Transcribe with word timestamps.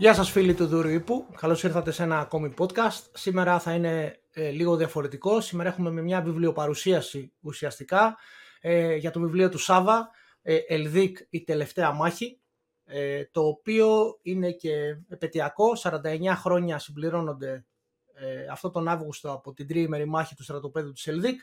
Γεια 0.00 0.14
σας 0.14 0.30
φίλοι 0.30 0.54
του 0.54 0.66
Δούρου 0.66 0.88
Ήπου, 0.88 1.26
καλώς 1.36 1.62
ήρθατε 1.62 1.90
σε 1.90 2.02
ένα 2.02 2.18
ακόμη 2.18 2.54
podcast. 2.58 3.02
Σήμερα 3.12 3.58
θα 3.58 3.72
είναι 3.72 4.20
ε, 4.30 4.50
λίγο 4.50 4.76
διαφορετικό, 4.76 5.40
σήμερα 5.40 5.68
έχουμε 5.68 6.02
μια 6.02 6.22
βιβλιοπαρουσίαση 6.22 7.32
ουσιαστικά 7.40 8.16
ε, 8.60 8.94
για 8.94 9.10
το 9.10 9.20
βιβλίο 9.20 9.48
του 9.48 9.58
Σάβα, 9.58 10.10
ε, 10.42 10.56
Ελδίκ 10.68 11.18
η 11.30 11.44
τελευταία 11.44 11.92
μάχη, 11.92 12.40
ε, 12.84 13.24
το 13.24 13.46
οποίο 13.46 14.18
είναι 14.22 14.52
και 14.52 14.72
επαιτειακό, 15.08 15.72
49 15.76 16.34
χρόνια 16.36 16.78
συμπληρώνονται 16.78 17.66
ε, 18.14 18.46
αυτό 18.50 18.70
τον 18.70 18.88
Αύγουστο 18.88 19.32
από 19.32 19.52
την 19.52 19.66
τριήμερη 19.66 20.06
μάχη 20.06 20.34
του 20.34 20.42
στρατοπέδου 20.42 20.92
του 20.92 21.10
Ελδίκ. 21.10 21.40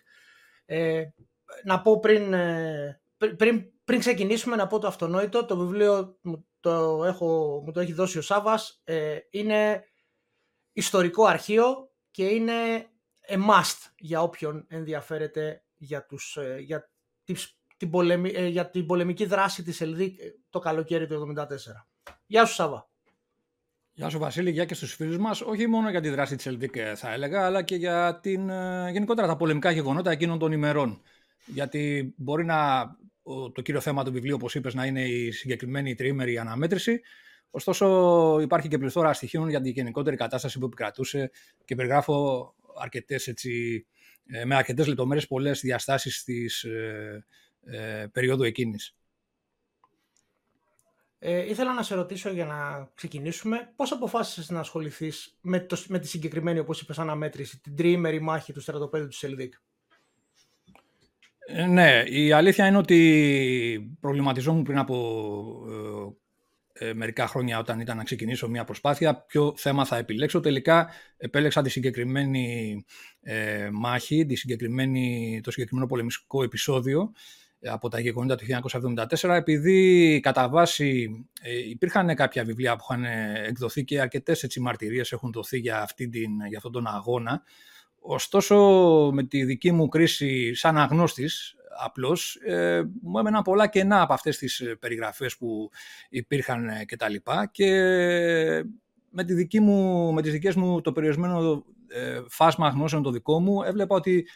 να 1.63 1.81
πω 1.81 1.99
πριν, 1.99 2.33
πριν, 3.37 3.63
πριν 3.83 3.99
ξεκινήσουμε 3.99 4.55
να 4.55 4.67
πω 4.67 4.79
το 4.79 4.87
αυτονόητο, 4.87 5.45
το 5.45 5.57
βιβλίο 5.57 6.17
το 6.67 7.03
έχω, 7.05 7.61
μου 7.65 7.71
το 7.71 7.79
έχει 7.79 7.93
δώσει 7.93 8.17
ο 8.17 8.21
Σάβας, 8.21 8.81
ε, 8.83 9.17
είναι 9.29 9.83
ιστορικό 10.73 11.25
αρχείο 11.25 11.91
και 12.11 12.25
είναι 12.25 12.53
a 13.29 13.35
must 13.35 13.91
για 13.97 14.21
όποιον 14.21 14.65
ενδιαφέρεται 14.67 15.63
για, 15.77 16.05
τους, 16.05 16.37
ε, 16.37 16.57
για, 16.59 16.89
την, 17.77 17.89
πολεμη, 17.89 18.31
ε, 18.35 18.47
για 18.47 18.69
την 18.69 18.85
πολεμική 18.85 19.25
δράση 19.25 19.63
της 19.63 19.81
ΕΛΔΙΚ 19.81 20.19
το 20.49 20.59
καλοκαίρι 20.59 21.07
του 21.07 21.33
1974. 21.37 21.87
Γεια 22.25 22.45
σου 22.45 22.53
Σάβα. 22.53 22.89
Γεια 23.93 24.09
σου 24.09 24.19
Βασίλη, 24.19 24.51
γεια 24.51 24.65
και 24.65 24.73
στους 24.73 24.93
φίλους 24.93 25.17
μας. 25.17 25.41
Όχι 25.41 25.67
μόνο 25.67 25.89
για 25.89 26.01
τη 26.01 26.09
δράση 26.09 26.35
της 26.35 26.45
ΕΛΔΙΚ 26.45 26.75
θα 26.95 27.11
έλεγα, 27.11 27.45
αλλά 27.45 27.63
και 27.63 27.75
για 27.75 28.19
την, 28.21 28.49
γενικότερα 28.91 29.27
τα 29.27 29.35
πολεμικά 29.35 29.71
γεγονότα 29.71 30.11
εκείνων 30.11 30.39
των 30.39 30.51
ημερών. 30.51 31.01
Γιατί 31.45 32.13
μπορεί 32.17 32.45
να 32.45 32.85
το 33.53 33.61
κύριο 33.61 33.81
θέμα 33.81 34.03
του 34.03 34.11
βιβλίου, 34.11 34.35
όπως 34.35 34.55
είπες, 34.55 34.73
να 34.73 34.85
είναι 34.85 35.01
η 35.07 35.31
συγκεκριμένη 35.31 35.95
τριήμερη 35.95 36.37
αναμέτρηση. 36.37 37.01
Ωστόσο, 37.49 38.39
υπάρχει 38.41 38.67
και 38.67 38.77
πληθώρα 38.77 39.13
στοιχείων 39.13 39.49
για 39.49 39.61
την 39.61 39.71
γενικότερη 39.71 40.15
κατάσταση 40.15 40.59
που 40.59 40.65
επικρατούσε 40.65 41.31
και 41.65 41.75
περιγράφω 41.75 42.55
αρκετές, 42.79 43.27
έτσι, 43.27 43.85
ε, 44.25 44.45
με 44.45 44.55
αρκετές 44.55 44.87
λεπτομέρειες 44.87 45.27
πολλές 45.27 45.59
διαστάσεις 45.61 46.23
της 46.23 46.63
ε, 46.63 47.25
ε, 47.65 48.05
περίοδου 48.11 48.43
εκείνης. 48.43 48.95
Ε, 51.19 51.49
ήθελα 51.49 51.73
να 51.73 51.83
σε 51.83 51.95
ρωτήσω 51.95 52.29
για 52.29 52.45
να 52.45 52.91
ξεκινήσουμε 52.95 53.73
πώς 53.75 53.91
αποφάσισες 53.91 54.49
να 54.49 54.59
ασχοληθείς 54.59 55.37
με, 55.41 55.59
το, 55.59 55.77
με 55.87 55.99
τη 55.99 56.07
συγκεκριμένη, 56.07 56.59
όπως 56.59 56.81
είπες, 56.81 56.99
αναμέτρηση, 56.99 57.59
την 57.59 57.75
τριήμερη 57.75 58.21
μάχη 58.21 58.53
του 58.53 58.61
στρατοπέδου 58.61 59.07
του 59.07 59.15
Σελδίκ. 59.15 59.53
Ε, 61.49 61.65
ναι, 61.65 62.03
η 62.05 62.31
αλήθεια 62.31 62.67
είναι 62.67 62.77
ότι 62.77 63.97
προβληματιζόμουν 63.99 64.63
πριν 64.63 64.77
από 64.77 64.95
ε, 66.75 66.89
ε, 66.89 66.93
μερικά 66.93 67.27
χρόνια 67.27 67.59
όταν 67.59 67.79
ήταν 67.79 67.97
να 67.97 68.03
ξεκινήσω 68.03 68.49
μια 68.49 68.63
προσπάθεια 68.63 69.15
ποιο 69.15 69.53
θέμα 69.57 69.85
θα 69.85 69.97
επιλέξω. 69.97 70.39
Τελικά 70.39 70.89
επέλεξα 71.17 71.61
τη 71.61 71.69
συγκεκριμένη 71.69 72.85
ε, 73.21 73.69
μάχη, 73.71 74.25
τη 74.25 74.35
συγκεκριμένη, 74.35 75.39
το 75.43 75.51
συγκεκριμένο 75.51 75.87
πολεμικό 75.87 76.43
επεισόδιο 76.43 77.11
από 77.61 77.89
τα 77.89 77.99
γεγονότα 77.99 78.35
του 78.35 78.45
1974 79.21 79.29
επειδή 79.29 80.19
κατά 80.23 80.49
βάση 80.49 81.09
υπήρχαν 81.69 82.15
κάποια 82.15 82.43
βιβλία 82.43 82.75
που 82.75 82.85
είχαν 82.89 83.03
εκδοθεί 83.45 83.83
και 83.83 84.01
αρκετές 84.01 84.43
έτσι, 84.43 84.59
μαρτυρίες 84.59 85.11
έχουν 85.11 85.31
δοθεί 85.31 85.57
για, 85.57 85.81
αυτή 85.81 86.09
την, 86.09 86.31
για 86.47 86.57
αυτόν 86.57 86.71
τον 86.71 86.87
αγώνα 86.87 87.43
Ωστόσο, 88.09 88.55
με 89.13 89.23
τη 89.23 89.43
δική 89.43 89.71
μου 89.71 89.87
κρίση 89.87 90.53
σαν 90.53 90.77
αγνώστης, 90.77 91.55
απλώς, 91.83 92.35
ε, 92.35 92.81
μου 93.01 93.19
έμεναν 93.19 93.41
πολλά 93.41 93.67
κενά 93.67 94.01
από 94.01 94.13
αυτές 94.13 94.37
τις 94.37 94.59
ε, 94.59 94.75
περιγραφές 94.75 95.37
που 95.37 95.69
υπήρχαν 96.09 96.69
ε, 96.69 96.85
και 96.85 96.95
τα 96.95 97.09
λοιπά 97.09 97.49
και 97.51 97.69
με, 99.09 99.23
τη 99.23 99.33
δική 99.33 99.59
μου, 99.59 100.11
με 100.13 100.21
τις 100.21 100.31
δικές 100.31 100.55
μου 100.55 100.81
το 100.81 100.91
περιορισμένο 100.91 101.65
ε, 101.87 102.21
φάσμα 102.29 102.69
γνώσεων 102.69 103.03
το 103.03 103.11
δικό 103.11 103.39
μου 103.39 103.63
έβλεπα 103.63 103.95
ότι 103.95 104.27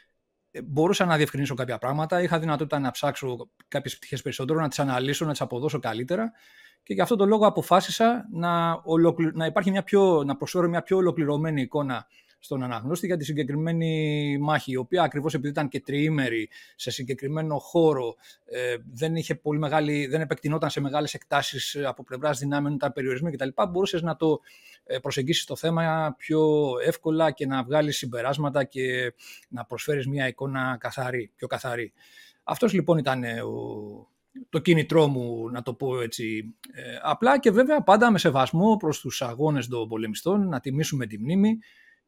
μπορούσα 0.63 1.05
να 1.05 1.17
διευκρινίσω 1.17 1.55
κάποια 1.55 1.77
πράγματα, 1.77 2.21
είχα 2.21 2.39
δυνατότητα 2.39 2.79
να 2.79 2.91
ψάξω 2.91 3.49
κάποιες 3.67 3.97
πτυχές 3.97 4.21
περισσότερο, 4.21 4.59
να 4.59 4.67
τις 4.67 4.79
αναλύσω, 4.79 5.25
να 5.25 5.31
τις 5.31 5.41
αποδώσω 5.41 5.79
καλύτερα 5.79 6.31
και 6.83 6.93
γι' 6.93 7.01
αυτό 7.01 7.15
το 7.15 7.25
λόγο 7.25 7.47
αποφάσισα 7.47 8.27
να, 8.31 8.81
να, 9.33 9.45
υπάρχει 9.45 9.71
μια 9.71 9.83
πιο... 9.83 10.23
να 10.23 10.35
προσφέρω 10.35 10.67
μια 10.67 10.81
πιο 10.81 10.97
ολοκληρωμένη 10.97 11.61
εικόνα 11.61 12.07
στον 12.43 12.63
αναγνώστη 12.63 13.05
για 13.05 13.17
τη 13.17 13.25
συγκεκριμένη 13.25 14.37
μάχη, 14.41 14.71
η 14.71 14.75
οποία 14.75 15.03
ακριβώς 15.03 15.33
επειδή 15.33 15.49
ήταν 15.49 15.67
και 15.67 15.79
τριήμερη 15.79 16.49
σε 16.75 16.91
συγκεκριμένο 16.91 17.57
χώρο, 17.57 18.15
ε, 18.45 18.75
δεν, 18.93 19.15
είχε 19.15 19.35
πολύ 19.35 19.59
μεγάλη, 19.59 20.07
δεν 20.07 20.21
επεκτηνόταν 20.21 20.69
σε 20.69 20.81
μεγάλες 20.81 21.13
εκτάσεις 21.13 21.75
ε, 21.75 21.85
από 21.85 22.03
πλευράς 22.03 22.39
δυνάμεων, 22.39 22.77
τα 22.77 22.91
περιορισμοί 22.91 23.31
κτλ. 23.31 23.49
Μπορούσες 23.69 24.01
να 24.01 24.15
το 24.15 24.39
ε, 24.83 24.97
προσεγγίσεις 24.97 25.45
το 25.45 25.55
θέμα 25.55 26.15
πιο 26.17 26.71
εύκολα 26.85 27.31
και 27.31 27.45
να 27.45 27.63
βγάλεις 27.63 27.97
συμπεράσματα 27.97 28.63
και 28.63 29.13
να 29.49 29.65
προσφέρεις 29.65 30.07
μια 30.07 30.27
εικόνα 30.27 30.77
καθαρή, 30.79 31.31
πιο 31.35 31.47
καθαρή. 31.47 31.93
Αυτός 32.43 32.73
λοιπόν 32.73 32.97
ήταν 32.97 33.23
ο, 33.23 34.09
το 34.49 34.59
κίνητρό 34.59 35.07
μου, 35.07 35.49
να 35.49 35.61
το 35.61 35.73
πω 35.73 36.01
έτσι 36.01 36.55
απλά 37.01 37.39
και 37.39 37.51
βέβαια 37.51 37.83
πάντα 37.83 38.11
με 38.11 38.17
σεβασμό 38.17 38.77
προς 38.77 38.99
τους 38.99 39.21
αγώνες 39.21 39.67
των 39.67 39.87
πολεμιστών, 39.87 40.47
να 40.47 40.59
τιμήσουμε 40.59 41.05
τη 41.05 41.19
μνήμη 41.19 41.59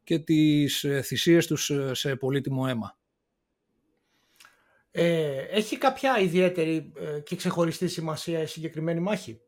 και 0.03 0.19
τις 0.19 0.83
ε, 0.83 1.01
θυσίες 1.01 1.47
τους 1.47 1.69
ε, 1.69 1.93
σε 1.93 2.15
πολύτιμο 2.15 2.65
αίμα. 2.67 2.97
Ε, 4.91 5.37
έχει 5.37 5.77
κάποια 5.77 6.19
ιδιαίτερη 6.19 6.93
και 7.23 7.35
ξεχωριστή 7.35 7.87
σημασία 7.87 8.41
η 8.41 8.45
συγκεκριμένη 8.45 8.99
μάχη; 8.99 9.39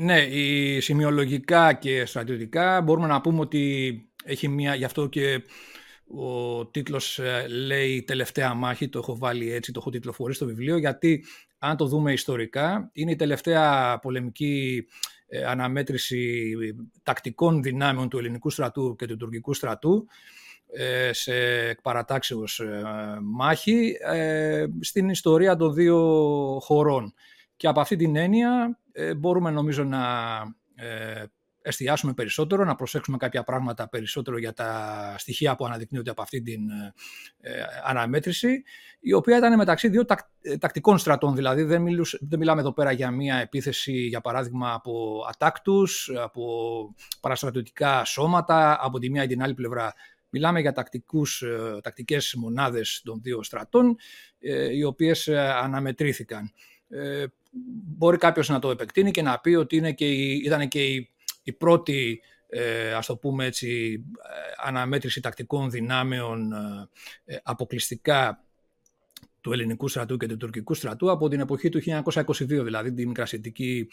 ναι, 0.00 0.20
η 0.20 0.80
σημειολογικά 0.80 1.72
και 1.72 2.04
στρατιωτικά 2.04 2.80
μπορούμε 2.82 3.06
να 3.06 3.20
πούμε 3.20 3.40
ότι 3.40 3.94
έχει 4.24 4.48
μία, 4.48 4.74
γι' 4.74 4.84
αυτό 4.84 5.06
και 5.06 5.42
ο 6.06 6.66
τίτλος 6.66 7.20
λέει 7.48 8.02
«Τελευταία 8.02 8.54
μάχη», 8.54 8.88
το 8.88 8.98
έχω 8.98 9.16
βάλει 9.18 9.52
έτσι, 9.52 9.72
το 9.72 9.78
έχω 9.80 9.90
τιτλοφορεί 9.90 10.34
στο 10.34 10.46
βιβλίο, 10.46 10.76
γιατί 10.76 11.24
αν 11.58 11.76
το 11.76 11.86
δούμε 11.86 12.12
ιστορικά, 12.12 12.90
είναι 12.92 13.10
η 13.10 13.16
τελευταία 13.16 13.98
πολεμική 13.98 14.86
ε, 14.86 15.15
αναμέτρηση 15.46 16.54
τακτικών 17.02 17.62
δυνάμεων 17.62 18.08
του 18.08 18.18
ελληνικού 18.18 18.50
στρατού 18.50 18.96
και 18.96 19.06
του 19.06 19.16
τουρκικού 19.16 19.54
στρατού 19.54 20.06
ε, 20.72 21.12
σε 21.12 21.32
παρατάξεως 21.82 22.60
ε, 22.60 22.82
μάχη 23.22 23.96
στην 24.80 25.08
ιστορία 25.08 25.56
των 25.56 25.74
δύο 25.74 25.98
χωρών. 26.60 27.14
Και 27.56 27.68
από 27.68 27.80
αυτή 27.80 27.96
την 27.96 28.16
έννοια 28.16 28.78
μπορούμε 29.16 29.50
νομίζω 29.50 29.84
να 29.84 30.04
εστιάσουμε 31.66 32.12
περισσότερο, 32.12 32.64
να 32.64 32.74
προσέξουμε 32.74 33.16
κάποια 33.16 33.44
πράγματα 33.44 33.88
περισσότερο 33.88 34.38
για 34.38 34.52
τα 34.52 35.14
στοιχεία 35.18 35.56
που 35.56 35.66
αναδεικνύονται 35.66 36.10
από 36.10 36.22
αυτή 36.22 36.42
την 36.42 36.70
ε, 37.40 37.62
αναμέτρηση, 37.84 38.62
η 39.00 39.12
οποία 39.12 39.36
ήταν 39.36 39.56
μεταξύ 39.56 39.88
δύο 39.88 40.04
ε, 40.40 40.56
τακτικών 40.56 40.98
στρατών. 40.98 41.34
Δηλαδή 41.34 41.62
δεν, 41.62 41.82
μιλούς, 41.82 42.18
δεν 42.20 42.38
μιλάμε 42.38 42.60
εδώ 42.60 42.72
πέρα 42.72 42.92
για 42.92 43.10
μια 43.10 43.36
επίθεση, 43.36 43.92
για 43.92 44.20
παράδειγμα, 44.20 44.72
από 44.72 45.24
ατάκτους, 45.28 46.10
από 46.16 46.44
παραστρατιωτικά 47.20 48.04
σώματα, 48.04 48.78
από 48.80 48.98
τη 48.98 49.10
μία 49.10 49.22
ή 49.22 49.26
την 49.26 49.42
άλλη 49.42 49.54
πλευρά. 49.54 49.94
Μιλάμε 50.30 50.60
για 50.60 50.72
τακτικούς, 50.72 51.42
ε, 51.42 51.80
τακτικές 51.82 52.34
μονάδες 52.34 53.00
των 53.04 53.20
δύο 53.22 53.42
στρατών, 53.42 53.96
οι 54.72 54.84
οποίες 54.84 55.28
αναμετρήθηκαν. 55.28 56.52
μπορεί 57.96 58.16
κάποιος 58.16 58.48
να 58.48 58.58
το 58.58 58.70
επεκτείνει 58.70 59.10
και 59.10 59.22
να 59.22 59.40
πει 59.40 59.54
ότι 59.54 59.76
είναι 59.76 59.92
και 59.92 60.06
ήταν 60.22 60.68
και 60.68 60.84
η 60.84 61.15
η 61.46 61.52
πρώτη 61.52 62.20
ε, 62.48 62.92
ας 62.92 63.06
το 63.06 63.16
πούμε 63.16 63.44
έτσι, 63.44 64.02
ε, 64.16 64.68
αναμέτρηση 64.68 65.20
τακτικών 65.20 65.70
δυνάμεων 65.70 66.52
ε, 67.24 67.36
αποκλειστικά 67.42 68.44
του 69.40 69.52
ελληνικού 69.52 69.88
στρατού 69.88 70.16
και 70.16 70.26
του 70.26 70.36
τουρκικού 70.36 70.74
στρατού 70.74 71.10
από 71.10 71.28
την 71.28 71.40
εποχή 71.40 71.68
του 71.68 71.80
1922, 71.84 72.46
δηλαδή 72.46 72.92
την 72.92 73.08
μικρασιατική 73.08 73.88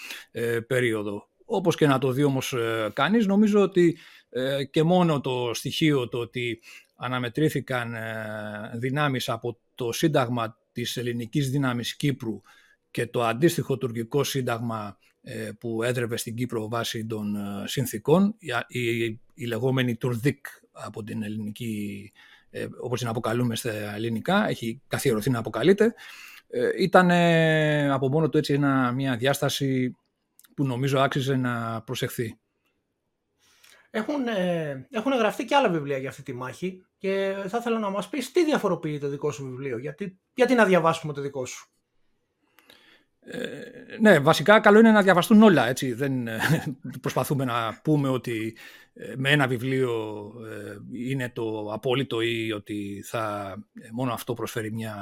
περίοδο. 0.68 1.28
Όπως 1.46 1.76
και 1.76 1.88
να 1.88 2.00
το 2.00 2.12
δει 2.12 2.24
όμως 2.24 2.56
κανείς, 2.94 3.26
νομίζω 3.26 3.62
ότι 3.62 3.98
και 4.72 4.84
μόνο 4.84 5.22
το 5.22 5.52
στοιχείο 5.54 6.10
το 6.10 6.18
ότι 6.18 6.62
αναμετρήθηκαν 6.96 7.96
δυνάμεις 8.74 9.30
από 9.30 9.60
το 9.76 9.92
Σύνταγμα 9.92 10.58
της 10.72 10.98
Ελληνικής 10.98 11.50
Δύναμης 11.50 11.96
Κύπρου 11.96 12.42
και 12.92 13.08
το 13.08 13.24
αντίστοιχο 13.24 13.78
τουρκικό 13.78 14.24
σύνταγμα 14.24 14.98
ε, 14.98 15.13
που 15.60 15.84
έδρευε 15.84 16.18
στην 16.18 16.36
Κύπρο 16.36 16.68
βάσει 16.68 17.06
των 17.06 17.36
ε, 17.36 17.68
συνθήκων, 17.68 18.36
η, 18.68 19.04
η 19.34 19.46
λεγόμενη 19.46 19.96
Τουρδίκ 19.96 20.46
από 20.72 21.04
την 21.04 21.24
ελληνική, 21.24 22.12
ε, 22.50 22.68
όπως 22.82 23.00
την 23.00 23.08
αποκαλούμε 23.08 23.56
στα 23.56 23.72
ελληνικά, 23.72 24.48
έχει 24.48 24.82
καθιερωθεί 24.88 25.30
να 25.30 25.40
αποκαλείται, 25.40 25.94
ήταν 26.78 27.12
από 27.92 28.10
μόνο 28.10 28.30
του 28.30 28.38
έτσι 28.38 28.54
ένα, 28.54 28.92
μια 28.92 29.18
διάσταση 29.18 29.96
που 30.56 30.66
νομίζω 30.66 31.00
άξιζε 31.00 31.36
να 31.36 31.82
προσεχθεί. 31.82 32.38
Έχουν, 33.90 34.28
έχουν 34.90 35.14
γραφτεί 35.14 35.46
και 35.46 35.56
άλλα 35.56 35.70
βιβλία 35.70 35.98
για 35.98 36.10
αυτή 36.10 36.24
τη 36.24 36.34
μάχη 36.34 36.86
και 36.98 37.36
θα 37.48 37.58
ήθελα 37.58 37.80
να 37.80 37.90
μας 37.90 38.10
πεις 38.10 38.32
τι 38.32 38.46
διαφοροποιεί 38.46 39.00
το 39.00 39.08
δικό 39.08 39.32
σου 39.32 39.44
βιβλίο, 39.44 39.78
γιατί, 39.78 40.20
γιατί 40.34 40.54
να 40.54 40.66
διαβάσουμε 40.66 41.14
το 41.14 41.22
δικό 41.22 41.46
σου; 41.46 41.73
Ε, 43.26 43.98
ναι, 44.00 44.20
βασικά 44.20 44.60
καλό 44.60 44.80
είναι 44.80 44.92
να 44.92 45.02
διαβαστούν 45.02 45.44
όλα. 45.44 45.68
Έτσι. 45.68 45.94
Δεν 45.94 46.28
ε, 46.28 46.40
προσπαθούμε 47.02 47.46
να 47.46 47.80
πούμε 47.84 48.10
ότι 48.10 48.58
ε, 48.94 49.14
με 49.18 49.30
ένα 49.30 49.48
βιβλίο 49.48 50.32
είναι 50.92 51.30
το 51.30 51.70
απόλυτο 51.74 52.22
ή 52.22 52.52
ότι 52.52 53.04
θα 53.06 53.56
μόνο 53.92 54.14
αυτό 54.14 54.34
προσφέρει 54.34 54.72
μια 54.72 54.96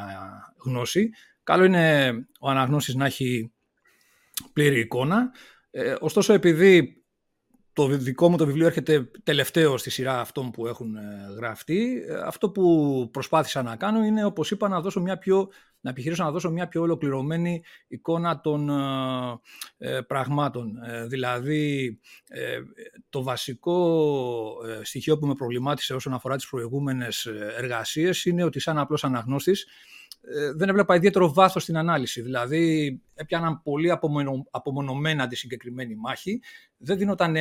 γνώση. 0.63 1.09
Καλό 1.43 1.63
είναι 1.63 2.13
ο 2.39 2.49
αναγνώστης 2.49 2.95
να 2.95 3.05
έχει 3.05 3.51
πλήρη 4.53 4.79
εικόνα. 4.79 5.31
ωστόσο, 5.99 6.33
επειδή 6.33 7.03
το 7.73 7.87
δικό 7.87 8.29
μου 8.29 8.37
το 8.37 8.45
βιβλίο 8.45 8.65
έρχεται 8.65 9.11
τελευταίο 9.23 9.77
στη 9.77 9.89
σειρά 9.89 10.19
αυτών 10.19 10.51
που 10.51 10.67
έχουν 10.67 10.97
γραφτεί, 11.37 12.01
αυτό 12.25 12.49
που 12.49 13.09
προσπάθησα 13.13 13.63
να 13.63 13.75
κάνω 13.75 14.03
είναι, 14.03 14.25
όπως 14.25 14.51
είπα, 14.51 14.67
να 14.67 14.81
δώσω 14.81 15.01
μια 15.01 15.17
πιο 15.17 15.49
να 15.81 15.89
επιχειρήσω 15.89 16.23
να 16.23 16.31
δώσω 16.31 16.51
μια 16.51 16.67
πιο 16.67 16.81
ολοκληρωμένη 16.81 17.63
εικόνα 17.87 18.41
των 18.41 18.69
ε, 18.69 19.95
ε 19.97 20.01
πραγμάτων. 20.01 20.77
Ε, 20.83 21.05
δηλαδή, 21.05 21.99
ε, 22.27 22.59
το 23.09 23.23
βασικό 23.23 24.55
στοιχείο 24.81 25.17
που 25.17 25.27
με 25.27 25.33
προβλημάτισε 25.33 25.93
όσον 25.93 26.13
αφορά 26.13 26.35
τις 26.35 26.49
προηγούμενες 26.49 27.25
εργασίες 27.57 28.25
είναι 28.25 28.43
ότι 28.43 28.59
σαν 28.59 28.77
απλός 28.77 29.03
αναγνώστης 29.03 29.67
δεν 30.55 30.69
έβλεπα 30.69 30.95
ιδιαίτερο 30.95 31.33
βάθος 31.33 31.63
στην 31.63 31.77
ανάλυση. 31.77 32.21
Δηλαδή, 32.21 33.01
έπιαναν 33.13 33.61
πολύ 33.61 33.91
απομονωμένα 34.51 35.27
τη 35.27 35.35
συγκεκριμένη 35.35 35.95
μάχη. 35.95 36.41
Δεν 36.77 36.97
δίνονταν 36.97 37.35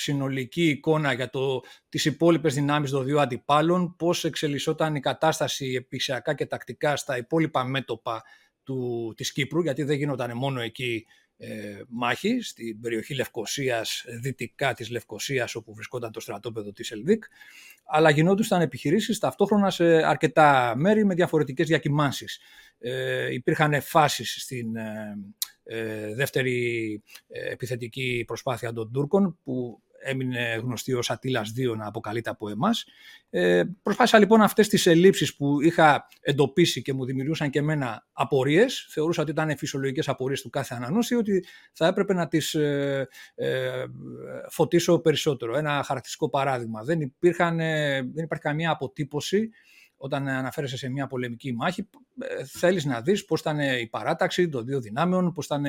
συνολική 0.00 0.68
εικόνα 0.68 1.12
για 1.12 1.30
το, 1.30 1.62
τις 1.88 2.04
υπόλοιπες 2.04 2.54
δυνάμεις 2.54 2.90
των 2.90 3.04
δύο 3.04 3.20
αντιπάλων, 3.20 3.96
πώς 3.96 4.24
εξελισσόταν 4.24 4.94
η 4.94 5.00
κατάσταση 5.00 5.72
επισιακά 5.76 6.34
και 6.34 6.46
τακτικά 6.46 6.96
στα 6.96 7.16
υπόλοιπα 7.16 7.64
μέτωπα 7.64 8.22
του, 8.62 9.12
της 9.16 9.32
Κύπρου, 9.32 9.62
γιατί 9.62 9.82
δεν 9.82 9.96
γίνονταν 9.96 10.36
μόνο 10.36 10.60
εκεί 10.60 11.06
ε, 11.42 11.82
μάχη, 11.88 12.40
στην 12.40 12.80
περιοχή 12.80 13.14
Λευκοσίας, 13.14 14.04
δυτικά 14.20 14.74
της 14.74 14.90
Λευκοσίας, 14.90 15.54
όπου 15.54 15.74
βρισκόταν 15.74 16.12
το 16.12 16.20
στρατόπεδο 16.20 16.72
της 16.72 16.90
Ελδίκ, 16.90 17.24
αλλά 17.84 18.10
γινόντουσαν 18.10 18.60
επιχειρήσεις 18.60 19.18
ταυτόχρονα 19.18 19.70
σε 19.70 19.84
αρκετά 19.84 20.74
μέρη 20.76 21.04
με 21.04 21.14
διαφορετικές 21.14 21.66
διακυμάνσεις. 21.66 22.40
Ε, 22.78 23.32
υπήρχαν 23.32 23.82
φάσεις 23.82 24.42
στην 24.42 24.76
ε, 24.76 25.18
ε 25.64 26.14
δεύτερη 26.14 27.02
ε, 27.28 27.50
επιθετική 27.50 28.24
προσπάθεια 28.26 28.72
των 28.72 28.92
Τούρκων 28.92 29.38
που 29.44 29.82
έμεινε 30.02 30.60
γνωστή 30.62 30.92
ως 30.92 31.10
Ατήλας 31.10 31.52
2 31.56 31.76
να 31.76 31.86
αποκαλείται 31.86 32.30
από 32.30 32.48
εμάς. 32.48 32.84
Ε, 33.30 33.62
προσπάθησα 33.82 34.18
λοιπόν 34.18 34.42
αυτές 34.42 34.68
τις 34.68 34.86
ελλείψεις 34.86 35.36
που 35.36 35.60
είχα 35.60 36.06
εντοπίσει 36.20 36.82
και 36.82 36.92
μου 36.92 37.04
δημιουργούσαν 37.04 37.50
και 37.50 37.58
εμένα 37.58 38.06
απορίες, 38.12 38.86
θεωρούσα 38.90 39.22
ότι 39.22 39.30
ήταν 39.30 39.56
φυσιολογικές 39.56 40.08
απορίες 40.08 40.42
του 40.42 40.50
κάθε 40.50 40.74
αναγνώστη, 40.74 41.14
ότι 41.14 41.44
θα 41.72 41.86
έπρεπε 41.86 42.14
να 42.14 42.28
τις 42.28 42.54
ε, 42.54 43.08
ε, 43.34 43.84
φωτίσω 44.48 44.98
περισσότερο. 44.98 45.56
Ένα 45.56 45.70
χαρακτηριστικό 45.70 46.30
παράδειγμα. 46.30 46.82
Δεν, 46.82 47.00
υπήρχαν, 47.00 47.60
ε, 47.60 47.94
δεν 48.14 48.24
υπάρχει 48.24 48.44
καμία 48.44 48.70
αποτύπωση 48.70 49.50
όταν 50.02 50.28
αναφέρεσαι 50.28 50.76
σε 50.76 50.88
μια 50.88 51.06
πολεμική 51.06 51.52
μάχη, 51.52 51.88
ε, 52.18 52.44
θέλεις 52.44 52.84
να 52.84 53.00
δεις 53.00 53.24
πώς 53.24 53.40
ήταν 53.40 53.58
η 53.58 53.86
παράταξη 53.86 54.48
των 54.48 54.64
δύο 54.64 54.80
δυνάμεων, 54.80 55.32
πώς 55.32 55.44
ήταν, 55.44 55.64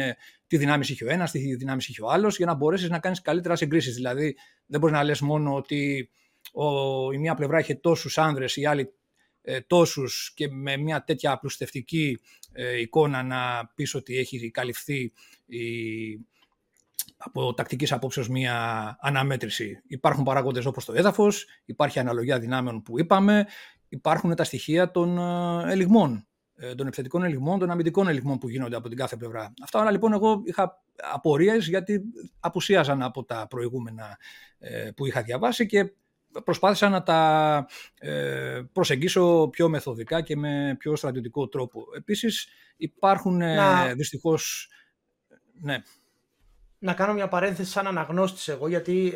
τι 0.48 0.58
δυνάμεις 0.58 0.90
είχε 0.90 1.06
ο 1.06 1.10
ένας, 1.10 1.32
τι 1.32 1.56
δυνάμεις 1.56 1.88
είχε 1.88 2.02
ο 2.02 2.10
άλλος, 2.10 2.38
για 2.38 2.46
να 2.46 2.54
μπορέσεις 2.54 2.90
να 2.90 3.00
κάνεις 3.00 3.22
καλύτερα 3.22 3.56
συγκρίσεις. 3.56 3.96
Δηλαδή, 3.96 4.38
δεν 4.66 4.80
μπορείς 4.80 4.96
να 4.96 5.04
λες 5.04 5.22
μόνο 5.22 5.56
ότι 5.56 6.10
ο, 6.52 7.12
η 7.12 7.18
μία 7.18 7.36
πλευρά 7.36 7.60
είχε 7.60 7.76
τόσους 7.76 8.18
άνδρες, 8.18 8.56
η 8.56 8.66
άλλη 8.66 8.94
ε, 9.42 9.62
τόσους 9.62 10.34
και 10.36 10.50
με 10.50 10.78
μια 10.78 11.04
τέτοια 11.04 11.32
απλουστευτική 11.32 12.20
ε, 12.52 12.80
εικόνα 12.80 13.24
να 13.24 13.72
πεις 13.76 13.96
ότι 13.96 14.18
έχει 14.18 14.52
καλυφθεί 14.52 15.14
η, 15.46 15.60
από 17.18 17.54
τακτικής 17.54 17.92
απόψεως 17.92 18.30
μια 18.30 18.98
αναμέτρηση. 19.02 19.82
Υπάρχουν 19.88 20.24
παράγοντες 20.24 20.66
όπως 20.66 20.86
το 20.86 20.94
έδαφος, 20.94 21.46
υπάρχει 21.66 22.00
αναλογία 22.00 22.40
δυνάμεων 22.40 22.82
που 22.82 23.00
είπαμε, 23.00 23.46
υπάρχουν 23.92 24.36
τα 24.36 24.44
στοιχεία 24.44 24.92
των 24.92 25.18
ε, 25.18 25.72
ελιγμών, 25.72 26.28
ε, 26.56 26.76
των 26.76 26.88
επιθετικών 26.88 27.24
ελιγμών, 27.24 27.60
των 27.60 27.70
αμυντικών 27.72 28.08
ελιγμών 28.08 28.38
που 28.38 28.50
γίνονται 28.50 28.76
από 28.76 28.88
την 28.88 28.98
κάθε 28.98 29.18
πλευρά. 29.18 29.54
Αυτά 29.64 29.80
όλα 29.80 29.92
λοιπόν 29.92 30.14
εγώ 30.14 30.42
είχα 30.46 30.82
απορίες 31.14 31.68
γιατί 31.68 32.02
απουσίαζαν 32.40 33.02
από 33.02 33.24
τα 33.24 33.48
προηγούμενα 33.50 34.18
ε, 34.60 34.90
που 34.96 35.06
είχα 35.06 35.22
διαβάσει 35.22 35.66
και 35.66 35.94
προσπάθησα 36.44 36.90
να 36.90 37.04
τα 37.04 37.66
προσεγγίσω 38.72 39.48
πιο 39.52 39.70
μεθοδικά 39.70 40.22
και 40.22 40.36
με 40.36 40.76
πιο 40.80 40.96
στρατιωτικό 40.96 41.48
τρόπο. 41.48 41.84
Επίσης 41.98 42.48
υπάρχουν 42.78 43.38
να... 43.38 43.94
δυστυχώς... 43.94 44.70
Ναι. 45.62 45.78
Να 46.80 46.94
κάνω 46.94 47.14
μια 47.14 47.28
παρένθεση 47.28 47.72
σαν 47.72 47.88
αναγνώστης 47.88 48.48
εγώ, 48.48 48.68
γιατί 48.68 49.14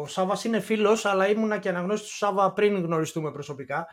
ο 0.00 0.06
Σάβας 0.06 0.44
είναι 0.44 0.60
φίλος, 0.60 1.04
αλλά 1.04 1.28
ήμουνα 1.28 1.58
και 1.58 1.68
αναγνώστης 1.68 2.10
του 2.10 2.16
Σάβα 2.16 2.52
πριν 2.52 2.82
γνωριστούμε 2.82 3.32
προσωπικά 3.32 3.86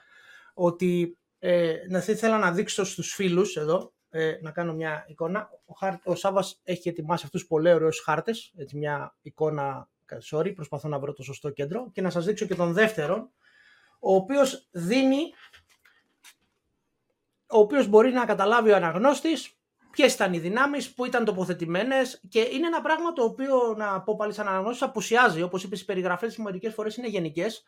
ότι 0.54 1.18
ε, 1.40 1.76
να 1.88 1.98
ήθελα 1.98 2.38
να 2.38 2.52
δείξω 2.52 2.84
στους 2.84 3.14
φίλους 3.14 3.56
εδώ, 3.56 3.94
ε, 4.10 4.38
να 4.42 4.52
κάνω 4.52 4.74
μια 4.74 5.06
εικόνα. 5.08 5.50
Ο, 5.66 5.74
Χάρ, 5.74 5.94
ο 6.04 6.16
Σάβας 6.16 6.60
έχει 6.64 6.90
ετοιμάσει 6.90 7.24
αυτούς 7.26 7.48
πολύ 7.48 7.74
ωραίους 7.74 8.00
χάρτες, 8.00 8.54
έτσι 8.58 8.78
μια 8.78 9.16
εικόνα, 9.22 9.90
sorry, 10.30 10.56
προσπαθώ 10.56 10.88
να 10.88 11.00
βρω 11.00 11.14
το 11.14 11.24
σωστό 11.24 11.50
κέντρο 11.50 11.92
και 11.92 12.02
να 12.02 12.10
σας 12.10 12.26
δείξω 12.26 12.46
και 12.46 12.56
τον 12.56 12.74
δεύτερο, 12.74 13.32
ο 14.00 14.16
οποίος 14.16 14.68
δίνει, 14.72 15.34
ο 17.48 17.58
οποίος 17.58 17.88
μπορεί 17.88 18.12
να 18.12 18.26
καταλάβει 18.26 18.72
ο 18.72 18.76
αναγνώστης 18.76 19.61
ποιες 19.92 20.14
ήταν 20.14 20.34
οι 20.34 20.40
δυνάμεις, 20.40 20.94
πού 20.94 21.06
ήταν 21.06 21.26
τοποθετημένες 21.26 22.22
και 22.30 22.40
είναι 22.40 22.68
ένα 22.68 22.82
πράγμα 22.82 23.14
το 23.14 23.24
οποίο, 23.24 23.76
να 23.78 24.02
πω 24.02 24.16
πάλι 24.16 24.34
σαν 24.34 24.48
αναγνώστης, 24.48 24.82
απουσιάζει. 24.82 25.42
Όπως 25.42 25.64
είπες, 25.64 25.82
οι 25.82 25.86
περιγραφές 25.86 26.38
μερικέ 26.38 26.70
φορές 26.70 26.96
είναι 26.96 27.08
γενικές 27.08 27.64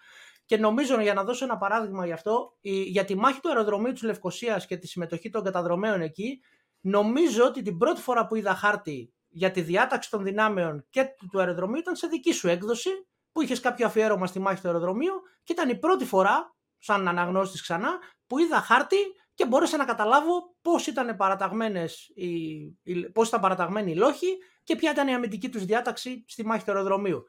και 0.45 0.57
νομίζω, 0.57 1.01
για 1.01 1.13
να 1.13 1.24
δώσω 1.24 1.45
ένα 1.45 1.57
παράδειγμα 1.57 2.05
γι' 2.05 2.12
αυτό, 2.12 2.57
για 2.62 3.05
τη 3.05 3.15
μάχη 3.15 3.39
του 3.39 3.50
αεροδρομίου 3.50 3.91
της 3.91 4.01
Λευκοσίας 4.01 4.65
και 4.65 4.77
τη 4.77 4.88
συμμετοχή 4.88 5.29
των 5.29 5.43
καταδρομέων 5.43 6.01
εκεί, 6.01 6.39
νομίζω 6.81 7.45
ότι 7.45 7.62
την 7.62 7.77
πρώτη 7.77 8.01
φορά 8.01 8.27
που 8.27 8.36
είδα 8.36 8.55
χάρτη 8.55 9.13
για 9.29 9.51
τη 9.51 9.62
διάταξη 9.62 10.09
των 10.09 10.24
δυνάμεων 10.24 10.86
και 10.89 11.05
του 11.31 11.39
αεροδρομίου 11.39 11.79
ήταν 11.79 11.95
σε 11.95 12.07
δική 12.07 12.31
σου 12.31 12.47
έκδοση, 12.47 12.89
που 13.31 13.41
είχες 13.41 13.59
κάποιο 13.59 13.86
αφιέρωμα 13.86 14.27
στη 14.27 14.39
μάχη 14.39 14.62
του 14.62 14.67
αεροδρομίου 14.67 15.13
και 15.43 15.53
ήταν 15.53 15.69
η 15.69 15.79
πρώτη 15.79 16.05
φορά, 16.05 16.55
σαν 16.77 17.07
αναγνώστης 17.07 17.62
ξανά, 17.62 18.00
που 18.27 18.39
είδα 18.39 18.62
χάρτη 18.62 18.97
και 19.33 19.45
μπόρεσα 19.45 19.77
να 19.77 19.85
καταλάβω 19.85 20.55
πώς 20.61 20.87
ήταν 20.87 21.15
παραταγμένες 21.15 22.11
οι, 22.15 23.09
πώς 23.13 23.27
ήταν 23.27 23.41
παραταγμένοι 23.41 23.91
οι 23.91 23.95
λόχοι 23.95 24.37
και 24.63 24.75
ποια 24.75 24.91
ήταν 24.91 25.07
η 25.07 25.13
αμυντική 25.13 25.49
τους 25.49 25.65
διάταξη 25.65 26.23
στη 26.27 26.45
μάχη 26.45 26.65
του 26.65 26.71
αεροδρομίου 26.71 27.23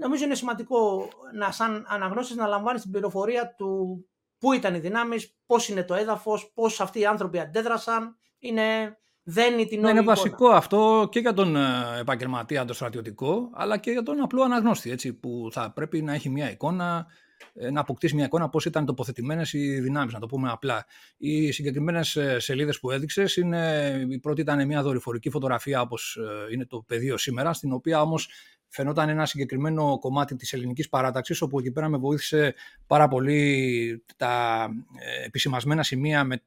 νομίζω 0.00 0.24
είναι 0.24 0.34
σημαντικό 0.34 1.08
να, 1.34 1.50
σαν 1.50 1.84
αναγνώσεις 1.88 2.36
να 2.36 2.46
λαμβάνεις 2.46 2.82
την 2.82 2.90
πληροφορία 2.90 3.54
του 3.54 4.04
πού 4.38 4.52
ήταν 4.52 4.74
οι 4.74 4.78
δυνάμεις, 4.78 5.36
πώς 5.46 5.68
είναι 5.68 5.82
το 5.82 5.94
έδαφος, 5.94 6.52
πώς 6.54 6.80
αυτοί 6.80 7.00
οι 7.00 7.06
άνθρωποι 7.06 7.38
αντέδρασαν. 7.38 8.16
Είναι 8.38 8.98
δένει 9.22 9.66
την 9.66 9.80
ναι, 9.80 9.90
Είναι 9.90 10.02
βασικό 10.02 10.48
αυτό 10.48 11.08
και 11.10 11.18
για 11.18 11.32
τον 11.32 11.56
ε, 11.56 11.98
επαγγελματία, 11.98 12.64
το 12.64 12.74
στρατιωτικό, 12.74 13.50
αλλά 13.54 13.78
και 13.78 13.90
για 13.90 14.02
τον 14.02 14.20
απλό 14.20 14.42
αναγνώστη, 14.42 14.90
έτσι, 14.90 15.12
που 15.12 15.48
θα 15.52 15.72
πρέπει 15.72 16.02
να 16.02 16.12
έχει 16.14 16.28
μια 16.28 16.50
εικόνα, 16.50 17.06
ε, 17.33 17.33
να 17.72 17.80
αποκτήσει 17.80 18.14
μια 18.14 18.24
εικόνα 18.24 18.48
πώς 18.48 18.64
ήταν 18.64 18.84
τοποθετημένες 18.84 19.52
οι 19.52 19.80
δυνάμεις, 19.80 20.12
να 20.12 20.18
το 20.18 20.26
πούμε 20.26 20.50
απλά. 20.50 20.86
Οι 21.16 21.50
συγκεκριμένες 21.50 22.16
ε, 22.16 22.38
σελίδες 22.38 22.80
που 22.80 22.90
έδειξες, 22.90 23.36
είναι, 23.36 24.06
η 24.10 24.18
πρώτη 24.18 24.40
ήταν 24.40 24.66
μια 24.66 24.82
δορυφορική 24.82 25.30
φωτογραφία 25.30 25.80
όπως 25.80 26.18
είναι 26.52 26.66
το 26.66 26.84
πεδίο 26.86 27.16
σήμερα, 27.16 27.52
στην 27.52 27.72
οποία 27.72 28.00
όμως 28.00 28.28
φαινόταν 28.74 29.08
ένα 29.08 29.26
συγκεκριμένο 29.26 29.98
κομμάτι 29.98 30.36
της 30.36 30.52
ελληνικής 30.52 30.88
παράταξης, 30.88 31.40
όπου 31.40 31.58
εκεί 31.58 31.70
πέρα 31.70 31.88
με 31.88 31.96
βοήθησε 31.96 32.54
πάρα 32.86 33.08
πολύ 33.08 34.04
τα 34.16 34.66
ε, 34.98 35.24
επισημασμένα 35.24 35.82
σημεία 35.82 36.24
με, 36.24 36.42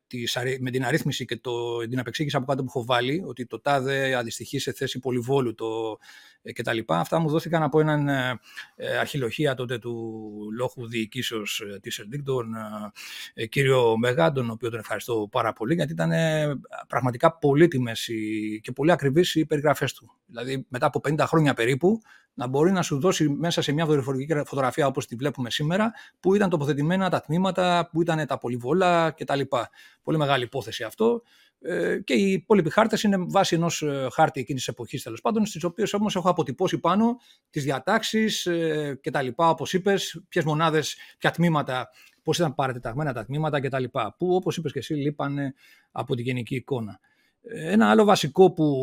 με 0.59 0.71
την 0.71 0.85
αρρύθμιση 0.85 1.25
και 1.25 1.37
το, 1.37 1.77
την 1.77 1.99
απεξήγηση 1.99 2.35
από 2.35 2.45
κάτω 2.45 2.63
που 2.63 2.69
έχω 2.75 2.85
βάλει, 2.85 3.23
ότι 3.25 3.45
το 3.45 3.61
τάδε 3.61 4.15
αντιστοιχεί 4.15 4.59
σε 4.59 4.73
θέση 4.73 4.99
πολυβόλου 4.99 5.55
το, 5.55 5.97
ε, 6.36 6.36
κτλ. 6.53 6.79
Αυτά 6.87 7.19
μου 7.19 7.29
δόθηκαν 7.29 7.63
από 7.63 7.79
έναν 7.79 8.07
ε, 8.07 8.39
ε, 8.75 8.97
αρχιλοχεία 8.97 9.55
τότε 9.55 9.77
του 9.77 10.13
λόγου 10.57 10.87
διοικήσεως 10.87 11.63
της 11.81 11.99
ΕΛΔΙΚ, 11.99 12.23
τον 12.23 12.55
κύριο 13.49 13.97
Μεγά, 13.97 14.31
τον 14.31 14.49
οποίος 14.49 14.71
τον 14.71 14.79
ευχαριστώ 14.79 15.27
πάρα 15.31 15.53
πολύ, 15.53 15.73
γιατί 15.73 15.91
ήταν 15.91 16.11
πραγματικά 16.87 17.37
πολύτιμες 17.37 18.09
και 18.61 18.71
πολύ 18.71 18.91
ακριβείς 18.91 19.35
οι 19.35 19.45
περιγραφές 19.45 19.93
του. 19.93 20.11
Δηλαδή 20.25 20.65
μετά 20.69 20.85
από 20.85 21.01
50 21.09 21.19
χρόνια 21.19 21.53
περίπου, 21.53 22.01
να 22.33 22.47
μπορεί 22.47 22.71
να 22.71 22.81
σου 22.81 22.99
δώσει 22.99 23.29
μέσα 23.29 23.61
σε 23.61 23.71
μια 23.71 23.85
δορυφορική 23.85 24.33
φωτογραφία 24.45 24.87
όπως 24.87 25.07
τη 25.07 25.15
βλέπουμε 25.15 25.49
σήμερα, 25.49 25.91
που 26.19 26.35
ήταν 26.35 26.49
τοποθετημένα 26.49 27.09
τα 27.09 27.21
τμήματα, 27.21 27.89
που 27.91 28.01
ήταν 28.01 28.25
τα 28.25 28.37
πολυβόλα 28.37 29.11
κτλ. 29.11 29.41
Πολύ 30.03 30.17
μεγάλη 30.17 30.43
υπόθεση 30.43 30.83
αυτό. 30.83 31.21
Ε, 31.61 31.99
και 32.03 32.13
οι 32.13 32.31
υπόλοιποι 32.31 32.69
χάρτες 32.69 33.03
είναι 33.03 33.17
βάση 33.19 33.55
ενός 33.55 33.81
ε, 33.81 34.07
χάρτη 34.11 34.39
εκείνης 34.39 34.63
της 34.63 34.73
εποχής 34.73 35.03
τέλος 35.03 35.21
πάντων, 35.21 35.45
στις 35.45 35.63
οποίες 35.63 35.93
όμως 35.93 36.15
έχω 36.15 36.29
αποτυπώσει 36.29 36.79
πάνω 36.79 37.17
τις 37.49 37.63
διατάξεις 37.63 38.45
ε, 38.45 38.99
και 39.01 39.11
τα 39.11 39.21
λοιπά, 39.21 39.49
όπως 39.49 39.73
είπες, 39.73 40.23
ποιες 40.29 40.43
μονάδες, 40.43 40.95
ποια 41.17 41.31
τμήματα, 41.31 41.89
πώς 42.23 42.37
ήταν 42.37 42.55
παρατεταγμένα 42.55 43.13
τα 43.13 43.25
τμήματα 43.25 43.59
κτλ. 43.59 43.83
Που 44.17 44.35
όπως 44.35 44.57
είπες 44.57 44.71
και 44.71 44.79
εσύ, 44.79 44.93
λείπανε 44.93 45.53
από 45.91 46.15
τη 46.15 46.21
γενική 46.21 46.55
εικόνα. 46.55 46.99
Ένα 47.49 47.89
άλλο 47.89 48.03
βασικό 48.03 48.53
που 48.53 48.75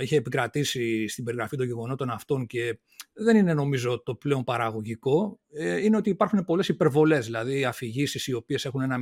είχε 0.00 0.16
επικρατήσει 0.16 1.08
στην 1.08 1.24
περιγραφή 1.24 1.56
των 1.56 1.66
γεγονότων 1.66 2.10
αυτών 2.10 2.46
και 2.46 2.78
δεν 3.12 3.36
είναι 3.36 3.54
νομίζω 3.54 4.02
το 4.02 4.14
πλέον 4.14 4.44
παραγωγικό, 4.44 5.40
ε, 5.52 5.84
είναι 5.84 5.96
ότι 5.96 6.10
υπάρχουν 6.10 6.44
πολλές 6.44 6.68
υπερβολές, 6.68 7.24
δηλαδή 7.24 7.64
αφηγήσεις 7.64 8.26
οι 8.26 8.32
οποίες 8.32 8.64
έχουν 8.64 8.80
ένα 8.80 8.98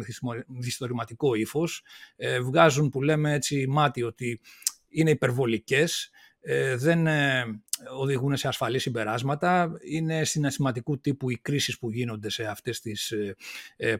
μυθιστορηματικό 0.46 1.34
ύφος, 1.34 1.84
ε, 2.16 2.40
βγάζουν 2.40 2.88
που 2.88 3.02
λέμε 3.02 3.32
έτσι 3.32 3.66
μάτι 3.68 4.02
ότι 4.02 4.40
είναι 4.88 5.10
υπερβολικές, 5.10 6.10
ε, 6.40 6.76
δεν 6.76 7.06
οδηγούν 7.98 8.36
σε 8.36 8.48
ασφαλή 8.48 8.78
συμπεράσματα, 8.78 9.72
είναι 9.84 10.24
συναισθηματικού 10.24 11.00
τύπου 11.00 11.30
οι 11.30 11.38
κρίσεις 11.42 11.78
που 11.78 11.90
γίνονται 11.90 12.30
σε 12.30 12.44
αυτές 12.44 12.80
τις 12.80 13.12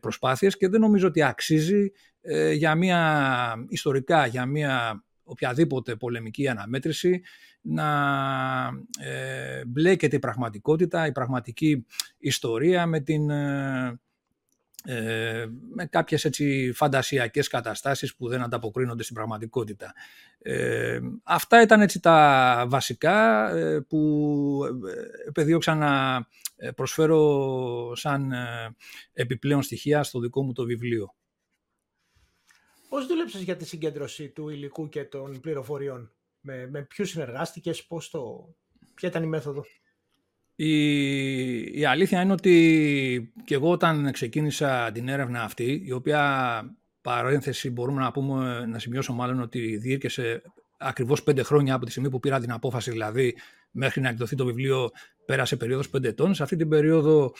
προσπάθειες 0.01 0.57
και 0.57 0.69
δεν 0.69 0.81
νομίζω 0.81 1.07
ότι 1.07 1.23
αξίζει 1.23 1.91
για 2.53 2.75
μια 2.75 3.55
ιστορικά, 3.69 4.27
για 4.27 4.47
μια 4.47 5.05
οποιαδήποτε 5.25 5.97
πολεμική 5.97 6.49
αναμέτρηση 6.49 7.23
να 7.61 7.89
ε, 9.01 9.65
μπλέκεται 9.67 10.17
η 10.17 10.19
πραγματικότητα, 10.19 11.07
η 11.07 11.13
πραγματική 11.13 11.87
ιστορία 12.19 12.87
με, 12.87 13.01
την, 13.01 13.31
ε, 13.31 14.01
ε, 14.85 15.47
με 15.75 15.87
κάποιες 15.87 16.25
έτσι 16.25 16.73
φαντασιακές 16.75 17.49
καταστάσεις 17.49 18.17
που 18.17 18.29
δεν 18.29 18.43
ανταποκρίνονται 18.43 19.03
στην 19.03 19.15
πραγματικότητα. 19.15 19.93
Ε, 20.39 20.99
αυτά 21.23 21.63
ήταν 21.63 21.81
έτσι 21.81 22.01
τα 22.01 22.65
βασικά 22.69 23.49
ε, 23.57 23.81
που 23.81 24.61
επεδίωξα 25.29 25.75
να 25.75 26.27
προσφέρω 26.75 27.95
σαν 27.95 28.33
επιπλέον 29.13 29.63
στοιχεία 29.63 30.03
στο 30.03 30.21
δικό 30.21 30.43
μου 30.43 30.53
το 30.53 30.65
βιβλίο. 30.65 31.15
Πώς 32.95 33.07
δούλεψες 33.07 33.43
για 33.43 33.57
τη 33.57 33.65
συγκέντρωση 33.67 34.29
του 34.29 34.49
υλικού 34.49 34.89
και 34.89 35.05
των 35.05 35.41
πληροφοριών, 35.41 36.13
με, 36.41 36.69
με 36.71 36.83
ποιους 36.83 37.09
συνεργάστηκες, 37.09 37.85
πώς 37.85 38.11
το, 38.11 38.55
ποια 38.95 39.09
ήταν 39.09 39.23
η 39.23 39.27
μέθοδο; 39.27 39.65
Η, 40.55 41.79
η 41.81 41.85
αλήθεια 41.85 42.21
είναι 42.21 42.33
ότι 42.33 43.33
και 43.45 43.55
εγώ 43.55 43.71
όταν 43.71 44.13
ξεκίνησα 44.13 44.93
την 44.93 45.09
έρευνα 45.09 45.43
αυτή, 45.43 45.83
η 45.85 45.93
οποία 45.93 46.77
παρένθεση 47.01 47.71
μπορούμε 47.71 48.01
να 48.01 48.13
πούμε, 48.13 48.67
να 48.67 48.79
σημειώσω 48.79 49.13
μάλλον 49.13 49.41
ότι 49.41 49.77
διήρκεσε 49.77 50.43
ακριβώς 50.79 51.23
πέντε 51.23 51.43
χρόνια 51.43 51.75
από 51.75 51.85
τη 51.85 51.91
στιγμή 51.91 52.11
που 52.11 52.21
πήρα 52.21 52.41
την 52.41 52.53
απόφαση, 52.53 52.91
δηλαδή 52.91 53.37
μέχρι 53.71 54.01
να 54.01 54.09
εκδοθεί 54.09 54.37
το 54.37 54.45
βιβλίο 54.45 54.91
πέρασε 55.25 55.57
περίοδος 55.57 55.91
πέντε 55.91 56.09
ετών. 56.09 56.35
Σε 56.35 56.43
αυτή 56.43 56.57
την 56.57 56.69
περίοδο 56.69 57.33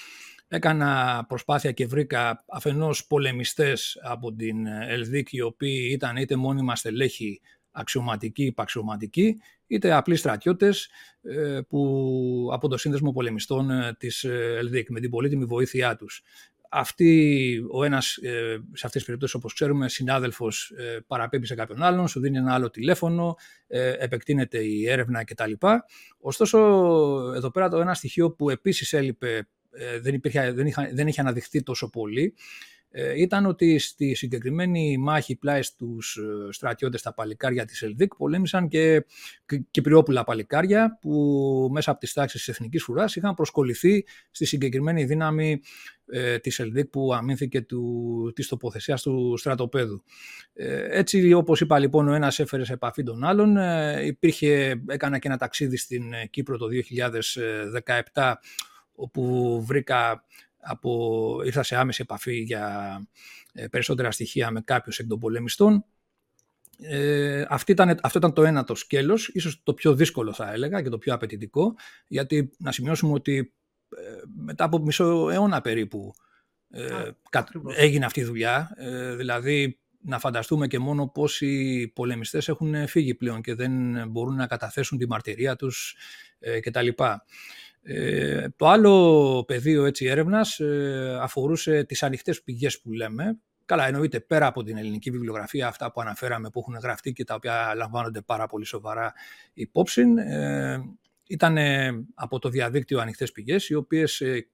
Έκανα 0.49 1.25
προσπάθεια 1.29 1.73
και 1.73 1.87
βρήκα 1.87 2.45
αφενός 2.49 3.07
πολεμιστές 3.07 3.99
από 4.03 4.33
την 4.33 4.67
ΕΛΔΙΚ 4.67 5.33
οι 5.33 5.41
οποίοι 5.41 5.89
ήταν 5.93 6.17
είτε 6.17 6.37
μόνιμα 6.37 6.77
στελέχη 6.77 7.41
αξιωματικοί, 7.71 8.45
υπαξιωματικοί, 8.45 9.41
είτε 9.67 9.93
απλοί 9.93 10.17
στρατιώτες 10.17 10.89
ε, 11.23 11.61
που, 11.69 12.49
από 12.53 12.69
το 12.69 12.77
Σύνδεσμο 12.77 13.13
Πολεμιστών 13.13 13.71
ε, 13.71 13.95
της 13.99 14.25
ΕΛΔΙΚ 14.25 14.91
με 14.91 15.01
την 15.01 15.11
πολύτιμη 15.11 15.45
βοήθειά 15.45 15.97
τους. 15.97 16.23
Αυτή, 16.69 17.65
ο 17.71 17.85
ένας 17.85 18.17
ε, 18.17 18.31
σε 18.73 18.87
αυτές 18.87 18.91
τις 18.91 19.05
περιπτώσεις 19.05 19.35
όπως 19.35 19.55
ξέρουμε 19.55 19.89
συνάδελφος 19.89 20.73
παραπέμπει 21.07 21.47
σε 21.47 21.55
κάποιον 21.55 21.83
άλλον, 21.83 22.09
σου 22.09 22.21
δίνει 22.21 22.37
ένα 22.37 22.55
άλλο 22.55 22.71
τηλέφωνο, 22.71 23.37
επεκτείνεται 23.99 24.59
η 24.59 24.89
έρευνα 24.89 25.25
κτλ. 25.25 25.53
Ωστόσο 26.19 26.59
εδώ 27.35 27.51
πέρα 27.51 27.69
το 27.69 27.81
ένα 27.81 27.95
στοιχείο 27.95 28.31
που 28.31 28.51
επίσης 28.51 28.93
έλειπε 28.93 29.37
ε, 29.37 29.43
δεν, 30.01 30.15
υπήρχε, 30.15 30.53
δεν, 30.53 30.67
είχα, 30.67 30.91
δεν 30.93 31.07
είχε 31.07 31.21
αναδειχθεί 31.21 31.63
τόσο 31.63 31.91
πολύ 31.91 32.35
ε, 32.97 33.21
ήταν 33.21 33.47
ότι 33.47 33.79
στη 33.79 34.15
συγκεκριμένη 34.15 34.99
μάχη 34.99 35.37
πλάις 35.37 35.67
στους 35.67 36.17
ε, 36.17 36.53
στρατιώτες 36.53 37.01
στα 37.01 37.15
παλικάρια 37.15 37.65
της 37.65 37.83
Ελδίκ 37.83 38.15
πολέμησαν 38.15 38.69
και 38.69 39.05
κυπριόπουλα 39.71 40.25
παλικάρια 40.25 40.99
που 41.01 41.69
μέσα 41.73 41.91
από 41.91 42.01
τις 42.01 42.13
τάξεις 42.13 42.45
της 42.45 42.55
Εθνικής 42.55 42.83
Φουράς 42.83 43.17
είχαν 43.17 43.35
προσκοληθεί 43.35 44.05
στη 44.31 44.45
συγκεκριμένη 44.45 45.05
δύναμη 45.05 45.61
ε, 46.07 46.39
της 46.39 46.59
Ελδίκ 46.59 46.87
που 46.87 47.15
αμήνθηκε 47.15 47.61
του, 47.61 48.33
της 48.35 48.49
τοποθεσίας 48.49 49.03
του 49.03 49.35
στρατοπέδου. 49.37 50.03
Ε, 50.53 50.99
έτσι 50.99 51.33
όπως 51.33 51.61
είπα 51.61 51.79
λοιπόν 51.79 52.09
ο 52.09 52.13
ένας 52.13 52.39
έφερε 52.39 52.65
σε 52.65 52.73
επαφή 52.73 53.03
τον 53.03 53.25
άλλον, 53.25 53.57
υπήρχε, 54.05 54.83
έκανα 54.87 55.19
και 55.19 55.29
ένα 55.29 55.37
ταξίδι 55.37 55.77
στην 55.77 56.03
Κύπρο 56.31 56.59
το 56.59 56.67
2017 58.13 58.33
όπου 58.95 59.63
βρήκα 59.67 60.25
από, 60.61 61.41
ήρθα 61.45 61.63
σε 61.63 61.77
άμεση 61.77 62.03
επαφή 62.03 62.37
για 62.37 62.99
ε, 63.53 63.67
περισσότερα 63.67 64.11
στοιχεία 64.11 64.51
με 64.51 64.61
κάποιους 64.61 64.99
εκ 64.99 65.07
των 65.07 65.19
πολεμιστών. 65.19 65.85
Ε, 66.79 67.45
αυτή 67.49 67.73
ήταν, 67.73 67.99
αυτό 68.03 68.19
ήταν 68.19 68.33
το 68.33 68.45
ένα 68.45 68.65
το 68.65 68.75
σκέλος, 68.75 69.29
ίσως 69.29 69.63
το 69.63 69.75
πιο 69.75 69.95
δύσκολο 69.95 70.33
θα 70.33 70.53
έλεγα 70.53 70.83
και 70.83 70.89
το 70.89 70.99
πιο 70.99 71.15
απαιτητικό, 71.15 71.75
γιατί 72.07 72.51
να 72.59 72.73
σημειώσουμε 72.73 73.13
ότι 73.13 73.55
ε, 73.97 74.21
μετά 74.37 74.65
από 74.65 74.79
μισό 74.79 75.31
αιώνα 75.31 75.61
περίπου 75.61 76.15
ε, 76.71 77.11
έγινε 77.77 78.05
αυτή 78.05 78.21
η 78.21 78.25
δουλειά, 78.25 78.75
ε, 78.77 79.15
δηλαδή 79.15 79.79
να 80.01 80.19
φανταστούμε 80.19 80.67
και 80.67 80.79
μόνο 80.79 81.09
πόσοι 81.09 81.89
πολεμιστές 81.95 82.49
έχουν 82.49 82.87
φύγει 82.87 83.15
πλέον 83.15 83.41
και 83.43 83.55
δεν 83.55 84.05
μπορούν 84.09 84.35
να 84.35 84.47
καταθέσουν 84.47 84.99
τη 84.99 85.09
μαρτυρία 85.09 85.57
τους 85.57 85.97
ε, 86.39 86.61
κτλ. 86.61 86.89
Ε, 87.87 88.49
το 88.57 88.69
άλλο 88.69 89.45
πεδίο 89.47 89.85
έτσι, 89.85 90.05
έρευνας 90.07 90.61
ε, 90.61 91.19
αφορούσε 91.21 91.85
τις 91.85 92.03
ανοιχτές 92.03 92.43
πηγές 92.43 92.81
που 92.81 92.93
λέμε. 92.93 93.39
Καλά, 93.65 93.87
εννοείται 93.87 94.21
πέρα 94.21 94.47
από 94.47 94.63
την 94.63 94.77
ελληνική 94.77 95.11
βιβλιογραφία, 95.11 95.67
αυτά 95.67 95.93
που 95.93 96.01
αναφέραμε 96.01 96.51
που 96.51 96.59
έχουν 96.59 96.79
γραφτεί 96.83 97.13
και 97.13 97.25
τα 97.25 97.35
οποία 97.35 97.75
λαμβάνονται 97.77 98.21
πάρα 98.21 98.47
πολύ 98.47 98.65
σοβαρά 98.65 99.13
υπόψη. 99.53 100.03
Ε, 100.17 100.79
ήταν 101.27 101.59
από 102.15 102.39
το 102.39 102.49
διαδίκτυο 102.49 103.01
ανοιχτές 103.01 103.33
πηγές, 103.33 103.69
οι 103.69 103.75
οποίες 103.75 104.21
ε, 104.21 104.47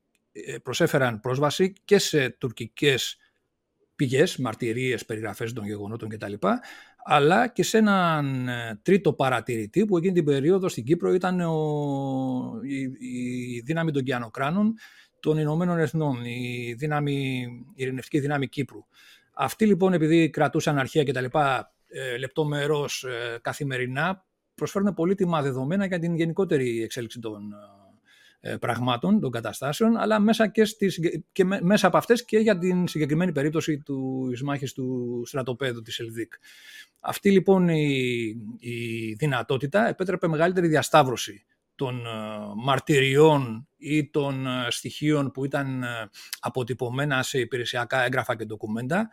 προσέφεραν 0.62 1.20
πρόσβαση 1.20 1.72
και 1.84 1.99
σε 1.99 2.30
τουρκικές 2.30 3.16
πηγές, 3.94 4.37
μαρτυρίες, 4.37 5.04
περιγραφές 5.04 5.52
των 5.52 5.64
γεγονότων 5.64 6.08
κτλ. 6.08 6.32
Αλλά 7.04 7.49
και 7.49 7.62
σε 7.62 7.78
έναν 7.78 8.49
ε, 8.49 8.80
τρίτο 8.83 9.12
παρατηρητή 9.12 9.85
που 9.85 9.97
εκείνη 9.97 10.12
την 10.12 10.25
περίοδο 10.25 10.69
στην 10.69 10.85
Κύπρο 10.85 11.12
ήταν 11.12 11.40
ο, 11.40 12.61
η, 12.62 12.80
η 13.57 13.61
δύναμη 13.61 13.92
των 13.92 14.02
Κιανοκράνων 14.02 14.75
των 15.21 15.38
Ηνωμένων 15.38 15.78
Εθνών, 15.78 16.25
η, 16.25 16.75
δύναμη, 16.78 17.47
η 17.75 17.83
ειρηνευτική 17.83 18.21
δύναμη 18.21 18.49
Κύπρου. 18.49 18.85
Αυτοί 19.35 19.66
λοιπόν 19.66 19.92
επειδή 19.92 20.30
κρατούσαν 20.30 20.78
αρχαία 20.78 21.04
κτλ. 21.04 21.25
Ε, 21.92 22.16
λεπτομερώς 22.16 23.02
ε, 23.02 23.38
καθημερινά 23.40 24.26
προσφέρουν 24.54 24.95
πολύτιμα 24.95 25.42
δεδομένα 25.42 25.87
για 25.87 25.99
την 25.99 26.14
γενικότερη 26.14 26.83
εξέλιξη 26.83 27.21
των 27.21 27.52
ε, 27.52 27.79
πραγμάτων, 28.61 29.20
των 29.20 29.30
καταστάσεων, 29.30 29.97
αλλά 29.97 30.20
μέσα, 30.20 30.49
και 30.49 30.64
στις, 30.64 31.00
και 31.32 31.44
μέσα 31.44 31.87
από 31.87 31.97
αυτές 31.97 32.25
και 32.25 32.38
για 32.38 32.59
την 32.59 32.88
συγκεκριμένη 32.88 33.32
περίπτωση 33.32 33.78
του 33.78 34.30
μάχης 34.44 34.73
του 34.73 35.23
στρατοπέδου 35.26 35.82
της 35.82 35.99
Ελδίκ. 35.99 36.32
Αυτή 37.00 37.30
λοιπόν 37.30 37.68
η, 37.68 38.35
η 38.59 39.12
δυνατότητα 39.12 39.88
επέτρεπε 39.88 40.28
μεγαλύτερη 40.28 40.68
διασταύρωση 40.68 41.44
των 41.75 42.06
ε, 42.06 42.11
μαρτυριών 42.56 43.68
ή 43.76 44.11
των 44.11 44.47
ε, 44.47 44.66
στοιχείων 44.68 45.30
που 45.30 45.44
ήταν 45.44 45.85
αποτυπωμένα 46.40 47.23
σε 47.23 47.38
υπηρεσιακά 47.38 48.04
έγγραφα 48.04 48.37
και 48.37 48.44
ντοκουμέντα 48.44 48.99
ε, 48.99 49.06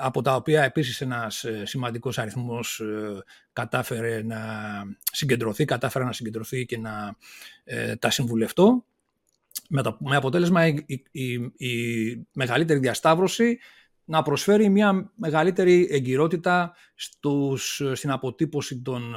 από 0.00 0.22
τα 0.22 0.34
οποία 0.34 0.62
επίσης 0.62 1.00
ένας 1.00 1.44
ε, 1.44 1.66
σημαντικός 1.66 2.18
αριθμός 2.18 2.80
ε, 2.80 3.22
κατάφερε 3.52 4.22
να 4.22 4.38
συγκεντρωθεί, 5.12 5.64
κατάφερε 5.64 6.04
να 6.04 6.12
συγκεντρωθεί 6.12 6.66
και 6.66 6.78
να 6.78 7.16
τα 7.98 8.10
συμβουλευτώ. 8.10 8.84
Με, 9.68 9.82
με 9.98 10.16
αποτέλεσμα 10.16 10.66
η, 10.66 10.84
η, 11.10 11.32
η, 11.56 12.26
μεγαλύτερη 12.32 12.78
διασταύρωση 12.78 13.58
να 14.04 14.22
προσφέρει 14.22 14.68
μια 14.68 15.12
μεγαλύτερη 15.14 15.88
εγκυρότητα 15.90 16.74
στους, 16.94 17.82
στην 17.92 18.10
αποτύπωση 18.10 18.82
των, 18.82 19.14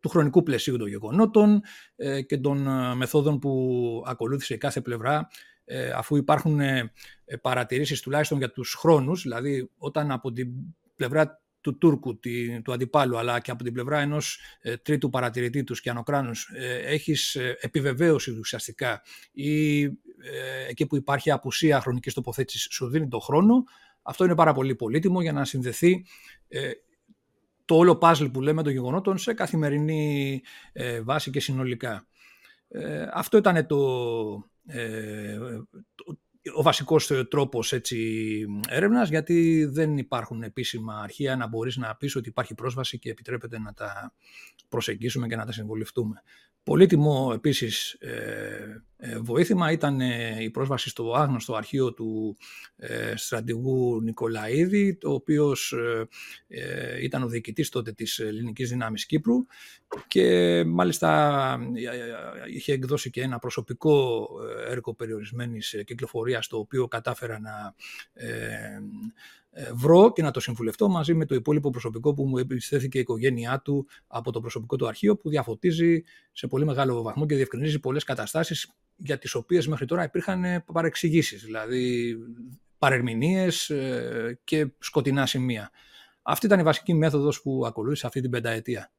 του 0.00 0.08
χρονικού 0.08 0.42
πλαισίου 0.42 0.76
των 0.76 0.88
γεγονότων 0.88 1.62
και 2.26 2.38
των 2.38 2.68
μεθόδων 2.96 3.38
που 3.38 4.02
ακολούθησε 4.06 4.56
κάθε 4.56 4.80
πλευρά 4.80 5.16
ε, 5.18 5.57
αφού 5.94 6.16
υπάρχουν 6.16 6.60
ε, 6.60 6.92
ε, 7.24 7.36
παρατηρήσεις 7.36 8.00
τουλάχιστον 8.00 8.38
για 8.38 8.50
τους 8.50 8.74
χρόνους, 8.74 9.22
δηλαδή 9.22 9.70
όταν 9.78 10.10
από 10.10 10.32
την 10.32 10.48
πλευρά 10.96 11.42
του 11.60 11.78
Τούρκου, 11.78 12.18
του 12.64 12.72
αντιπάλου, 12.72 13.18
αλλά 13.18 13.40
και 13.40 13.50
από 13.50 13.64
την 13.64 13.72
πλευρά 13.72 14.00
ενός 14.00 14.40
τρίτου 14.82 15.10
παρατηρητή 15.10 15.64
του 15.64 15.74
Σκιανοκράνους, 15.74 16.50
έχεις 16.84 17.36
επιβεβαίωση 17.60 18.30
ουσιαστικά 18.30 19.02
ή 19.32 19.82
εκεί 20.68 20.86
που 20.86 20.96
υπάρχει 20.96 21.30
απουσία 21.30 21.80
χρονικής 21.80 22.14
τοποθέτησης 22.14 22.68
σου 22.70 22.88
δίνει 22.88 23.08
το 23.08 23.18
χρόνο, 23.18 23.64
αυτό 24.02 24.24
είναι 24.24 24.34
πάρα 24.34 24.52
πολύ 24.52 24.74
πολύτιμο 24.74 25.20
για 25.20 25.32
να 25.32 25.44
συνδεθεί 25.44 26.04
το 27.64 27.76
όλο 27.76 27.96
πάζλ 27.96 28.26
που 28.26 28.40
λέμε 28.40 28.62
των 28.62 28.72
γεγονότων 28.72 29.18
σε 29.18 29.32
καθημερινή 29.34 30.42
βάση 31.02 31.30
και 31.30 31.40
συνολικά. 31.40 32.06
Αυτό 33.12 33.36
ήταν 33.36 33.66
το, 33.66 33.78
ε, 34.57 34.57
ο 36.56 36.62
βασικός 36.62 37.12
τρόπος 37.28 37.72
έτσι, 37.72 38.44
έρευνας 38.68 39.08
γιατί 39.08 39.64
δεν 39.64 39.98
υπάρχουν 39.98 40.42
επίσημα 40.42 41.00
αρχεία 41.00 41.36
να 41.36 41.46
μπορείς 41.46 41.76
να 41.76 41.96
πεις 41.96 42.16
ότι 42.16 42.28
υπάρχει 42.28 42.54
πρόσβαση 42.54 42.98
και 42.98 43.10
επιτρέπεται 43.10 43.58
να 43.58 43.72
τα 43.72 44.14
προσεγγίσουμε 44.68 45.26
και 45.26 45.36
να 45.36 45.46
τα 45.46 45.52
συμβολευτούμε. 45.52 46.22
Πολύτιμο 46.68 47.32
επίσης 47.34 47.92
ε, 47.92 48.82
ε, 48.96 49.18
βοήθημα 49.18 49.72
ήταν 49.72 50.00
ε, 50.00 50.36
η 50.40 50.50
πρόσβαση 50.50 50.88
στο 50.88 51.14
άγνωστο 51.14 51.54
αρχείο 51.54 51.92
του 51.94 52.36
στρατηγού 53.14 54.00
Νικολαίδη, 54.02 54.96
το 54.96 55.12
οποίος 55.12 55.74
ήταν 57.00 57.22
ο 57.22 57.28
διοικητής 57.28 57.68
τότε 57.68 57.92
της 57.92 58.18
Ελληνικής 58.18 58.68
Δυνάμης 58.68 59.06
Κύπρου 59.06 59.46
και 60.08 60.64
μάλιστα 60.66 61.58
είχε 62.54 62.72
εκδώσει 62.72 63.10
και 63.10 63.22
ένα 63.22 63.38
προσωπικό 63.38 64.28
έργο 64.68 64.94
περιορισμένης 64.94 65.82
κυκλοφορίας 65.86 66.46
το 66.46 66.58
οποίο 66.58 66.88
κατάφερα 66.88 67.40
να 67.40 67.74
ε, 68.12 68.78
βρω 69.74 70.12
και 70.12 70.22
να 70.22 70.30
το 70.30 70.40
συμβουλευτώ 70.40 70.88
μαζί 70.88 71.14
με 71.14 71.24
το 71.24 71.34
υπόλοιπο 71.34 71.70
προσωπικό 71.70 72.14
που 72.14 72.24
μου 72.24 72.38
επιστέθηκε 72.38 72.98
η 72.98 73.00
οικογένειά 73.00 73.60
του 73.60 73.86
από 74.06 74.32
το 74.32 74.40
προσωπικό 74.40 74.76
του 74.76 74.86
αρχείο 74.86 75.16
που 75.16 75.28
διαφωτίζει 75.28 76.02
σε 76.32 76.46
πολύ 76.46 76.64
μεγάλο 76.64 77.02
βαθμό 77.02 77.26
και 77.26 77.34
διευκρινίζει 77.34 77.80
πολλές 77.80 78.04
καταστάσεις 78.04 78.72
για 78.96 79.18
τις 79.18 79.34
οποίες 79.34 79.66
μέχρι 79.66 79.86
τώρα 79.86 80.04
υπήρχαν 80.04 80.64
παρεξηγήσεις, 80.72 81.44
δηλαδή 81.44 82.16
παρερμηνίες 82.78 83.70
ε, 83.70 84.40
και 84.44 84.66
σκοτεινά 84.78 85.26
σημεία. 85.26 85.70
Αυτή 86.22 86.46
ήταν 86.46 86.58
η 86.58 86.62
βασική 86.62 86.94
μέθοδος 86.94 87.42
που 87.42 87.66
ακολούθησε 87.66 88.06
αυτή 88.06 88.20
την 88.20 88.30
πενταετία. 88.30 88.92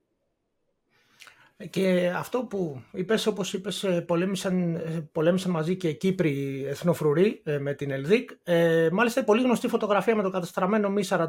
Και 1.69 2.11
αυτό 2.15 2.39
που 2.39 2.81
είπες, 2.91 3.27
όπως 3.27 3.53
είπες, 3.53 3.83
ε, 3.83 4.01
πολέμησαν, 4.01 4.75
ε, 4.75 5.09
πολέμησαν 5.11 5.51
μαζί 5.51 5.75
και 5.75 5.91
Κύπροι 5.91 6.65
εθνοφρουροί 6.69 7.41
ε, 7.43 7.57
με 7.57 7.73
την 7.73 7.91
Ελδίκ. 7.91 8.29
Ε, 8.43 8.89
μάλιστα, 8.91 9.21
η 9.21 9.23
πολύ 9.23 9.41
γνωστή 9.41 9.67
φωτογραφία 9.67 10.15
με 10.15 10.23
το 10.23 10.29
καταστραμμένο 10.29 10.89
Μη 10.89 11.03
48 11.09 11.19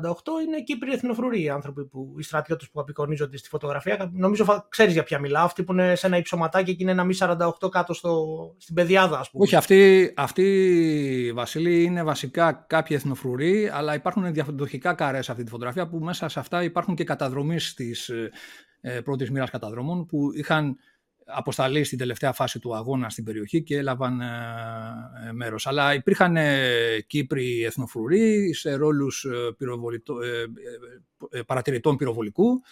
είναι 0.47 0.63
Κύπροι 0.65 0.93
εθνοφρουροί, 0.93 1.43
οι 1.43 1.49
άνθρωποι 1.49 1.85
που, 1.85 2.15
οι 2.19 2.23
στρατιώτες 2.23 2.71
που 2.71 2.81
απεικονίζονται 2.81 3.37
στη 3.37 3.49
φωτογραφία. 3.49 4.11
Νομίζω 4.13 4.67
ξέρεις 4.69 4.93
για 4.93 5.03
ποια 5.03 5.19
μιλάω, 5.19 5.45
αυτοί 5.45 5.63
που 5.63 5.73
είναι 5.73 5.95
σε 5.95 6.07
ένα 6.07 6.17
υψωματάκι 6.17 6.77
και 6.77 6.83
είναι 6.83 6.93
ένα 6.93 7.05
Μη 7.05 7.15
48 7.19 7.71
κάτω 7.71 7.95
στο, 7.95 8.27
στην 8.59 8.75
πεδιάδα, 8.75 9.19
ας 9.19 9.31
πούμε. 9.31 9.45
Όχι, 9.45 9.57
αυτοί, 9.57 10.13
αυτοί, 10.17 11.33
Βασίλη, 11.35 11.83
είναι 11.83 12.03
βασικά 12.03 12.65
κάποιοι 12.69 12.97
εθνοφρουροί, 13.01 13.71
αλλά 13.73 13.95
υπάρχουν 13.95 14.33
διαφορετικά 14.33 14.95
καρές 14.95 15.25
σε 15.25 15.31
αυτή 15.31 15.45
τη 15.45 15.51
φωτογραφία 15.51 15.89
που 15.89 15.99
μέσα 15.99 16.29
σε 16.29 16.39
αυτά 16.39 16.63
υπάρχουν 16.63 16.95
και 16.95 17.05
καταδρομής 17.05 17.69
στις 17.69 18.11
ε, 18.81 19.01
πρώτης 19.01 19.31
μοίρας 19.31 19.51
καταδρομών 19.51 20.07
που 20.07 20.31
είχαν 20.35 20.77
αποσταλεί 21.35 21.85
στην 21.85 21.99
τελευταία 21.99 22.33
φάση 22.33 22.59
του 22.59 22.77
αγώνα 22.77 23.09
στην 23.09 23.25
περιοχή 23.25 23.63
και 23.63 23.77
έλαβαν 23.77 24.21
ε, 24.21 24.27
ε 25.29 25.33
μέρος. 25.33 25.67
Αλλά 25.67 25.95
υπήρχαν 25.95 26.37
ε, 26.37 27.01
Κύπροι 27.07 27.65
εθνοφρουροί 27.65 28.55
σε 28.55 28.75
ρόλους 28.75 29.27
ε, 31.31 31.43
παρατηρητών 31.43 31.97
πυροβολικού 31.97 32.63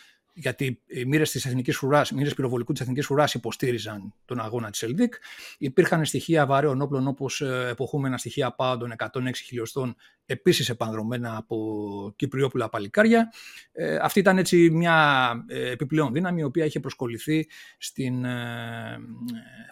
γιατί 0.41 0.83
οι 0.87 1.05
μοίρες 1.05 1.31
της 1.31 1.47
Εθνικής 1.47 1.77
Φρουρά, 1.77 2.07
οι 2.13 2.15
μοίρες 2.15 2.35
πυροβολικού 2.35 2.73
της 2.73 2.81
Εθνικής 2.81 3.07
Φρουρά 3.07 3.29
υποστήριζαν 3.35 4.15
τον 4.25 4.41
αγώνα 4.41 4.71
της 4.71 4.83
Ελδίκ. 4.83 5.15
Υπήρχαν 5.59 6.05
στοιχεία 6.05 6.47
βαρέων 6.47 6.81
όπλων 6.81 7.07
όπως 7.07 7.41
ε, 7.41 7.69
εποχούμενα 7.71 8.19
στοιχεία 8.19 8.55
πάντων 8.55 8.95
106 8.97 9.09
χιλιοστών, 9.35 9.97
επίσης 10.27 10.69
επανδρομένα 10.69 11.37
από 11.37 12.13
Κυπριόπουλα 12.17 12.69
παλικάρια. 12.69 13.33
Ε, 13.73 13.97
αυτή 13.97 14.19
ήταν 14.19 14.39
έτσι 14.39 14.71
μια 14.71 15.31
ε, 15.49 15.71
επιπλέον 15.71 16.13
δύναμη 16.13 16.41
η 16.41 16.45
οποία 16.45 16.65
είχε 16.65 16.81
προσκοληθεί 16.81 17.49
στην 17.79 18.25
ε, 18.25 18.99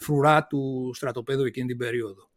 φρουρά 0.00 0.46
του 0.46 0.90
στρατοπέδου 0.94 1.44
εκείνη 1.44 1.66
την 1.66 1.76
περίοδο. 1.76 2.30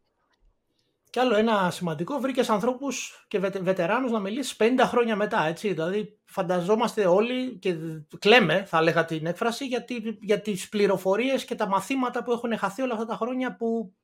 Και 1.10 1.20
άλλο 1.20 1.36
ένα 1.36 1.70
σημαντικό, 1.70 2.18
βρήκες 2.18 2.50
ανθρώπους 2.50 3.24
και 3.28 3.38
βε, 3.38 3.48
βετεράνους 3.48 4.10
να 4.10 4.18
μιλήσεις 4.18 4.56
50 4.58 4.64
χρόνια 4.84 5.16
μετά. 5.16 5.46
Έτσι. 5.46 5.68
Δηλαδή, 5.72 6.18
φανταζόμαστε 6.24 7.06
όλοι 7.06 7.58
και 7.58 7.76
κλαίμε, 8.18 8.64
θα 8.66 8.78
έλεγα 8.78 9.04
την 9.04 9.26
έκφραση, 9.26 9.66
για, 9.66 9.84
για 10.20 10.40
τις 10.40 10.68
πληροφορίες 10.68 11.44
και 11.44 11.54
τα 11.54 11.68
μαθήματα 11.68 12.22
που 12.22 12.32
έχουν 12.32 12.58
χαθεί 12.58 12.82
όλα 12.82 12.92
αυτά 12.92 13.06
τα 13.06 13.14
χρόνια 13.14 13.56
που 13.56 13.94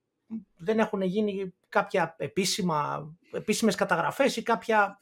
δεν 0.57 0.79
έχουν 0.79 1.01
γίνει 1.03 1.55
κάποια 1.69 2.15
επίσημα, 2.19 3.09
επίσημες 3.33 3.75
καταγραφές 3.75 4.37
ή 4.37 4.43
κάποια... 4.43 4.99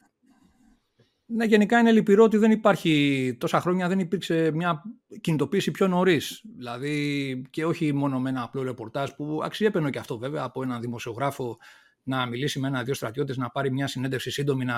Ναι, 1.27 1.45
γενικά 1.45 1.79
είναι 1.79 1.91
λυπηρό 1.91 2.23
ότι 2.23 2.37
δεν 2.37 2.51
υπάρχει 2.51 3.35
τόσα 3.39 3.61
χρόνια, 3.61 3.87
δεν 3.87 3.99
υπήρξε 3.99 4.51
μια 4.53 4.83
κινητοποίηση 5.21 5.71
πιο 5.71 5.87
νωρίς. 5.87 6.41
Δηλαδή 6.57 7.41
και 7.49 7.65
όχι 7.65 7.93
μόνο 7.93 8.19
με 8.19 8.29
ένα 8.29 8.43
απλό 8.43 8.63
ρεπορτάζ 8.63 9.09
που 9.09 9.41
αξιέπαινε 9.43 9.89
και 9.89 9.99
αυτό 9.99 10.17
βέβαια 10.17 10.43
από 10.43 10.63
έναν 10.63 10.81
δημοσιογράφο 10.81 11.57
να 12.05 12.25
μιλήσει 12.25 12.59
με 12.59 12.67
ένα-δύο 12.67 12.93
στρατιώτες, 12.93 13.37
να 13.37 13.49
πάρει 13.49 13.71
μια 13.71 13.87
συνέντευξη 13.87 14.31
σύντομη, 14.31 14.65
να 14.65 14.75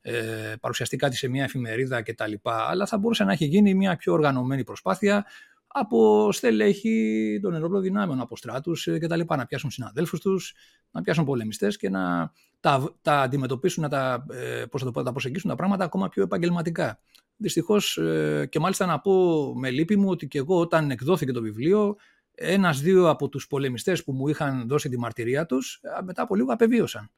ε, 0.00 0.54
παρουσιαστεί 0.60 0.96
κάτι 0.96 1.16
σε 1.16 1.28
μια 1.28 1.44
εφημερίδα 1.44 2.02
κτλ. 2.02 2.32
Αλλά 2.42 2.86
θα 2.86 2.98
μπορούσε 2.98 3.24
να 3.24 3.32
έχει 3.32 3.44
γίνει 3.44 3.74
μια 3.74 3.96
πιο 3.96 4.12
οργανωμένη 4.12 4.64
προσπάθεια 4.64 5.26
από 5.66 6.32
στελέχη 6.32 7.38
των 7.42 7.54
ενόπλων 7.54 7.82
δυνάμεων, 7.82 8.20
από 8.20 8.36
στράτους 8.36 8.86
ε, 8.86 8.98
κτλ. 8.98 9.20
Να 9.36 9.46
πιάσουν 9.46 9.70
συναδέλφους 9.70 10.20
τους, 10.20 10.54
να 10.90 11.02
πιάσουν 11.02 11.24
πολεμιστές 11.24 11.76
και 11.76 11.90
να 11.90 12.32
τα, 12.60 12.94
τα 13.02 13.20
αντιμετωπίσουν, 13.20 13.82
να 13.82 13.88
τα, 13.88 14.26
ε, 14.30 14.64
πώς 14.70 14.82
το 14.82 14.90
πω, 14.90 15.02
τα 15.02 15.10
προσεγγίσουν 15.10 15.50
τα 15.50 15.56
πράγματα 15.56 15.84
ακόμα 15.84 16.08
πιο 16.08 16.22
επαγγελματικά. 16.22 17.00
Δυστυχώς, 17.36 17.96
ε, 17.96 18.46
και 18.50 18.58
μάλιστα 18.58 18.86
να 18.86 19.00
πω 19.00 19.12
με 19.56 19.70
λύπη 19.70 19.96
μου 19.96 20.08
ότι 20.08 20.28
και 20.28 20.38
εγώ 20.38 20.60
όταν 20.60 20.90
εκδόθηκε 20.90 21.32
το 21.32 21.40
βιβλίο 21.40 21.96
ένας-δύο 22.34 23.08
από 23.08 23.28
τους 23.28 23.46
πολεμιστές 23.46 24.04
που 24.04 24.12
μου 24.12 24.28
είχαν 24.28 24.68
δώσει 24.68 24.88
τη 24.88 24.98
μαρτυρία 24.98 25.46
τους, 25.46 25.80
μετά 26.04 26.22
από 26.22 26.34
λίγο 26.34 26.52
απεβίωσαν. 26.52 27.10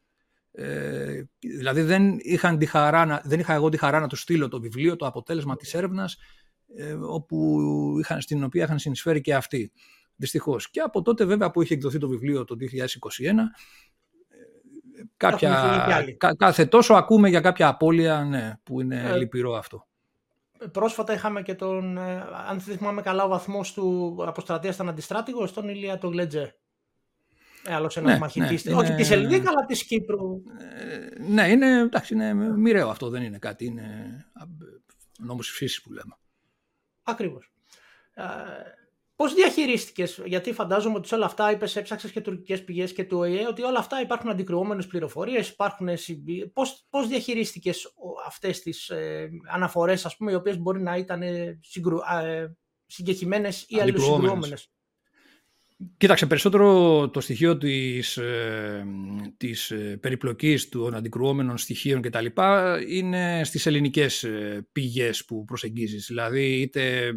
Ε, 0.52 1.22
δηλαδή 1.38 1.82
δεν, 1.82 2.16
είχαν 2.18 2.58
τη 2.58 2.66
χαρά, 2.66 3.22
δεν 3.24 3.40
είχα 3.40 3.54
εγώ 3.54 3.68
τη 3.68 3.76
χαρά 3.76 4.00
να 4.00 4.06
τους 4.06 4.20
στείλω 4.20 4.48
το 4.48 4.60
βιβλίο, 4.60 4.96
το 4.96 5.06
αποτέλεσμα 5.06 5.56
της 5.56 5.74
έρευνας, 5.74 6.16
ε, 6.76 6.92
όπου 6.92 7.58
είχαν, 8.00 8.20
στην 8.20 8.44
οποία 8.44 8.64
είχαν 8.64 8.78
συνεισφέρει 8.78 9.20
και 9.20 9.34
αυτοί. 9.34 9.72
Δυστυχώς. 10.16 10.70
Και 10.70 10.80
από 10.80 11.02
τότε 11.02 11.24
βέβαια 11.24 11.50
που 11.50 11.62
είχε 11.62 11.74
εκδοθεί 11.74 11.98
το 11.98 12.08
βιβλίο 12.08 12.44
το 12.44 12.56
2021, 12.56 13.52
ε, 14.28 15.02
κάποια, 15.16 16.04
κάθε 16.36 16.66
τόσο 16.66 16.94
ακούμε 16.94 17.28
για 17.28 17.40
κάποια 17.40 17.68
απώλεια 17.68 18.24
ναι, 18.24 18.52
που 18.62 18.80
είναι 18.80 19.02
ε, 19.10 19.16
λυπηρό 19.16 19.54
αυτό 19.54 19.86
πρόσφατα 20.72 21.12
είχαμε 21.12 21.42
και 21.42 21.54
τον, 21.54 21.98
ε, 21.98 22.26
αν 22.48 22.60
δεν 22.60 22.76
θυμάμαι 22.76 23.02
καλά, 23.02 23.24
ο 23.24 23.28
βαθμός 23.28 23.72
του 23.72 24.16
αποστρατείας 24.26 24.74
ήταν 24.74 24.88
αντιστράτηγος, 24.88 25.52
τον 25.52 25.68
Ηλία 25.68 25.98
τον 25.98 26.10
Γκλετζέ. 26.10 26.56
Ε, 27.64 27.74
Άλλο 27.74 27.92
ένας 27.94 28.12
ναι, 28.12 28.18
μαχητής. 28.18 28.64
Ναι, 28.64 28.74
όχι 28.74 28.94
της 28.94 29.10
Ελληνική, 29.10 29.48
αλλά 29.48 29.64
της 29.66 29.84
Κύπρου. 29.84 30.42
Ε, 30.58 31.22
ναι, 31.22 31.48
είναι, 31.48 31.78
εντάξει, 31.78 32.14
είναι 32.14 32.34
μοιραίο 32.34 32.88
αυτό, 32.88 33.08
δεν 33.08 33.22
είναι 33.22 33.38
κάτι. 33.38 33.64
Είναι 33.64 34.16
νόμος 35.18 35.48
φύση 35.48 35.82
που 35.82 35.92
λέμε. 35.92 36.16
Ακριβώς. 37.02 37.52
Ε, 38.14 38.22
Πώς 39.16 39.34
διαχειρίστηκες, 39.34 40.20
γιατί 40.24 40.52
φαντάζομαι 40.52 40.96
ότι 40.96 41.08
σε 41.08 41.14
όλα 41.14 41.24
αυτά 41.24 41.50
είπες, 41.50 41.76
έψαξες 41.76 42.10
και 42.10 42.20
τουρκικές 42.20 42.64
πηγές 42.64 42.92
και 42.92 43.04
του 43.04 43.18
ΟΗΕ, 43.18 43.46
ότι 43.46 43.62
όλα 43.62 43.78
αυτά 43.78 44.00
υπάρχουν 44.00 44.30
αντικρουόμενες 44.30 44.86
πληροφορίες, 44.86 45.48
υπάρχουν. 45.48 45.88
Πώς 46.90 47.08
διαχειρίστηκες 47.08 47.92
αυτές 48.26 48.60
τις 48.60 48.88
ε, 48.88 49.30
αναφορές, 49.50 50.06
ας 50.06 50.16
πούμε, 50.16 50.32
οι 50.32 50.34
οποίες 50.34 50.58
μπορεί 50.58 50.82
να 50.82 50.96
ήταν 50.96 51.22
συγκρου, 51.60 51.96
ε, 51.96 52.56
συγκεκριμένες 52.86 53.64
ή 53.68 53.80
αλληλοσυγκρουόμενες. 53.80 54.70
Κοίταξε, 55.96 56.26
περισσότερο 56.26 57.10
το 57.10 57.20
στοιχείο 57.20 57.58
της, 57.58 58.16
ε, 58.16 58.84
της 59.36 59.70
ε, 59.70 59.98
περιπλοκής 60.00 60.68
των 60.68 60.94
αντικρουόμενων 60.94 61.58
στοιχείων 61.58 62.02
κτλ. 62.02 62.26
είναι 62.88 63.44
στις 63.44 63.66
ελληνικές 63.66 64.24
ε, 64.24 64.66
πηγές 64.72 65.24
που 65.24 65.44
προσεγγίζεις. 65.44 66.06
Δηλαδή, 66.06 66.60
είτε 66.60 67.06
ε, 67.06 67.12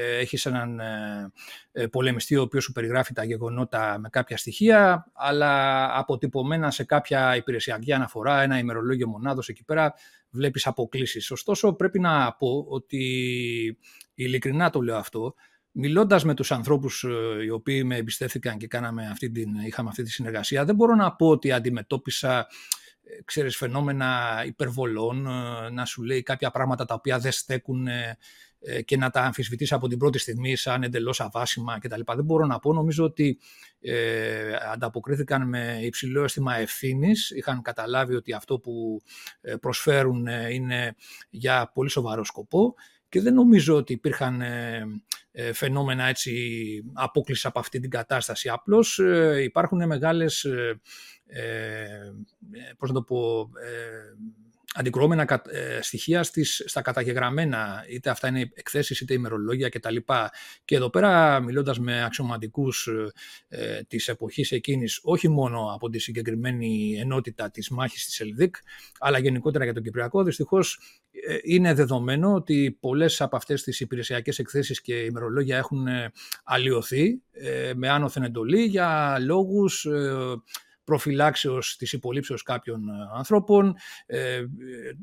έχεις 0.00 0.46
έναν 0.46 0.80
ε, 0.80 1.32
ε, 1.72 1.86
πολεμιστή 1.86 2.36
ο 2.36 2.42
οποίος 2.42 2.64
σου 2.64 2.72
περιγράφει 2.72 3.12
τα 3.12 3.24
γεγονότα 3.24 3.98
με 3.98 4.08
κάποια 4.08 4.36
στοιχεία, 4.36 5.10
αλλά 5.12 5.84
αποτυπωμένα 5.98 6.70
σε 6.70 6.84
κάποια 6.84 7.36
υπηρεσιακή 7.36 7.92
αναφορά, 7.92 8.42
ένα 8.42 8.58
ημερολόγιο 8.58 9.08
μονάδος 9.08 9.48
εκεί 9.48 9.64
πέρα, 9.64 9.94
βλέπεις 10.30 10.66
αποκλήσεις. 10.66 11.30
Ωστόσο, 11.30 11.72
πρέπει 11.72 12.00
να 12.00 12.32
πω 12.32 12.66
ότι, 12.68 13.78
ειλικρινά 14.14 14.70
το 14.70 14.80
λέω 14.80 14.96
αυτό, 14.96 15.34
μιλώντας 15.70 16.24
με 16.24 16.34
τους 16.34 16.52
ανθρώπους 16.52 17.04
οι 17.44 17.50
οποίοι 17.50 17.82
με 17.84 17.96
εμπιστεύτηκαν 17.96 18.58
και 18.58 18.66
κάναμε 18.66 19.06
αυτή 19.06 19.30
την, 19.30 19.54
είχαμε 19.66 19.88
αυτή 19.88 20.02
τη 20.02 20.10
συνεργασία, 20.10 20.64
δεν 20.64 20.74
μπορώ 20.74 20.94
να 20.94 21.12
πω 21.12 21.28
ότι 21.28 21.52
αντιμετώπισα 21.52 22.46
ξέρεις, 23.24 23.56
φαινόμενα 23.56 24.42
υπερβολών, 24.46 25.28
να 25.72 25.84
σου 25.84 26.02
λέει 26.02 26.22
κάποια 26.22 26.50
πράγματα 26.50 26.84
τα 26.84 26.94
οποία 26.94 27.18
δεν 27.18 27.32
στέκουν 27.32 27.86
ε, 27.86 28.18
και 28.84 28.96
να 28.96 29.10
τα 29.10 29.20
αμφισβητήσει 29.20 29.74
από 29.74 29.88
την 29.88 29.98
πρώτη 29.98 30.18
στιγμή 30.18 30.56
σαν 30.56 30.82
εντελώς 30.82 31.20
αβάσιμα 31.20 31.78
κτλ. 31.78 32.00
Δεν 32.14 32.24
μπορώ 32.24 32.46
να 32.46 32.58
πω. 32.58 32.72
Νομίζω 32.72 33.04
ότι 33.04 33.38
ε, 33.80 34.52
ανταποκρίθηκαν 34.72 35.48
με 35.48 35.78
υψηλό 35.82 36.24
αίσθημα 36.24 36.56
ευθύνης. 36.56 37.30
Είχαν 37.30 37.62
καταλάβει 37.62 38.14
ότι 38.14 38.32
αυτό 38.32 38.58
που 38.58 39.02
ε, 39.40 39.56
προσφέρουν 39.56 40.26
είναι 40.26 40.94
για 41.30 41.70
πολύ 41.74 41.90
σοβαρό 41.90 42.24
σκοπό 42.24 42.74
και 43.08 43.20
δεν 43.20 43.34
νομίζω 43.34 43.76
ότι 43.76 43.92
υπήρχαν 43.92 44.42
φαινόμενα 45.52 46.04
έτσι 46.04 46.32
απόκληση 46.92 47.46
από 47.46 47.58
αυτή 47.58 47.80
την 47.80 47.90
κατάσταση. 47.90 48.48
Απλώς 48.48 49.00
υπάρχουν 49.42 49.86
μεγάλες, 49.86 50.46
πώς 52.78 52.88
να 52.88 52.94
το 52.94 53.02
πω, 53.02 53.50
αντικρουόμενα 54.74 55.42
ε, 55.50 55.82
στοιχεία 55.82 56.22
στις, 56.22 56.62
στα 56.66 56.82
καταγεγραμμένα, 56.82 57.84
είτε 57.88 58.10
αυτά 58.10 58.28
είναι 58.28 58.50
εκθέσεις 58.54 59.00
είτε 59.00 59.14
ημερολόγια 59.14 59.68
κτλ. 59.68 59.96
Και 60.64 60.74
εδώ 60.74 60.90
πέρα 60.90 61.40
μιλώντας 61.40 61.78
με 61.78 62.04
αξιωματικούς 62.04 62.88
ε, 63.48 63.82
της 63.82 64.08
εποχής 64.08 64.52
εκείνης, 64.52 65.00
όχι 65.02 65.28
μόνο 65.28 65.72
από 65.74 65.88
τη 65.88 65.98
συγκεκριμένη 65.98 66.98
ενότητα 67.00 67.50
της 67.50 67.68
μάχης 67.68 68.04
της 68.04 68.20
ΕΛΔΙΚ, 68.20 68.56
αλλά 68.98 69.18
γενικότερα 69.18 69.64
για 69.64 69.74
τον 69.74 69.82
Κυπριακό, 69.82 70.22
δυστυχώς 70.22 70.78
ε, 71.26 71.36
είναι 71.42 71.74
δεδομένο 71.74 72.34
ότι 72.34 72.76
πολλές 72.80 73.20
από 73.20 73.36
αυτές 73.36 73.62
τις 73.62 73.80
υπηρεσιακές 73.80 74.38
εκθέσεις 74.38 74.80
και 74.80 74.94
ημερολόγια 74.94 75.56
έχουν 75.56 75.86
ε, 75.86 76.12
αλλοιωθεί 76.44 77.22
με 77.74 77.88
άνωθεν 77.88 78.22
εντολή 78.22 78.64
για 78.64 79.18
λόγους 79.20 79.86
προφυλάξεως 80.84 81.76
της 81.76 81.92
υπολήψεως 81.92 82.42
κάποιων 82.42 82.88
ε, 82.88 82.92
ανθρώπων, 83.14 83.74
ε, 84.06 84.44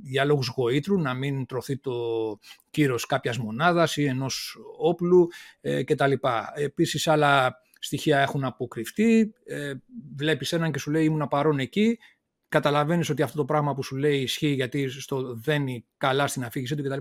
για 0.03 0.25
λόγους 0.25 0.47
γοήτρου, 0.47 1.01
να 1.01 1.13
μην 1.13 1.45
τρωθεί 1.45 1.77
το 1.77 1.93
κύρος 2.69 3.05
κάποιας 3.05 3.37
μονάδας 3.37 3.97
ή 3.97 4.05
ενός 4.05 4.57
όπλου 4.77 5.27
ε, 5.61 5.83
κτλ. 5.83 6.13
Επίσης 6.55 7.07
άλλα 7.07 7.61
στοιχεία 7.79 8.19
έχουν 8.19 8.43
αποκρυφτεί, 8.43 9.33
ε, 9.45 9.73
βλέπεις 10.15 10.53
έναν 10.53 10.71
και 10.71 10.79
σου 10.79 10.91
λέει 10.91 11.03
ήμουν 11.03 11.27
παρόν 11.27 11.59
εκεί, 11.59 11.99
καταλαβαίνεις 12.47 13.09
ότι 13.09 13.21
αυτό 13.21 13.37
το 13.37 13.45
πράγμα 13.45 13.73
που 13.73 13.83
σου 13.83 13.95
λέει 13.95 14.21
ισχύει 14.21 14.47
γιατί 14.47 14.89
στο 14.89 15.33
δένει 15.33 15.85
καλά 15.97 16.27
στην 16.27 16.43
αφήγησή 16.43 16.75
του 16.75 16.83
κτλ. 16.83 16.99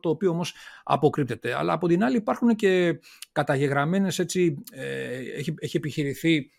Το 0.00 0.08
οποίο 0.08 0.30
όμως 0.30 0.54
αποκρύπτεται. 0.84 1.54
Αλλά 1.54 1.72
από 1.72 1.88
την 1.88 2.04
άλλη 2.04 2.16
υπάρχουν 2.16 2.54
και 2.54 3.00
καταγεγραμμένες 3.32 4.18
έτσι, 4.18 4.62
ε, 4.72 5.18
έχει, 5.36 5.54
έχει 5.58 5.76
επιχειρηθεί 5.76 6.50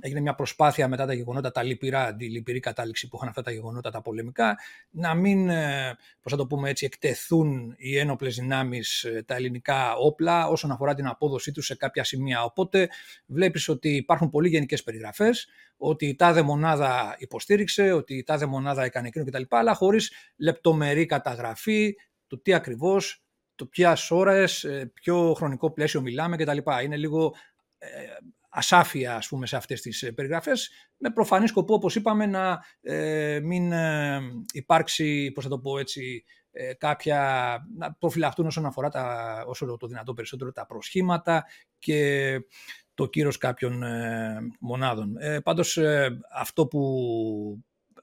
έγινε 0.00 0.20
μια 0.20 0.34
προσπάθεια 0.34 0.88
μετά 0.88 1.06
τα 1.06 1.12
γεγονότα, 1.12 1.50
τα 1.50 1.62
λυπηρά, 1.62 2.16
τη 2.16 2.30
λυπηρή 2.30 2.60
κατάληξη 2.60 3.08
που 3.08 3.16
είχαν 3.16 3.28
αυτά 3.28 3.42
τα 3.42 3.50
γεγονότα 3.50 3.90
τα 3.90 4.02
πολεμικά, 4.02 4.58
να 4.90 5.14
μην, 5.14 5.48
ε, 5.48 5.96
πώς 6.22 6.32
θα 6.32 6.38
το 6.38 6.46
πούμε 6.46 6.70
έτσι, 6.70 6.84
εκτεθούν 6.84 7.74
οι 7.76 7.98
ένοπλες 7.98 8.34
δυνάμεις, 8.34 9.04
ε, 9.04 9.22
τα 9.26 9.34
ελληνικά 9.34 9.94
όπλα, 9.94 10.46
όσον 10.46 10.70
αφορά 10.70 10.94
την 10.94 11.06
απόδοσή 11.06 11.52
τους 11.52 11.66
σε 11.66 11.74
κάποια 11.74 12.04
σημεία. 12.04 12.44
Οπότε 12.44 12.88
βλέπεις 13.26 13.68
ότι 13.68 13.88
υπάρχουν 13.88 14.30
πολύ 14.30 14.48
γενικές 14.48 14.82
περιγραφές, 14.82 15.48
ότι 15.76 16.06
η 16.06 16.16
τάδε 16.16 16.42
μονάδα 16.42 17.16
υποστήριξε, 17.18 17.92
ότι 17.92 18.14
η 18.14 18.22
τάδε 18.22 18.46
μονάδα 18.46 18.84
έκανε 18.84 19.08
εκείνο 19.08 19.24
κτλ. 19.24 19.42
Αλλά 19.48 19.74
χωρίς 19.74 20.12
λεπτομερή 20.36 21.06
καταγραφή 21.06 21.94
του 22.26 22.42
τι 22.42 22.54
ακριβώς, 22.54 23.20
το 23.54 23.66
ποια 23.66 23.96
ώρες, 24.10 24.64
ε, 24.64 24.90
ποιο 24.94 25.34
χρονικό 25.36 25.70
πλαίσιο 25.72 26.00
μιλάμε 26.00 26.36
κτλ. 26.36 26.58
Είναι 26.84 26.96
λίγο 26.96 27.34
ασάφεια 28.56 29.16
ας 29.16 29.28
πούμε, 29.28 29.46
σε 29.46 29.56
αυτές 29.56 29.80
τις 29.80 30.02
ε, 30.02 30.12
περιγραφές 30.12 30.70
με 30.96 31.10
προφανή 31.10 31.46
σκοπό, 31.46 31.74
όπως 31.74 31.94
είπαμε, 31.94 32.26
να 32.26 32.64
ε, 32.80 33.40
μην 33.42 33.72
ε, 33.72 34.20
υπάρξει, 34.52 35.30
πώς 35.34 35.44
θα 35.44 35.50
το 35.50 35.58
πω 35.58 35.78
έτσι, 35.78 36.24
ε, 36.50 36.74
κάποια, 36.74 37.58
να 37.76 37.92
προφυλαχτούν 37.92 38.46
όσον 38.46 38.66
αφορά 38.66 38.88
τα, 38.88 39.44
όσο 39.46 39.76
το 39.76 39.86
δυνατό 39.86 40.14
περισσότερο 40.14 40.52
τα 40.52 40.66
προσχήματα 40.66 41.44
και 41.78 42.38
το 42.94 43.06
κύρος 43.06 43.38
κάποιων 43.38 43.82
μονάδων. 44.60 45.16
Ε, 45.18 45.40
πάντως 45.40 45.78
αυτό 46.32 46.66
που 46.66 46.80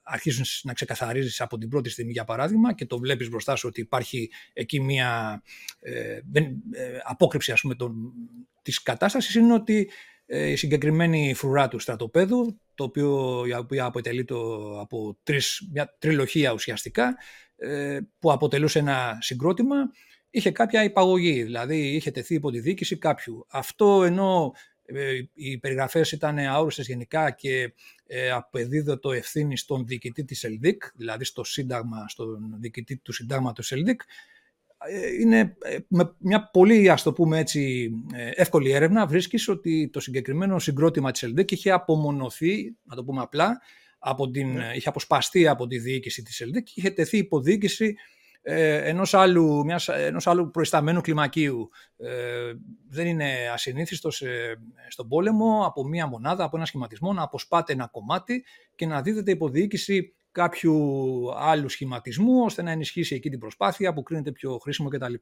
αρχίζουν 0.02 0.44
να 0.62 0.72
ξεκαθαρίζεις 0.72 1.40
από 1.40 1.58
την 1.58 1.68
πρώτη 1.68 1.90
στιγμή 1.90 2.12
για 2.12 2.24
παράδειγμα 2.24 2.74
και 2.74 2.86
το 2.86 2.98
βλέπεις 2.98 3.28
μπροστά 3.28 3.56
σου 3.56 3.68
ότι 3.68 3.80
υπάρχει 3.80 4.30
εκεί 4.52 4.80
μια 4.80 5.42
ε, 5.80 6.18
απόκρυψη 7.02 7.52
ας 7.52 7.60
πούμε 7.60 7.74
των, 7.74 8.12
της 8.62 8.82
κατάστασης 8.82 9.34
είναι 9.34 9.52
ότι 9.52 9.78
ε, 9.80 9.86
η 10.26 10.56
συγκεκριμένη 10.56 11.34
φρουρά 11.34 11.68
του 11.68 11.78
στρατοπέδου, 11.78 12.60
το 12.74 12.84
οποίο, 12.84 13.42
η 13.46 13.54
οποία 13.54 13.84
αποτελεί 13.84 14.24
το, 14.24 14.70
από 14.80 15.18
τρεις, 15.22 15.68
μια 15.72 15.96
τριλογία 15.98 16.52
ουσιαστικά, 16.52 17.16
ε, 17.56 17.98
που 18.18 18.32
αποτελούσε 18.32 18.78
ένα 18.78 19.18
συγκρότημα, 19.20 19.76
είχε 20.30 20.50
κάποια 20.50 20.84
υπαγωγή, 20.84 21.42
δηλαδή 21.42 21.94
είχε 21.94 22.10
τεθεί 22.10 22.34
υπό 22.34 22.50
τη 22.50 22.60
διοίκηση 22.60 22.98
κάποιου. 22.98 23.46
Αυτό 23.50 24.02
ενώ 24.04 24.52
ε, 24.84 25.20
οι 25.34 25.58
περιγραφές 25.58 26.12
ήταν 26.12 26.38
αόριστες 26.38 26.86
γενικά 26.86 27.30
και 27.30 27.72
ε, 28.06 28.30
απεδίδωτο 28.30 29.12
ευθύνη 29.12 29.56
στον 29.56 29.86
διοικητή 29.86 30.24
της 30.24 30.44
ΕΛΔΙΚ, 30.44 30.82
δηλαδή 30.94 31.24
στο 31.24 31.44
σύνταγμα, 31.44 32.08
στον 32.08 32.56
διοικητή 32.60 32.96
του 32.96 33.12
συντάγματος 33.12 33.72
ΕΛΔΙΚ, 33.72 34.00
ε, 34.00 34.04
είναι 35.20 35.56
ε, 35.62 35.78
με 35.88 36.14
μια 36.18 36.50
πολύ 36.50 36.90
ας 36.90 37.02
το 37.02 37.12
πούμε 37.12 37.38
έτσι 37.38 37.90
ε, 38.14 38.30
εύκολη 38.34 38.70
έρευνα 38.70 39.06
βρίσκεις 39.06 39.48
ότι 39.48 39.90
το 39.92 40.00
συγκεκριμένο 40.00 40.58
συγκρότημα 40.58 41.10
της 41.10 41.22
ΕΛΔΕΚ 41.22 41.50
είχε 41.50 41.70
απομονωθεί, 41.70 42.76
να 42.82 42.96
το 42.96 43.04
πούμε 43.04 43.20
απλά, 43.20 43.60
από 43.98 44.30
την, 44.30 44.52
ναι. 44.52 44.72
είχε 44.74 44.88
αποσπαστεί 44.88 45.46
από 45.48 45.66
τη 45.66 45.78
διοίκηση 45.78 46.22
της 46.22 46.40
ΕΛΔΕΚ 46.40 46.64
και 46.64 46.72
είχε 46.74 46.90
τεθεί 46.90 47.18
υποδίοικηση 47.18 47.94
ε, 48.42 48.88
ενός, 48.88 49.14
άλλου, 49.14 49.64
μιας, 49.64 49.88
ενός 49.88 50.26
άλλου 50.26 50.50
προϊσταμένου 50.50 51.00
κλιμακίου. 51.00 51.70
Ε, 51.96 52.52
δεν 52.88 53.06
είναι 53.06 53.50
ασυνήθιστος 53.52 54.22
στον 54.88 55.08
πόλεμο 55.08 55.64
από 55.66 55.84
μία 55.84 56.06
μονάδα, 56.06 56.44
από 56.44 56.56
ένα 56.56 56.66
σχηματισμό 56.66 57.12
να 57.12 57.22
αποσπάται 57.22 57.72
ένα 57.72 57.86
κομμάτι 57.86 58.44
και 58.74 58.86
να 58.86 59.02
δίδεται 59.02 59.30
υποδίοικηση 59.30 60.14
κάποιου 60.34 60.78
άλλου 61.36 61.68
σχηματισμού 61.68 62.44
ώστε 62.44 62.62
να 62.62 62.70
ενισχύσει 62.70 63.14
εκεί 63.14 63.30
την 63.30 63.38
προσπάθεια 63.38 63.92
που 63.92 64.02
κρίνεται 64.02 64.32
πιο 64.32 64.58
χρήσιμο 64.58 64.88
κτλ. 64.88 65.14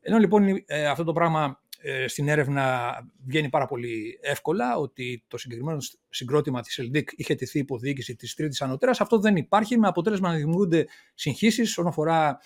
Ενώ 0.00 0.18
λοιπόν 0.18 0.62
ε, 0.66 0.86
αυτό 0.86 1.04
το 1.04 1.12
πράγμα 1.12 1.60
ε, 1.80 2.08
στην 2.08 2.28
έρευνα 2.28 2.94
βγαίνει 3.26 3.48
πάρα 3.48 3.66
πολύ 3.66 4.18
εύκολα 4.22 4.76
ότι 4.76 5.24
το 5.28 5.38
συγκεκριμένο 5.38 5.78
συγκρότημα 6.08 6.60
της 6.60 6.78
ΕΛΔΙΚ 6.78 7.08
είχε 7.16 7.34
τηθεί 7.34 7.58
υποδίοικηση 7.58 8.16
της 8.16 8.34
τρίτης 8.34 8.62
ανωτέρας. 8.62 9.00
Αυτό 9.00 9.18
δεν 9.18 9.36
υπάρχει 9.36 9.78
με 9.78 9.88
αποτέλεσμα 9.88 10.28
να 10.28 10.36
δημιουργούνται 10.36 10.86
συγχύσεις 11.14 11.68
όσον 11.68 11.86
αφορά 11.86 12.38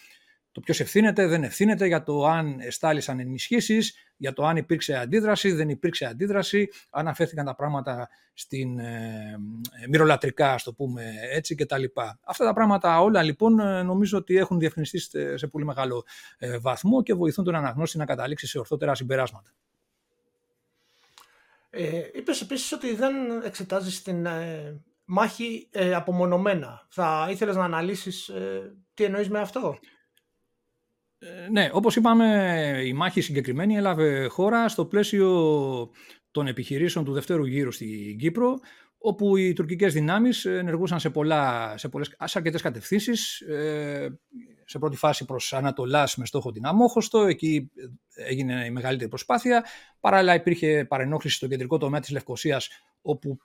το 0.53 0.61
ποιος 0.61 0.81
ευθύνεται, 0.81 1.27
δεν 1.27 1.43
ευθύνεται 1.43 1.87
για 1.87 2.03
το 2.03 2.25
αν 2.25 2.61
εστάλησαν 2.61 3.21
ενισχύσεις, 3.21 3.95
για 4.17 4.33
το 4.33 4.45
αν 4.47 4.57
υπήρξε 4.57 4.95
αντίδραση, 4.95 5.53
δεν 5.53 5.69
υπήρξε 5.69 6.05
αντίδραση, 6.05 6.69
αν 6.91 7.09
αφέθηκαν 7.09 7.45
τα 7.45 7.55
πράγματα 7.55 8.09
στην 8.33 8.79
ε, 8.79 9.39
μυρολατρικά, 9.89 10.53
ας 10.53 10.63
το 10.63 10.73
πούμε 10.73 11.13
έτσι 11.33 11.55
κτλ. 11.55 11.85
Αυτά 12.25 12.45
τα 12.45 12.53
πράγματα 12.53 13.01
όλα 13.01 13.23
λοιπόν 13.23 13.61
ε, 13.61 13.83
νομίζω 13.83 14.19
ότι 14.19 14.37
έχουν 14.37 14.59
διευκρινιστεί 14.59 14.99
σε 15.35 15.47
πολύ 15.47 15.65
μεγάλο 15.65 16.05
ε, 16.39 16.59
βαθμό 16.59 17.03
και 17.03 17.15
βοηθούν 17.15 17.45
τον 17.45 17.55
αναγνώστη 17.55 17.99
να 17.99 18.05
καταλήξει 18.05 18.47
σε 18.47 18.59
ορθότερα 18.59 18.95
συμπεράσματα. 18.95 19.51
Ε, 21.71 22.03
είπες 22.15 22.41
επίσης 22.41 22.73
ότι 22.73 22.95
δεν 22.95 23.15
εξετάζεις 23.45 24.03
την 24.03 24.27
ε, 24.27 24.81
μάχη 25.05 25.69
ε, 25.71 25.95
απομονωμένα. 25.95 26.87
Θα 26.89 27.29
ήθελες 27.31 27.57
να 27.57 27.65
αναλύσεις 27.65 28.29
ε, 28.29 28.75
τι 28.95 29.05
εννοείς 29.05 29.29
με 29.29 29.41
αυτό; 29.41 29.79
Ε, 31.23 31.49
ναι, 31.51 31.69
όπως 31.73 31.97
είπαμε, 31.97 32.83
η 32.85 32.93
μάχη 32.93 33.21
συγκεκριμένη 33.21 33.77
έλαβε 33.77 34.27
χώρα 34.27 34.69
στο 34.69 34.85
πλαίσιο 34.85 35.91
των 36.31 36.47
επιχειρήσεων 36.47 37.05
του 37.05 37.13
δευτέρου 37.13 37.45
γύρου 37.45 37.73
στην 37.73 38.19
Κύπρο, 38.19 38.59
όπου 38.99 39.37
οι 39.37 39.53
τουρκικές 39.53 39.93
δυνάμεις 39.93 40.45
ενεργούσαν 40.45 41.01
σε, 41.01 41.11
πολλά, 41.11 41.75
σε, 41.79 41.89
πολλές, 41.89 42.17
σε 42.25 42.39
αρκετές 42.39 42.63
κατευθύνσεις, 42.63 43.41
ε, 43.41 44.19
σε 44.65 44.79
πρώτη 44.79 44.97
φάση 44.97 45.25
προς 45.25 45.53
Ανατολάς 45.53 46.17
με 46.17 46.27
στόχο 46.27 46.53
την 46.53 46.67
Αμόχωστο, 46.67 47.19
εκεί 47.21 47.71
έγινε 48.15 48.65
η 48.65 48.71
μεγαλύτερη 48.71 49.09
προσπάθεια. 49.09 49.65
Παράλληλα 50.01 50.35
υπήρχε 50.35 50.85
παρενόχληση 50.89 51.37
στο 51.37 51.47
κεντρικό 51.47 51.79
τομέα 51.79 52.01
της 52.01 52.11
Λευκοσίας, 52.11 52.69
όπου 53.03 53.39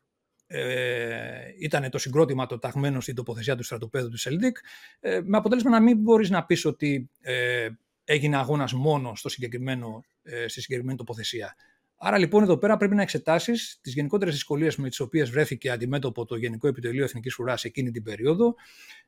ε, 0.47 1.53
ήταν 1.59 1.89
το 1.89 1.97
συγκρότημα 1.97 2.45
το 2.45 2.59
ταγμένο 2.59 3.01
στην 3.01 3.15
τοποθεσία 3.15 3.55
του 3.55 3.63
στρατοπέδου 3.63 4.09
της 4.09 4.17
ΕΛΔΥΚ, 4.17 4.57
ε, 4.99 5.21
με 5.23 5.37
αποτέλεσμα 5.37 5.69
να 5.69 5.79
μην 5.79 5.97
μπορείς 5.97 6.29
να 6.29 6.45
πεις 6.45 6.65
ότι 6.65 7.09
ε, 7.21 7.67
έγινε 8.03 8.37
αγώνας 8.37 8.73
μόνο 8.73 9.15
στο 9.15 9.29
συγκεκριμένο, 9.29 10.03
ε, 10.23 10.47
στη 10.47 10.61
συγκεκριμένη 10.61 10.97
τοποθεσία. 10.97 11.55
Άρα 11.97 12.17
λοιπόν 12.17 12.43
εδώ 12.43 12.57
πέρα 12.57 12.77
πρέπει 12.77 12.95
να 12.95 13.01
εξετάσεις 13.01 13.79
τις 13.81 13.93
γενικότερες 13.93 14.33
δυσκολίες 14.33 14.75
με 14.75 14.89
τις 14.89 14.99
οποίες 14.99 15.29
βρέθηκε 15.29 15.69
αντιμέτωπο 15.69 16.25
το 16.25 16.35
Γενικό 16.35 16.67
Επιτελείο 16.67 17.03
Εθνικής 17.03 17.37
Ουράς 17.37 17.63
εκείνη 17.63 17.91
την 17.91 18.03
περίοδο, 18.03 18.55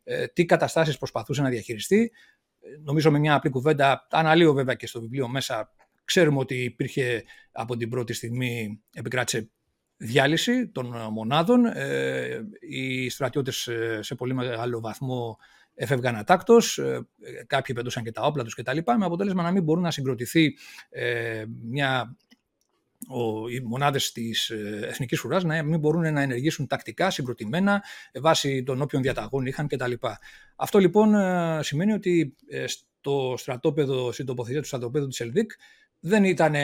ε, 0.03 0.27
τι 0.27 0.45
καταστάσεις 0.45 0.97
προσπαθούσε 0.97 1.41
να 1.41 1.49
διαχειριστεί. 1.49 2.11
Ε, 2.59 2.67
νομίζω 2.83 3.11
με 3.11 3.19
μια 3.19 3.35
απλή 3.35 3.49
κουβέντα, 3.49 4.07
αναλύω 4.09 4.53
βέβαια 4.53 4.75
και 4.75 4.87
στο 4.87 5.01
βιβλίο 5.01 5.27
μέσα, 5.27 5.71
ξέρουμε 6.03 6.39
ότι 6.39 6.63
υπήρχε 6.63 7.23
από 7.51 7.77
την 7.77 7.89
πρώτη 7.89 8.13
στιγμή, 8.13 8.81
επικράτησε 8.93 9.49
διάλυση 9.97 10.67
των 10.67 10.95
ε, 10.95 11.09
μονάδων. 11.09 11.65
Ε, 11.65 12.47
οι 12.59 13.09
στρατιώτες 13.09 13.67
ε, 13.67 13.99
σε 14.01 14.15
πολύ 14.15 14.33
μεγάλο 14.33 14.79
βαθμό 14.79 15.37
έφευγαν 15.79 16.15
ατάκτος, 16.15 16.79
κάποιοι 17.47 17.75
πετούσαν 17.75 18.03
και 18.03 18.11
τα 18.11 18.21
όπλα 18.21 18.43
τους 18.43 18.55
κτλ. 18.55 18.77
Με 18.97 19.05
αποτέλεσμα 19.05 19.43
να 19.43 19.51
μην 19.51 19.63
μπορούν 19.63 19.83
να 19.83 19.91
συγκροτηθεί 19.91 20.57
μια 21.63 22.17
ο, 23.07 23.49
οι 23.49 23.59
μονάδες 23.59 24.11
της 24.11 24.49
Εθνικής 24.81 25.23
Ουράς 25.23 25.43
να 25.43 25.63
μην 25.63 25.79
μπορούν 25.79 26.13
να 26.13 26.21
ενεργήσουν 26.21 26.67
τακτικά, 26.67 27.09
συγκροτημένα, 27.09 27.83
βάσει 28.21 28.63
των 28.63 28.81
όποιων 28.81 29.01
διαταγών 29.01 29.45
είχαν 29.45 29.67
κτλ. 29.67 29.93
Αυτό 30.55 30.79
λοιπόν 30.79 31.13
σημαίνει 31.63 31.93
ότι 31.93 32.35
στο 32.65 33.33
στρατόπεδο, 33.37 34.11
στην 34.11 34.25
τοποθεσία 34.25 34.61
του 34.61 34.67
στρατοπέδου 34.67 35.07
της 35.07 35.19
ΕΛΔΙΚ 35.19 35.51
δεν 35.99 36.23
ήταν 36.23 36.55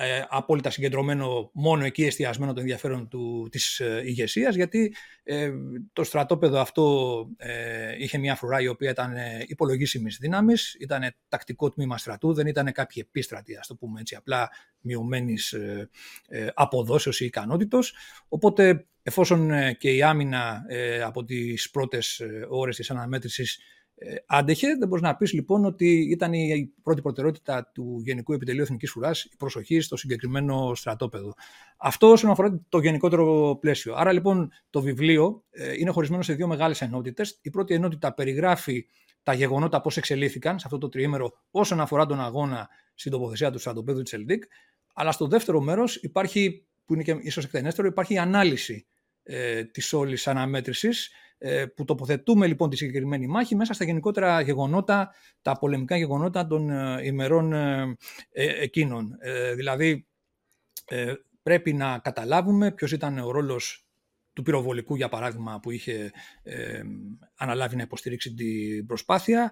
ε, 0.00 0.24
απόλυτα 0.28 0.70
συγκεντρωμένο 0.70 1.50
μόνο 1.54 1.84
εκεί 1.84 2.04
εστιασμένο 2.04 2.52
το 2.52 2.60
ενδιαφέρον 2.60 3.08
του, 3.08 3.48
της 3.50 3.80
ε, 3.80 4.02
ηγεσίας, 4.04 4.54
γιατί 4.54 4.94
ε, 5.22 5.50
το 5.92 6.04
στρατόπεδο 6.04 6.60
αυτό 6.60 7.26
ε, 7.36 7.94
είχε 7.98 8.18
μια 8.18 8.34
φρουρά 8.34 8.60
η 8.60 8.68
οποία 8.68 8.90
ήταν 8.90 9.16
ε, 9.16 9.44
υπολογίσιμης 9.46 10.18
δύναμης, 10.20 10.76
ήταν 10.80 11.14
τακτικό 11.28 11.70
τμήμα 11.70 11.98
στρατού, 11.98 12.34
δεν 12.34 12.46
ήταν 12.46 12.72
κάποιοι 12.72 13.04
επίστρατοι, 13.06 13.56
ας 13.56 13.66
το 13.66 13.74
πούμε 13.74 14.00
έτσι, 14.00 14.14
απλά 14.14 14.50
μειωμένης 14.80 15.52
ε, 15.52 15.90
ε, 16.28 16.46
αποδόσεως 16.54 17.20
ή 17.20 17.24
ικανότητος, 17.24 17.94
οπότε 18.28 18.86
εφόσον 19.02 19.50
και 19.78 19.90
η 19.90 20.02
άμυνα 20.02 20.62
από 21.04 21.24
τις 21.24 21.70
πρώτες 21.70 22.22
ώρες 22.48 22.76
της 22.76 22.90
αναμέτρησης 22.90 23.58
ε, 24.00 24.14
άντεχε. 24.26 24.76
Δεν 24.78 24.88
μπορείς 24.88 25.02
να 25.04 25.16
πεις 25.16 25.32
λοιπόν 25.32 25.64
ότι 25.64 26.08
ήταν 26.10 26.32
η 26.32 26.72
πρώτη 26.82 27.00
προτεραιότητα 27.02 27.70
του 27.74 28.00
Γενικού 28.04 28.32
Επιτελείου 28.32 28.62
Εθνικής 28.62 28.90
Φουρά 28.90 29.10
η 29.32 29.36
προσοχή 29.38 29.80
στο 29.80 29.96
συγκεκριμένο 29.96 30.74
στρατόπεδο. 30.74 31.34
Αυτό 31.76 32.10
όσον 32.10 32.30
αφορά 32.30 32.60
το 32.68 32.78
γενικότερο 32.78 33.56
πλαίσιο. 33.60 33.94
Άρα 33.94 34.12
λοιπόν 34.12 34.52
το 34.70 34.80
βιβλίο 34.80 35.44
ε, 35.50 35.74
είναι 35.78 35.90
χωρισμένο 35.90 36.22
σε 36.22 36.34
δύο 36.34 36.46
μεγάλες 36.46 36.80
ενότητες. 36.80 37.38
Η 37.42 37.50
πρώτη 37.50 37.74
ενότητα 37.74 38.14
περιγράφει 38.14 38.86
τα 39.22 39.32
γεγονότα 39.32 39.80
πώς 39.80 39.96
εξελίχθηκαν 39.96 40.58
σε 40.58 40.62
αυτό 40.66 40.78
το 40.78 40.88
τριήμερο 40.88 41.32
όσον 41.50 41.80
αφορά 41.80 42.06
τον 42.06 42.20
αγώνα 42.20 42.68
στην 42.94 43.12
τοποθεσία 43.12 43.50
του 43.50 43.58
στρατοπέδου 43.58 44.02
της 44.02 44.12
Ελδίκ. 44.12 44.42
Αλλά 44.94 45.12
στο 45.12 45.26
δεύτερο 45.26 45.60
μέρος 45.60 45.96
υπάρχει, 45.96 46.66
που 46.84 46.94
είναι 46.94 47.02
και 47.02 47.16
ίσως 47.20 47.44
εκτενέστερο, 47.44 47.88
υπάρχει 47.88 48.14
η 48.14 48.18
ανάλυση 48.18 48.86
ε, 49.22 49.64
της 49.64 49.92
όλης 49.92 50.28
αναμέτρησης 50.28 51.06
ε, 51.06 51.12
που 51.74 51.84
τοποθετούμε 51.84 52.46
λοιπόν 52.46 52.70
τη 52.70 52.76
συγκεκριμένη 52.76 53.26
μάχη 53.26 53.54
μέσα 53.54 53.72
στα 53.72 53.84
γενικότερα 53.84 54.40
γεγονότα, 54.40 55.14
τα 55.42 55.52
πολεμικά 55.58 55.96
γεγονότα 55.96 56.46
των 56.46 56.70
ε, 56.70 57.06
ημερών 57.06 57.52
ε, 57.52 57.96
εκείνων. 58.32 59.18
Δηλαδή 59.54 60.06
πρέπει 61.42 61.72
να 61.72 61.98
καταλάβουμε 61.98 62.72
ποιος 62.72 62.92
ήταν 62.92 63.18
ο 63.18 63.30
ρόλος 63.30 63.86
του 64.32 64.42
πυροβολικού 64.42 64.96
για 64.96 65.08
παράδειγμα 65.08 65.60
που 65.60 65.70
είχε 65.70 66.10
αναλάβει 67.36 67.76
να 67.76 67.82
υποστηρίξει 67.82 68.34
την 68.34 68.86
προσπάθεια. 68.86 69.50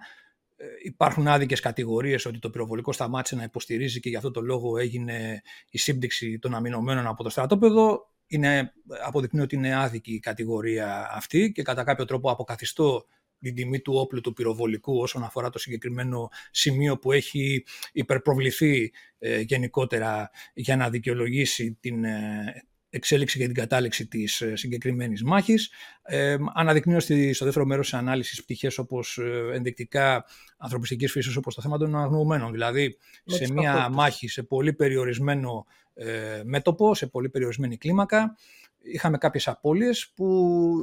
Υπάρχουν 0.83 1.29
άδικες 1.29 1.61
κατηγορίες 1.61 2.27
ότι 2.27 2.39
το 2.39 2.51
πυροβολικό 2.51 2.93
σταμάτησε 2.93 3.37
να 3.37 3.43
υποστηρίζει 3.43 4.01
και 4.01 4.09
γι' 4.09 4.17
αυτό 4.17 4.31
το 4.31 4.41
λόγο 4.41 4.79
έγινε 4.79 5.43
η 5.71 5.79
σύμπτυξη 5.79 6.39
των 6.39 6.55
αμυνωμένων 6.55 7.07
από 7.07 7.23
το 7.23 7.29
στρατόπεδο 7.29 8.11
είναι, 8.27 8.73
αποδεικνύει 9.05 9.41
ότι 9.41 9.57
είναι 9.57 9.77
άδικη 9.77 10.13
η 10.13 10.21
κατηγορία 10.21 11.09
αυτή 11.13 11.53
και 11.53 11.63
κατά 11.63 11.85
κάποιο 11.85 12.05
τρόπο 12.05 12.31
αποκαθιστώ 12.31 13.07
την 13.39 13.55
τιμή 13.55 13.81
του 13.81 13.93
όπλου 13.95 14.21
του 14.21 14.33
πυροβολικού 14.33 14.99
όσον 14.99 15.23
αφορά 15.23 15.51
το 15.51 15.59
συγκεκριμένο 15.59 16.29
σημείο 16.51 16.99
που 16.99 17.13
έχει 17.13 17.65
υπερπροβληθεί 17.93 18.93
ε, 19.19 19.41
γενικότερα 19.41 20.31
για 20.55 20.77
να 20.77 20.91
δικαιολογήσει 20.91 21.79
την 21.81 22.05
ε, 22.05 22.65
εξέλιξη 22.91 23.39
και 23.39 23.45
την 23.45 23.55
κατάληξη 23.55 24.07
της 24.07 24.41
ε, 24.41 24.57
συγκεκριμένης 24.57 25.23
μάχης. 25.23 25.71
Ε, 26.03 26.37
αναδεικνύω 26.55 27.01
στο 27.01 27.45
δεύτερο 27.45 27.65
μέρος 27.65 27.91
της 27.91 27.99
ανάλυσης 27.99 28.43
πτυχές 28.43 28.79
όπως 28.79 29.19
ενδεικτικά 29.53 30.25
ανθρωπιστικής 30.59 31.13
φύσης 31.13 31.37
όπως 31.37 31.55
το 31.55 31.63
θέμα 31.63 31.79
των 31.79 31.97
αγνοωμένων. 31.97 32.53
Δηλαδή 32.53 32.97
σε 33.25 33.53
μια 33.53 33.89
μάχη 33.89 34.29
σε 34.29 34.43
πολύ 34.43 34.73
περιορισμένο 34.73 35.67
ε, 35.99 36.43
μέτωπο, 36.45 36.95
σε 36.95 37.07
πολύ 37.07 37.29
περιορισμένη 37.29 37.77
κλίμακα. 37.77 38.37
Είχαμε 38.83 39.19
κάποιες 39.19 39.49
απώλειες 39.49 40.13
που 40.15 40.27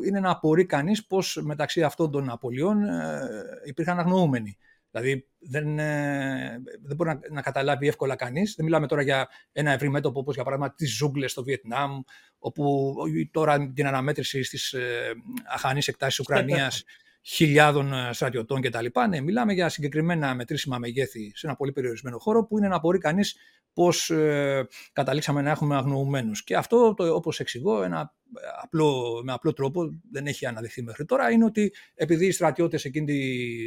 είναι 0.06 0.19
να 0.19 0.30
απορεί 0.30 0.65
κανείς 0.65 1.06
πως 1.06 1.41
μεταξύ 1.43 1.84
αυτών 1.84 2.12
των 2.12 2.30
απολειών 2.30 2.84
ε, 2.84 3.30
υπήρχαν 3.65 3.99
αγνοούμενοι. 3.99 4.58
Δηλαδή 4.91 5.28
δεν, 5.39 5.80
ε, 5.80 6.62
δεν 6.82 6.95
μπορεί 6.95 7.10
να, 7.10 7.19
να, 7.30 7.41
καταλάβει 7.41 7.88
εύκολα 7.88 8.15
κανείς. 8.15 8.54
Δεν 8.56 8.65
μιλάμε 8.65 8.88
τώρα 8.88 9.02
για 9.02 9.28
ένα 9.52 9.71
ευρύ 9.71 9.89
μέτωπο 9.89 10.19
όπως 10.19 10.36
για 10.36 10.43
παράδειγμα 10.43 10.73
τις 10.73 10.95
ζούγκλες 10.95 11.32
στο 11.32 11.43
Βιετνάμ, 11.43 12.02
όπου 12.38 12.93
τώρα 13.32 13.71
την 13.73 13.88
αναμέτρηση 13.88 14.43
στις 14.43 14.73
ε, 14.73 15.13
αχανείς 15.54 15.88
εκτάσεις 15.88 16.19
Ουκρανίας 16.19 16.84
χιλιάδων 17.23 17.93
ε, 17.93 18.13
στρατιωτών 18.13 18.62
κτλ. 18.62 18.86
Ναι, 19.10 19.21
μιλάμε 19.21 19.54
για 19.54 19.69
συγκεκριμένα 19.69 20.36
μετρήσιμα 20.36 20.78
μεγέθη 20.78 21.32
σε 21.36 21.47
ένα 21.47 21.56
πολύ 21.56 21.71
περιορισμένο 21.71 22.17
χώρο 22.17 22.45
που 22.45 22.58
είναι 22.58 22.67
να 22.67 22.80
μπορεί 22.80 22.97
κανείς 22.97 23.38
πώς 23.73 24.09
ε, 24.09 24.67
καταλήξαμε 24.93 25.41
να 25.41 25.49
έχουμε 25.49 25.75
αγνοωμένου. 25.75 26.31
Και 26.43 26.55
αυτό, 26.55 26.93
το, 26.93 27.15
όπως 27.15 27.39
εξηγώ, 27.39 27.83
ένα 27.83 28.13
απλό, 28.62 29.21
με 29.23 29.31
απλό 29.31 29.53
τρόπο, 29.53 29.99
δεν 30.12 30.27
έχει 30.27 30.45
αναδειχθεί 30.45 30.83
μέχρι 30.83 31.05
τώρα, 31.05 31.31
είναι 31.31 31.45
ότι 31.45 31.73
επειδή 31.95 32.25
οι 32.25 32.31
στρατιώτες 32.31 32.86
εκείνη, 32.86 33.13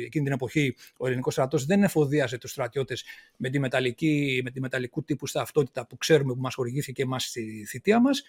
εκείνη 0.05 0.25
την 0.25 0.33
εποχή, 0.33 0.77
ο 0.97 1.07
ελληνικός 1.07 1.33
στρατός 1.33 1.65
δεν 1.65 1.83
εφοδίαζε 1.83 2.39
τους 2.39 2.51
στρατιώτες 2.51 3.05
με, 3.37 3.51
τη 3.51 3.59
μεταλλική, 3.59 4.41
με 4.45 4.51
τη 4.51 4.61
μεταλλικού 4.61 5.05
τύπου 5.05 5.27
ταυτότητα 5.27 5.87
που 5.87 5.97
ξέρουμε 5.97 6.35
που 6.35 6.41
μας 6.41 6.55
χορηγήθηκε 6.55 7.03
εμάς 7.03 7.25
στη 7.25 7.65
θητεία 7.69 8.01
μας, 8.01 8.23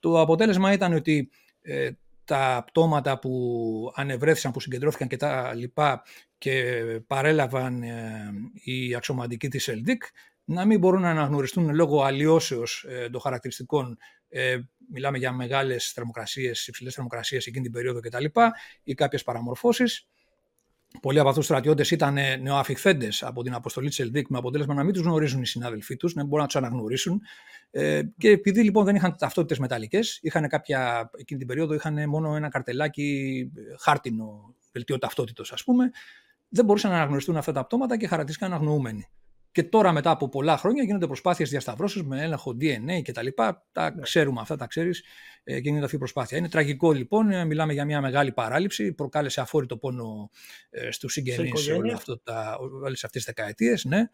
το 0.00 0.20
αποτέλεσμα 0.20 0.72
ήταν 0.72 0.92
ότι 0.92 1.30
ε, 1.62 1.90
τα 2.24 2.64
πτώματα 2.66 3.18
που 3.18 3.92
ανεβρέθησαν, 3.94 4.52
που 4.52 4.60
συγκεντρώθηκαν 4.60 5.08
και 5.08 5.16
τα 5.16 5.54
λοιπά 5.54 6.02
και 6.38 6.74
παρέλαβαν 7.06 7.82
ε, 7.82 8.32
οι 8.62 8.94
αξιωματικοί 8.94 9.48
της 9.48 9.68
ΕΛΔΙΚ 9.68 10.02
να 10.44 10.64
μην 10.64 10.78
μπορούν 10.78 11.00
να 11.00 11.10
αναγνωριστούν 11.10 11.74
λόγω 11.74 12.02
αλλοιώσεως 12.02 12.84
ε, 12.88 13.08
των 13.10 13.20
χαρακτηριστικών 13.20 13.96
ε, 14.28 14.58
μιλάμε 14.92 15.18
για 15.18 15.32
μεγάλες 15.32 15.90
θερμοκρασίες, 15.90 16.66
υψηλές 16.66 16.94
θερμοκρασίες 16.94 17.46
εκείνη 17.46 17.64
την 17.64 17.72
περίοδο 17.72 18.00
κτλ. 18.00 18.24
ή 18.82 18.94
κάποιες 18.94 19.22
παραμορφώσεις 19.22 20.06
Πολλοί 21.00 21.18
από 21.18 21.28
αυτούς 21.28 21.46
τους 21.46 21.56
στρατιώτες 21.56 21.90
ήταν 21.90 22.18
νεοαφιχθέντες 22.40 23.22
από 23.22 23.42
την 23.42 23.54
αποστολή 23.54 23.88
της 23.88 23.98
Ελδίκ 23.98 24.28
με 24.28 24.38
αποτέλεσμα 24.38 24.74
να 24.74 24.84
μην 24.84 24.92
τους 24.92 25.02
γνωρίζουν 25.02 25.42
οι 25.42 25.46
συνάδελφοί 25.46 25.96
τους, 25.96 26.14
να 26.14 26.22
μπορούν 26.22 26.40
να 26.40 26.46
τους 26.46 26.56
αναγνωρίσουν. 26.56 27.20
Ε, 27.70 28.02
και 28.18 28.28
επειδή 28.28 28.62
λοιπόν 28.62 28.84
δεν 28.84 28.94
είχαν 28.94 29.16
ταυτότητες 29.18 29.58
μεταλλικές, 29.58 30.18
είχαν 30.22 30.48
κάποια, 30.48 31.10
εκείνη 31.16 31.38
την 31.38 31.48
περίοδο 31.48 31.74
είχαν 31.74 32.08
μόνο 32.08 32.36
ένα 32.36 32.48
καρτελάκι 32.48 33.50
ε, 33.56 33.60
χάρτινο, 33.78 34.54
δελτίο 34.72 34.98
ταυτότητος 34.98 35.52
ας 35.52 35.64
πούμε, 35.64 35.90
δεν 36.48 36.64
μπορούσαν 36.64 36.90
να 36.90 36.96
αναγνωριστούν 36.96 37.36
αυτά 37.36 37.52
τα 37.52 37.64
πτώματα 37.64 37.96
και 37.96 38.06
χαρακτήριστηκαν 38.06 38.52
αγνοούμενοι. 38.52 39.08
Και 39.52 39.62
τώρα 39.62 39.92
μετά 39.92 40.10
από 40.10 40.28
πολλά 40.28 40.56
χρόνια 40.56 40.82
γίνονται 40.82 41.06
προσπάθειες 41.06 41.50
διασταυρώσεις 41.50 42.02
με 42.02 42.22
έλεγχο 42.22 42.56
DNA 42.60 43.02
και 43.02 43.12
τα 43.12 43.22
λοιπά. 43.22 43.66
Τα 43.72 43.94
ναι. 43.94 44.02
ξέρουμε 44.02 44.40
αυτά, 44.40 44.56
τα 44.56 44.66
ξέρεις 44.66 45.04
ε, 45.44 45.54
και 45.54 45.68
γίνεται 45.68 45.84
αυτή 45.84 45.96
η 45.96 45.98
προσπάθεια. 45.98 46.38
Είναι 46.38 46.48
τραγικό 46.48 46.92
λοιπόν, 46.92 47.30
ε, 47.30 47.44
μιλάμε 47.44 47.72
για 47.72 47.84
μια 47.84 48.00
μεγάλη 48.00 48.32
παράληψη, 48.32 48.92
προκάλεσε 48.92 49.40
αφόρητο 49.40 49.76
πόνο 49.76 50.30
ε, 50.70 50.90
στους 50.90 51.12
συγγενείς 51.12 51.68
όλες 52.82 53.04
αυτές 53.04 53.10
τις 53.10 53.24
δεκαετίες. 53.24 53.84
Ναι. 53.84 54.10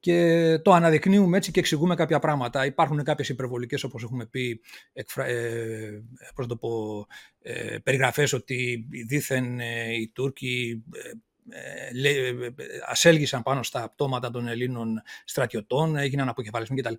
Και 0.00 0.58
το 0.62 0.72
αναδεικνύουμε 0.72 1.36
έτσι 1.36 1.50
και 1.50 1.60
εξηγούμε 1.60 1.94
κάποια 1.94 2.18
πράγματα. 2.18 2.66
Υπάρχουν 2.66 3.02
κάποιες 3.02 3.28
υπερβολικές, 3.28 3.84
όπως 3.84 4.02
έχουμε 4.02 4.26
πει, 4.26 4.60
εκφρα... 4.92 5.26
ε, 5.26 6.02
πώς 6.34 6.46
το 6.46 6.56
πω, 6.56 7.06
ε, 7.42 7.78
περιγραφές 7.78 8.32
ότι 8.32 8.86
δήθεν 9.06 9.58
οι 9.98 10.10
Τούρκοι 10.14 10.84
ε, 10.92 11.08
ε, 11.08 11.12
ασέλγησαν 12.86 13.42
πάνω 13.42 13.62
στα 13.62 13.90
πτώματα 13.90 14.30
των 14.30 14.48
Ελλήνων 14.48 15.02
στρατιωτών, 15.24 15.96
έγιναν 15.96 16.28
αποκεφαλισμοί 16.28 16.80
κτλ. 16.80 16.94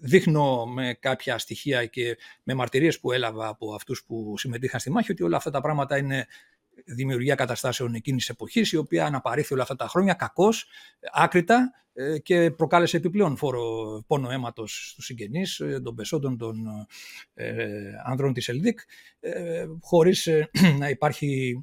Δείχνω 0.00 0.66
με 0.66 0.96
κάποια 1.00 1.38
στοιχεία 1.38 1.86
και 1.86 2.18
με 2.42 2.54
μαρτυρίες 2.54 3.00
που 3.00 3.12
έλαβα 3.12 3.48
από 3.48 3.74
αυτούς 3.74 4.04
που 4.06 4.34
συμμετείχαν 4.38 4.80
στη 4.80 4.90
μάχη 4.90 5.12
ότι 5.12 5.22
όλα 5.22 5.36
αυτά 5.36 5.50
τα 5.50 5.60
πράγματα 5.60 5.96
είναι 5.96 6.26
δημιουργία 6.84 7.34
καταστάσεων 7.34 7.94
εκείνης 7.94 8.26
της 8.26 8.34
εποχής 8.34 8.72
η 8.72 8.76
οποία 8.76 9.06
αναπαρήθη 9.06 9.52
όλα 9.52 9.62
αυτά 9.62 9.76
τα 9.76 9.88
χρόνια 9.88 10.14
κακώς, 10.14 10.66
άκρητα 11.12 11.72
ε, 11.92 12.18
και 12.18 12.50
προκάλεσε 12.50 12.96
επιπλέον 12.96 13.36
φόρο 13.36 14.02
πόνο 14.06 14.30
αίματος 14.30 14.88
στους 14.90 15.04
συγγενείς 15.04 15.62
των 15.82 15.94
πεσόντων 15.94 16.38
των 16.38 16.56
ε, 17.34 17.90
άνδρων 18.04 18.32
της 18.32 18.48
Ελδίκ 18.48 18.78
ε, 19.20 19.66
χωρίς 19.80 20.28
να 20.78 20.88
υπάρχει 20.88 21.62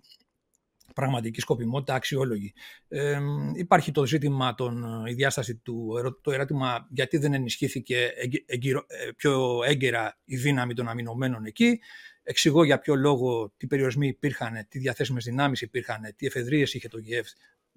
πραγματική 0.96 1.40
σκοπιμότητα 1.40 1.94
αξιόλογη. 1.94 2.54
Ε, 2.88 3.20
υπάρχει 3.56 3.92
το 3.92 4.06
ζήτημα, 4.06 4.56
των, 4.56 5.06
η 5.06 5.14
διάσταση 5.14 5.56
του 5.56 5.94
το 6.22 6.32
ερώτημα 6.32 6.88
γιατί 6.90 7.18
δεν 7.18 7.34
ενισχύθηκε 7.34 8.12
εγκυρο, 8.46 8.86
ε, 8.88 9.12
πιο 9.16 9.64
έγκαιρα 9.66 10.18
η 10.26 10.36
δύναμη 10.36 10.74
των 10.74 10.88
αμυνωμένων 10.88 11.46
εκεί. 11.46 11.80
Εξηγώ 12.24 12.64
για 12.64 12.80
ποιο 12.80 12.96
λόγο, 12.96 13.54
τι 13.58 13.68
περιορισμοί 13.68 14.08
υπήρχαν, 14.08 14.66
τι 14.70 14.80
διαθέσιμες 14.80 15.24
δυνάμεις 15.24 15.62
υπήρχαν, 15.62 16.02
τι 16.16 16.26
εφεδρείες 16.26 16.74
είχε 16.74 16.88
το 16.88 16.98
ΓΕΦ, 17.00 17.28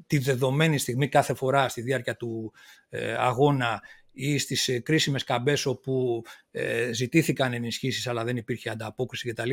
τη 0.07 0.18
δεδομένη 0.18 0.78
στιγμή 0.78 1.09
κάθε 1.09 1.35
φορά 1.35 1.68
στη 1.68 1.81
διάρκεια 1.81 2.16
του 2.16 2.52
ε, 2.88 3.14
αγώνα 3.14 3.83
ή 4.12 4.38
στις 4.38 4.68
ε, 4.68 4.78
κρίσιμες 4.78 5.24
καμπές 5.24 5.66
όπου 5.66 6.22
ε, 6.50 6.92
ζητήθηκαν 6.92 7.52
ενισχύσεις 7.52 8.07
αλλά 8.07 8.24
δεν 8.24 8.37
υπήρχε 8.37 8.70
ανταπόκριση 8.70 9.33
κτλ. 9.33 9.50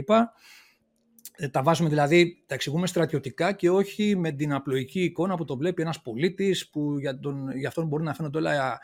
Ε, 1.37 1.47
τα 1.47 1.63
βάζουμε 1.63 1.89
δηλαδή, 1.89 2.43
τα 2.45 2.53
εξηγούμε 2.53 2.87
στρατιωτικά 2.87 3.51
και 3.51 3.69
όχι 3.69 4.15
με 4.15 4.31
την 4.31 4.53
απλοϊκή 4.53 5.03
εικόνα 5.03 5.35
που 5.35 5.45
το 5.45 5.57
βλέπει 5.57 5.81
ένας 5.81 6.01
πολίτης 6.01 6.69
που 6.69 6.99
για, 6.99 7.19
τον, 7.19 7.57
για 7.57 7.67
αυτόν 7.67 7.87
μπορεί 7.87 8.03
να 8.03 8.13
φαίνονται 8.13 8.37
όλα 8.37 8.79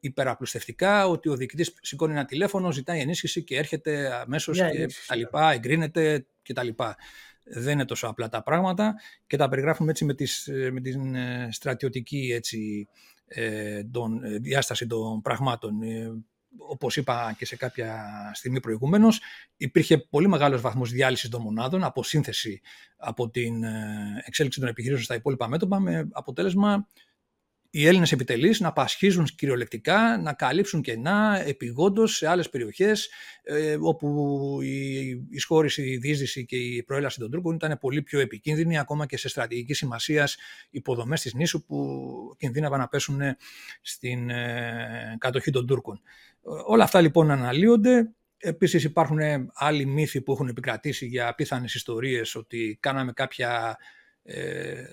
υπεραπλουστευτικά, 0.00 1.08
ότι 1.08 1.28
ο 1.28 1.36
διοικητής 1.36 1.74
σηκώνει 1.80 2.12
ένα 2.12 2.24
τηλέφωνο, 2.24 2.72
ζητάει 2.72 3.00
ενίσχυση 3.00 3.44
και 3.44 3.56
έρχεται 3.56 4.14
αμέσως 4.14 4.60
yeah, 4.62 4.70
και 4.70 4.88
τα 5.06 5.16
λοιπά, 5.16 5.52
εγκρίνεται 5.52 6.26
και 6.42 6.52
τα 6.52 6.62
λοιπά. 6.62 6.96
Δεν 7.44 7.72
είναι 7.72 7.84
τόσο 7.84 8.06
απλά 8.06 8.28
τα 8.28 8.42
πράγματα 8.42 8.94
και 9.26 9.36
τα 9.36 9.48
περιγράφουμε 9.48 9.90
έτσι 9.90 10.04
με, 10.04 10.14
τις, 10.14 10.48
με 10.72 10.80
την 10.80 11.14
ε, 11.14 11.48
στρατιωτική 11.50 12.30
έτσι, 12.34 12.88
ε, 13.26 13.84
τον, 13.84 14.20
διάσταση 14.40 14.86
των 14.86 15.20
πραγμάτων. 15.20 15.74
Όπως 16.58 16.96
είπα 16.96 17.34
και 17.38 17.46
σε 17.46 17.56
κάποια 17.56 18.04
στιγμή 18.34 18.60
προηγουμένως, 18.60 19.20
υπήρχε 19.56 19.98
πολύ 19.98 20.28
μεγάλος 20.28 20.60
βαθμός 20.60 20.90
διάλυσης 20.90 21.28
των 21.28 21.42
μονάδων, 21.42 21.84
από 21.84 22.02
σύνθεση 22.02 22.60
από 22.96 23.30
την 23.30 23.64
εξέλιξη 24.24 24.60
των 24.60 24.68
επιχειρήσεων 24.68 25.04
στα 25.04 25.14
υπόλοιπα 25.14 25.48
μέτωπα, 25.48 25.80
με 25.80 26.08
αποτέλεσμα 26.12 26.86
οι 27.74 27.86
Έλληνες 27.86 28.12
επιτελείς 28.12 28.60
να 28.60 28.72
πασχίζουν 28.72 29.24
κυριολεκτικά, 29.24 30.18
να 30.18 30.32
καλύψουν 30.32 30.80
κενά 30.80 31.42
επιγόντως 31.46 32.16
σε 32.16 32.26
άλλες 32.26 32.50
περιοχές 32.50 33.10
ε, 33.42 33.76
όπου 33.80 34.58
η 34.62 35.08
εισχώρηση, 35.30 35.82
η 35.82 35.96
διείσδυση 35.96 36.44
και 36.44 36.56
η 36.56 36.82
προέλαση 36.82 37.18
των 37.18 37.30
Τούρκων 37.30 37.54
ήταν 37.54 37.78
πολύ 37.80 38.02
πιο 38.02 38.20
επικίνδυνη 38.20 38.78
ακόμα 38.78 39.06
και 39.06 39.16
σε 39.16 39.28
στρατηγική 39.28 39.74
σημασία 39.74 40.28
υποδομές 40.70 41.20
της 41.20 41.34
νήσου 41.34 41.64
που 41.64 41.86
κινδύναβαν 42.38 42.78
να 42.78 42.88
πέσουν 42.88 43.20
στην 43.80 44.30
ε, 44.30 45.16
κατοχή 45.18 45.50
των 45.50 45.66
Τούρκων. 45.66 46.00
Όλα 46.42 46.84
αυτά 46.84 47.00
λοιπόν 47.00 47.30
αναλύονται. 47.30 48.12
Επίσης 48.36 48.84
υπάρχουν 48.84 49.18
άλλοι 49.52 49.86
μύθοι 49.86 50.20
που 50.20 50.32
έχουν 50.32 50.48
επικρατήσει 50.48 51.06
για 51.06 51.28
απίθανες 51.28 51.74
ιστορίες 51.74 52.34
ότι 52.34 52.78
κάναμε 52.80 53.12
κάποια 53.12 53.76
ε, 54.22 54.84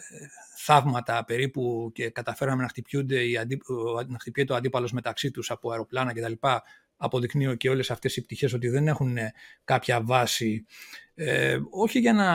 θαύματα 0.57 1.25
περίπου 1.25 1.91
και 1.93 2.09
καταφέραμε 2.09 2.61
να, 2.61 2.67
χτυπιούνται 2.67 3.23
οι 3.23 3.37
αντί, 3.37 3.61
να 4.07 4.19
χτυπιέται 4.19 4.53
ο 4.53 4.55
αντίπαλος 4.55 4.91
μεταξύ 4.91 5.31
τους 5.31 5.51
από 5.51 5.71
αεροπλάνα 5.71 6.13
κτλ. 6.13 6.33
Αποδεικνύω 7.01 7.55
και 7.55 7.69
όλες 7.69 7.91
αυτές 7.91 8.15
οι 8.15 8.21
πτυχές 8.21 8.53
ότι 8.53 8.67
δεν 8.67 8.87
έχουν 8.87 9.17
κάποια 9.63 10.01
βάση 10.01 10.65
ε, 11.21 11.59
όχι 11.69 11.99
για 11.99 12.13
να, 12.13 12.29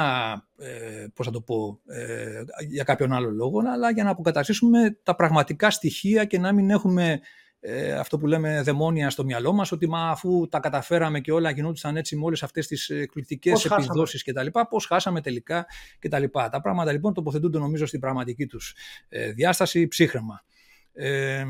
ε, 0.67 1.07
πώς 1.15 1.27
θα 1.27 1.33
το 1.33 1.41
πω, 1.41 1.81
ε, 1.87 2.43
για 2.69 2.85
κάποιον 2.85 3.13
άλλο 3.13 3.31
λόγο, 3.31 3.61
αλλά 3.73 3.91
για 3.91 4.05
να 4.05 4.11
αποκαταστήσουμε 4.11 4.99
τα 5.03 5.15
πραγματικά 5.15 5.71
στοιχεία 5.71 6.25
και 6.25 6.39
να 6.39 6.53
μην 6.53 6.71
έχουμε 6.71 7.21
ε, 7.67 7.93
αυτό 7.93 8.19
που 8.19 8.27
λέμε 8.27 8.63
δαιμόνια 8.63 9.11
στο 9.11 9.25
μυαλό 9.25 9.53
μας, 9.53 9.73
ότι 9.73 9.89
μα 9.89 10.11
αφού 10.11 10.49
τα 10.49 10.61
καταφέραμε 10.61 11.21
και 11.21 11.33
όλα 11.33 11.51
γινόντουσαν 11.51 11.97
έτσι 11.97 12.17
με 12.17 12.25
όλες 12.25 12.43
αυτές 12.43 12.67
τις 12.67 12.91
εκπληκτικές 12.91 13.65
επιδόσεις 13.65 14.23
και 14.23 14.33
τα 14.33 14.43
λοιπά, 14.43 14.69
πώς 14.69 14.87
χάσαμε 14.87 15.21
τελικά 15.21 15.67
και 15.99 16.09
τα 16.09 16.19
λοιπά. 16.19 16.49
Τα 16.49 16.61
πράγματα 16.61 16.93
λοιπόν 16.93 17.15
τοποθετούνται 17.15 17.59
νομίζω 17.59 17.87
στην 17.87 18.01
πραγματική 18.01 18.47
τους 18.47 18.75
ε, 19.09 19.33
διάσταση 19.33 19.89
ψύχρεμα. 19.89 20.45
Ε, 20.93 21.45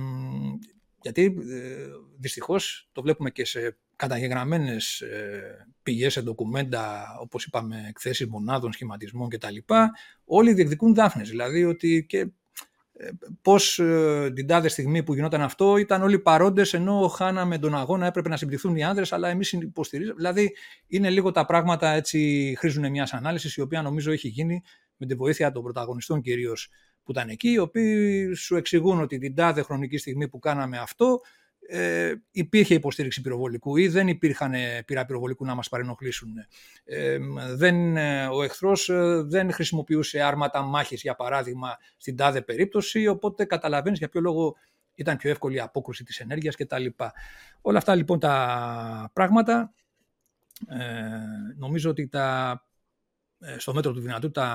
γιατί 1.03 1.37
ε, 1.51 1.87
δυστυχώς 2.19 2.89
το 2.93 3.03
βλέπουμε 3.03 3.31
και 3.31 3.45
σε 3.45 3.79
καταγεγραμμένες 3.97 5.01
ε, 5.01 5.67
πηγές, 5.83 6.13
σε 6.13 6.23
ντοκουμέντα, 6.23 7.05
όπως 7.21 7.45
είπαμε, 7.45 7.85
εκθέσεις 7.89 8.27
μονάδων, 8.27 8.73
σχηματισμών 8.73 9.29
κτλ. 9.29 9.57
Όλοι 10.25 10.53
διεκδικούν 10.53 10.95
δάφνες, 10.95 11.29
δηλαδή 11.29 11.65
ότι 11.65 12.05
και 12.09 12.27
ε, 12.97 13.09
Πώς 13.43 13.79
ε, 13.79 14.31
την 14.35 14.47
τάδε 14.47 14.69
στιγμή 14.69 15.03
που 15.03 15.15
γινόταν 15.15 15.41
αυτό 15.41 15.77
ήταν 15.77 16.03
όλοι 16.03 16.19
παρόντες 16.19 16.75
ενώ 16.75 17.09
χάναμε 17.09 17.59
τον 17.59 17.75
αγώνα, 17.75 18.07
έπρεπε 18.07 18.29
να 18.29 18.37
συμπληθούν 18.37 18.77
οι 18.77 18.85
άνδρες, 18.85 19.13
αλλά 19.13 19.29
εμείς 19.29 19.53
υποστηρίζουμε. 19.53 20.17
Δηλαδή 20.17 20.57
είναι 20.87 21.11
λίγο 21.11 21.31
τα 21.31 21.45
πράγματα 21.45 21.89
έτσι 21.91 22.55
χρήζουν 22.59 22.91
μιας 22.91 23.13
ανάλυσης 23.13 23.57
η 23.57 23.61
οποία 23.61 23.83
νομίζω 23.83 24.13
έχει 24.13 24.29
γίνει 24.29 24.63
με 24.97 25.07
τη 25.07 25.15
βοήθεια 25.15 25.53
των 25.53 25.63
πρωταγωνιστών 25.63 26.21
κυρίως 26.21 26.69
που 27.05 27.11
ήταν 27.11 27.29
εκεί, 27.29 27.49
οι 27.51 27.59
οποίοι 27.59 28.33
σου 28.35 28.57
εξηγούν 28.57 29.01
ότι 29.01 29.19
την 29.19 29.35
τάδε 29.35 29.63
χρονική 29.63 29.97
στιγμή 29.97 30.29
που 30.29 30.39
κάναμε 30.39 30.79
αυτό 30.79 31.21
ε, 31.67 32.15
υπήρχε 32.31 32.75
υποστήριξη 32.75 33.21
πυροβολικού 33.21 33.77
ή 33.77 33.89
δεν 33.89 34.09
υπήρχαν 34.09 34.53
πυρά 34.87 35.05
πυροβολικού 35.05 35.45
να 35.45 35.55
μας 35.55 35.69
παρενοχλήσουν. 35.69 36.31
Ε, 36.85 37.19
δεν, 37.55 37.97
ε, 37.97 38.27
ο 38.27 38.43
εχθρός 38.43 38.89
ε, 38.89 39.23
δεν 39.27 39.53
χρησιμοποιούσε 39.53 40.21
άρματα 40.21 40.63
μάχης, 40.63 41.03
για 41.03 41.15
παράδειγμα, 41.15 41.77
στην 41.97 42.17
τάδε 42.17 42.43
περίπτωση, 42.43 43.07
οπότε 43.07 43.45
καταλαβαίνεις 43.45 43.99
για 43.99 44.09
ποιο 44.09 44.21
λόγο 44.21 44.57
ήταν 44.95 45.17
πιο 45.17 45.31
εύκολη 45.31 45.57
η 45.57 45.61
απόκρουση 45.61 46.05
της 46.05 46.21
ενέργειας 46.21 46.57
κτλ. 46.57 46.87
Όλα 47.61 47.79
αυτά 47.79 47.95
λοιπόν 47.95 48.19
τα 48.19 49.11
πράγματα 49.13 49.75
ε, 50.69 50.79
νομίζω 51.57 51.91
ότι 51.91 52.09
τα, 52.09 52.67
στο 53.57 53.75
μέτρο 53.75 53.93
του 53.93 54.01
δυνατού 54.01 54.31
τα 54.31 54.47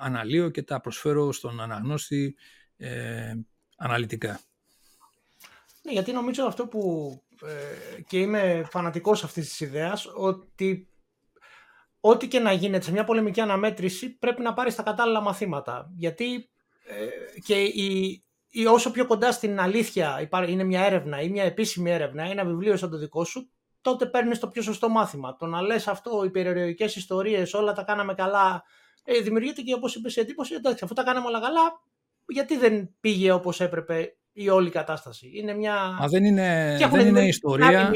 αναλύω 0.00 0.50
και 0.50 0.62
τα 0.62 0.80
προσφέρω 0.80 1.32
στον 1.32 1.60
αναγνώστη 1.60 2.36
ε, 2.76 3.34
αναλυτικά. 3.76 4.40
Ναι, 5.88 5.94
γιατί 5.94 6.12
νομίζω 6.12 6.44
αυτό 6.44 6.66
που 6.66 7.12
ε, 7.42 8.00
και 8.02 8.18
είμαι 8.18 8.66
φανατικός 8.70 9.24
αυτής 9.24 9.48
της 9.48 9.60
ιδέας 9.60 10.06
ότι 10.16 10.88
ό,τι 12.00 12.28
και 12.28 12.38
να 12.38 12.52
γίνεται 12.52 12.84
σε 12.84 12.92
μια 12.92 13.04
πολεμική 13.04 13.40
αναμέτρηση 13.40 14.18
πρέπει 14.18 14.42
να 14.42 14.54
πάρει 14.54 14.74
τα 14.74 14.82
κατάλληλα 14.82 15.20
μαθήματα. 15.20 15.90
Γιατί 15.96 16.50
ε, 16.84 17.40
και 17.40 17.62
η, 17.62 18.22
η, 18.48 18.66
όσο 18.66 18.90
πιο 18.90 19.06
κοντά 19.06 19.32
στην 19.32 19.60
αλήθεια 19.60 20.28
είναι 20.48 20.64
μια 20.64 20.84
έρευνα 20.84 21.20
ή 21.20 21.28
μια 21.28 21.44
επίσημη 21.44 21.90
έρευνα 21.90 22.26
ή 22.26 22.30
ένα 22.30 22.44
βιβλίο 22.44 22.76
σαν 22.76 22.90
το 22.90 22.98
δικό 22.98 23.24
σου, 23.24 23.50
τότε 23.80 24.06
παίρνεις 24.06 24.38
το 24.38 24.48
πιο 24.48 24.62
σωστό 24.62 24.88
μάθημα. 24.88 25.36
Το 25.36 25.46
να 25.46 25.62
λες 25.62 25.88
αυτό, 25.88 26.24
οι 26.24 26.30
περιοριστικέ 26.30 26.84
ιστορίες, 26.84 27.54
όλα 27.54 27.72
τα 27.72 27.82
κάναμε 27.82 28.14
καλά, 28.14 28.62
ε, 29.04 29.20
δημιουργείται 29.20 29.62
και 29.62 29.74
όπως 29.74 29.94
είπες 29.94 30.16
η 30.16 30.20
εντύπωση, 30.20 30.54
εντάξει, 30.54 30.84
αφού 30.84 30.94
τα 30.94 31.02
κάναμε 31.02 31.26
όλα 31.26 31.40
καλά, 31.40 31.82
γιατί 32.26 32.56
δεν 32.56 32.94
πήγε 33.00 33.32
όπως 33.32 33.60
έπρεπε 33.60 34.17
η 34.38 34.48
όλη 34.48 34.70
κατάσταση. 34.70 35.30
Είναι 35.34 35.54
μια... 35.54 35.96
Μα 36.00 36.08
δεν 36.08 36.24
είναι, 36.24 36.78
δεν 36.90 37.06
είναι 37.06 37.26
ιστορία. 37.26 37.90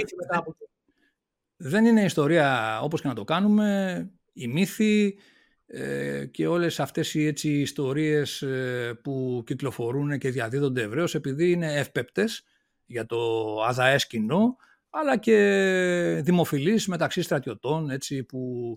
Δεν 1.57 1.85
είναι 1.85 2.05
ιστορία 2.05 2.81
όπως 2.81 3.01
και 3.01 3.09
να 3.09 3.15
το 3.15 3.25
κάνουμε. 3.25 4.11
Η 4.33 4.49
μύθη 4.49 5.19
ε, 5.67 6.25
και 6.27 6.47
όλες 6.47 6.81
αυτές 6.81 7.15
οι 7.15 7.27
έτσι, 7.27 7.51
ιστορίες 7.51 8.43
ε, 8.43 8.99
που 9.03 9.43
κυκλοφορούν 9.47 10.19
και 10.19 10.31
διαδίδονται 10.31 10.83
ευρέως 10.83 11.15
επειδή 11.15 11.51
είναι 11.51 11.75
ευπεπτές 11.75 12.45
για 12.87 13.07
το 13.07 13.19
αδαές 13.63 14.07
κοινό 14.07 14.57
αλλά 14.91 15.17
και 15.17 16.21
δημοφιλείς 16.25 16.87
μεταξύ 16.87 17.23
στρατιωτών 17.23 17.91
έτσι, 17.91 18.25
που 18.25 18.75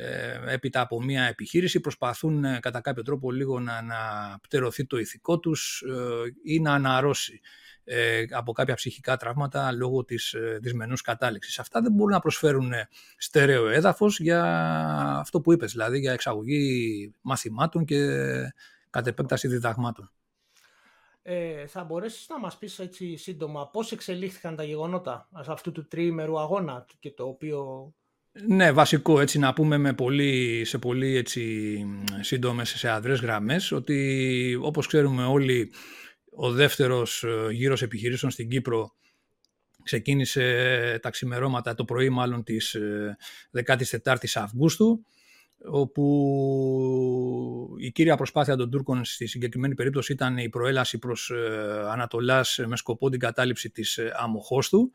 ε, 0.00 0.52
έπειτα 0.52 0.80
από 0.80 1.02
μια 1.02 1.24
επιχείρηση 1.24 1.80
προσπαθούν 1.80 2.44
ε, 2.44 2.58
κατά 2.60 2.80
κάποιο 2.80 3.02
τρόπο 3.02 3.30
λίγο 3.30 3.60
να, 3.60 3.82
να 3.82 3.96
πτερωθεί 4.42 4.86
το 4.86 4.98
ηθικό 4.98 5.38
τους 5.38 5.84
ε, 5.88 6.52
ή 6.52 6.60
να 6.60 6.72
αναρρώσει 6.72 7.40
από 8.30 8.52
κάποια 8.52 8.74
ψυχικά 8.74 9.16
τραύματα 9.16 9.72
λόγω 9.72 10.04
της 10.04 10.34
δυσμενούς 10.60 11.00
κατάληξης. 11.00 11.58
Αυτά 11.58 11.80
δεν 11.80 11.92
μπορούν 11.92 12.12
να 12.12 12.20
προσφέρουν 12.20 12.72
στερεό 13.16 13.68
έδαφος 13.68 14.20
για 14.20 14.42
αυτό 15.18 15.40
που 15.40 15.52
είπες, 15.52 15.72
δηλαδή 15.72 15.98
για 15.98 16.12
εξαγωγή 16.12 17.14
μαθημάτων 17.20 17.84
και 17.84 18.06
κατ' 18.90 19.06
επέκταση 19.06 19.48
διδαγμάτων. 19.48 20.10
Ε, 21.22 21.66
θα 21.66 21.84
μπορέσεις 21.84 22.28
να 22.28 22.38
μας 22.38 22.58
πεις 22.58 22.78
έτσι 22.78 23.16
σύντομα 23.16 23.68
πώς 23.68 23.92
εξελίχθηκαν 23.92 24.56
τα 24.56 24.64
γεγονότα 24.64 25.28
αυτού 25.32 25.72
του 25.72 25.86
τριήμερου 25.88 26.38
αγώνα 26.38 26.86
και 26.98 27.10
το 27.10 27.26
οποίο 27.26 27.92
ναι, 28.46 28.72
βασικό 28.72 29.20
έτσι 29.20 29.38
να 29.38 29.52
πούμε 29.52 29.76
με 29.78 29.92
πολύ, 29.92 30.62
σε 30.64 30.78
πολύ 30.78 31.16
έτσι, 31.16 31.84
σύντομες 32.20 32.68
σε 32.68 32.88
αδρές 32.90 33.20
γραμμές 33.20 33.72
ότι 33.72 34.58
όπως 34.62 34.86
ξέρουμε 34.86 35.24
όλοι 35.24 35.72
ο 36.30 36.50
δεύτερος 36.50 37.22
ε, 37.22 37.52
γύρος 37.52 37.82
επιχειρήσεων 37.82 38.32
στην 38.32 38.48
Κύπρο 38.48 38.92
ξεκίνησε 39.82 40.98
τα 41.02 41.10
ξημερώματα 41.10 41.74
το 41.74 41.84
πρωί 41.84 42.08
μάλλον 42.08 42.44
της 42.44 42.76
14ης 43.66 43.94
ε, 44.20 44.40
Αυγούστου 44.40 45.04
όπου 45.70 46.04
η 47.78 47.92
κύρια 47.92 48.16
προσπάθεια 48.16 48.56
των 48.56 48.70
Τούρκων 48.70 49.04
στη 49.04 49.26
συγκεκριμένη 49.26 49.74
περίπτωση 49.74 50.12
ήταν 50.12 50.38
η 50.38 50.48
προέλαση 50.48 50.98
προς 50.98 51.30
ε, 51.30 51.86
Ανατολάς 51.90 52.60
με 52.66 52.76
σκοπό 52.76 53.10
την 53.10 53.18
κατάληψη 53.18 53.70
της 53.70 53.98
Αμοχώστου 54.12 54.90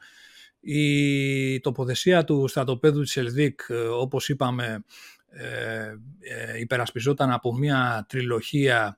η 0.64 1.60
τοποθεσία 1.60 2.24
του 2.24 2.48
στρατοπέδου 2.48 3.02
της 3.02 3.18
Ελδίκ, 3.18 3.60
ε, 3.68 3.74
όπως 3.76 4.30
είπαμε, 4.30 4.84
ε, 5.30 5.96
ε, 6.20 6.60
υπερασπιζόταν 6.60 7.32
από 7.32 7.54
μια 7.54 8.06
τριλογία 8.10 8.98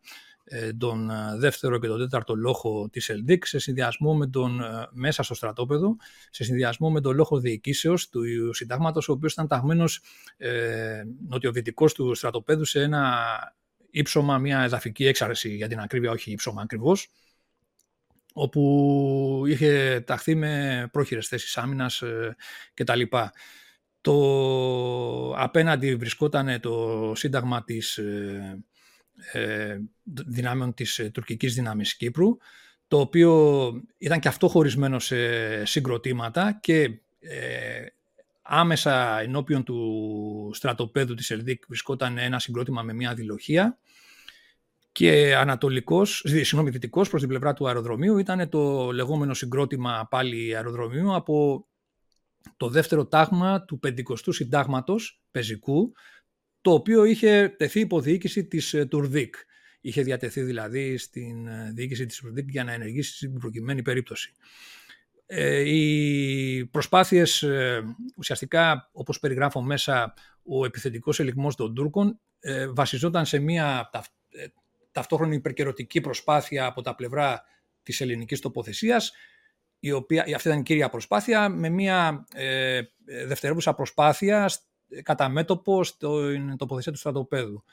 τον 0.77 1.11
δεύτερο 1.37 1.79
και 1.79 1.87
τον 1.87 1.99
τέταρτο 1.99 2.35
λόχο 2.35 2.89
της 2.91 3.09
Ελδίκ 3.09 3.45
σε 3.45 3.59
συνδυασμό 3.59 4.15
με 4.15 4.27
τον 4.27 4.61
μέσα 4.91 5.23
στο 5.23 5.33
στρατόπεδο, 5.33 5.95
σε 6.29 6.43
συνδυασμό 6.43 6.91
με 6.91 7.01
τον 7.01 7.15
λόχο 7.15 7.39
διοικήσεως 7.39 8.09
του 8.09 8.53
συντάγματος, 8.53 9.09
ο 9.09 9.11
οποίος 9.11 9.31
ήταν 9.33 9.47
ταγμένος 9.47 10.01
ε, 10.37 11.03
νοτιοδυτικός 11.27 11.93
του 11.93 12.15
στρατοπέδου 12.15 12.65
σε 12.65 12.81
ένα 12.81 13.23
ύψωμα, 13.89 14.37
μια 14.37 14.59
εδαφική 14.59 15.05
έξαρση 15.05 15.55
για 15.55 15.67
την 15.67 15.79
ακρίβεια, 15.79 16.11
όχι 16.11 16.31
ύψωμα 16.31 16.61
ακριβώς, 16.61 17.09
όπου 18.37 19.43
είχε 19.47 20.03
ταχθεί 20.05 20.35
με 20.35 20.87
πρόχειρες 20.91 21.27
θέσεις 21.27 21.57
άμυνας 21.57 22.01
ε, 22.01 22.35
κτλ. 22.73 23.01
Το 24.01 25.35
απέναντι 25.37 25.95
βρισκόταν 25.95 26.59
το 26.59 27.11
σύνταγμα 27.15 27.63
της 27.63 27.97
ε, 27.97 28.63
ε, 29.31 29.77
δυνάμεων 30.03 30.73
της 30.73 31.09
τουρκικής 31.13 31.53
δύναμης 31.53 31.95
Κύπρου, 31.95 32.37
το 32.87 32.99
οποίο 32.99 33.71
ήταν 33.97 34.19
και 34.19 34.27
αυτό 34.27 34.47
χωρισμένο 34.47 34.99
σε 34.99 35.65
συγκροτήματα 35.65 36.59
και 36.61 36.99
άμεσα 38.41 39.19
ενώπιον 39.19 39.63
του 39.63 40.51
στρατοπέδου 40.53 41.13
της 41.13 41.31
Ελδίκ 41.31 41.63
βρισκόταν 41.67 42.17
ένα 42.17 42.39
συγκρότημα 42.39 42.81
με 42.81 42.93
μια 42.93 43.13
δηλοχία 43.13 43.77
και 44.95 45.35
ανατολικός, 45.35 46.21
συγγνώμη, 46.25 46.69
δυτικός 46.69 47.09
προς 47.09 47.21
την 47.21 47.29
πλευρά 47.29 47.53
του 47.53 47.67
αεροδρομίου 47.67 48.17
ήταν 48.17 48.49
το 48.49 48.91
λεγόμενο 48.91 49.33
συγκρότημα 49.33 50.07
πάλι 50.09 50.55
αεροδρομίου 50.55 51.15
από 51.15 51.67
το 52.57 52.69
δεύτερο 52.69 53.05
τάγμα 53.05 53.65
του 53.65 53.79
50ου 53.87 54.33
συντάγματος 54.33 55.23
πεζικού, 55.31 55.91
το 56.61 56.71
οποίο 56.71 57.03
είχε 57.03 57.55
τεθεί 57.57 57.79
υπό 57.79 58.01
διοίκηση 58.01 58.45
της 58.45 58.73
ε, 58.73 58.85
Τουρδίκ. 58.85 59.35
Είχε 59.81 60.01
διατεθεί 60.01 60.41
δηλαδή 60.41 60.97
στην 60.97 61.47
ε, 61.47 61.71
διοίκηση 61.75 62.05
της 62.05 62.17
Τουρδίκ 62.17 62.49
για 62.49 62.63
να 62.63 62.71
ενεργήσει 62.71 63.15
στην 63.15 63.39
προκειμένη 63.39 63.81
περίπτωση. 63.81 64.33
Ε, 65.25 65.59
οι 65.69 66.65
προσπάθειες 66.65 67.43
ε, 67.43 67.83
ουσιαστικά 68.17 68.89
όπως 68.91 69.19
περιγράφω 69.19 69.61
μέσα 69.61 70.13
ο 70.43 70.65
επιθετικός 70.65 71.19
ελιγμός 71.19 71.55
των 71.55 71.75
Τούρκων 71.75 72.19
ε, 72.39 72.67
βασιζόταν 72.67 73.25
σε 73.25 73.39
μια 73.39 73.89
ταυτόχρονη 74.95 75.35
υπερκαιρωτική 75.35 76.01
προσπάθεια 76.01 76.65
από 76.65 76.81
τα 76.81 76.95
πλευρά 76.95 77.43
της 77.83 78.01
ελληνικής 78.01 78.39
τοποθεσίας 78.39 79.11
η 79.79 79.91
οποία, 79.91 80.21
αυτή 80.35 80.47
ήταν 80.47 80.59
η 80.59 80.63
κύρια 80.63 80.89
προσπάθεια 80.89 81.49
με 81.49 81.69
μια 81.69 82.25
ε, 82.33 82.81
δευτερεύουσα 83.27 83.73
προσπάθεια 83.73 84.49
κατά 85.03 85.29
μέτωπο 85.29 85.83
στην 85.83 86.57
τοποθεσία 86.57 86.91
του 86.91 86.97
στρατοπέδου. 86.97 87.63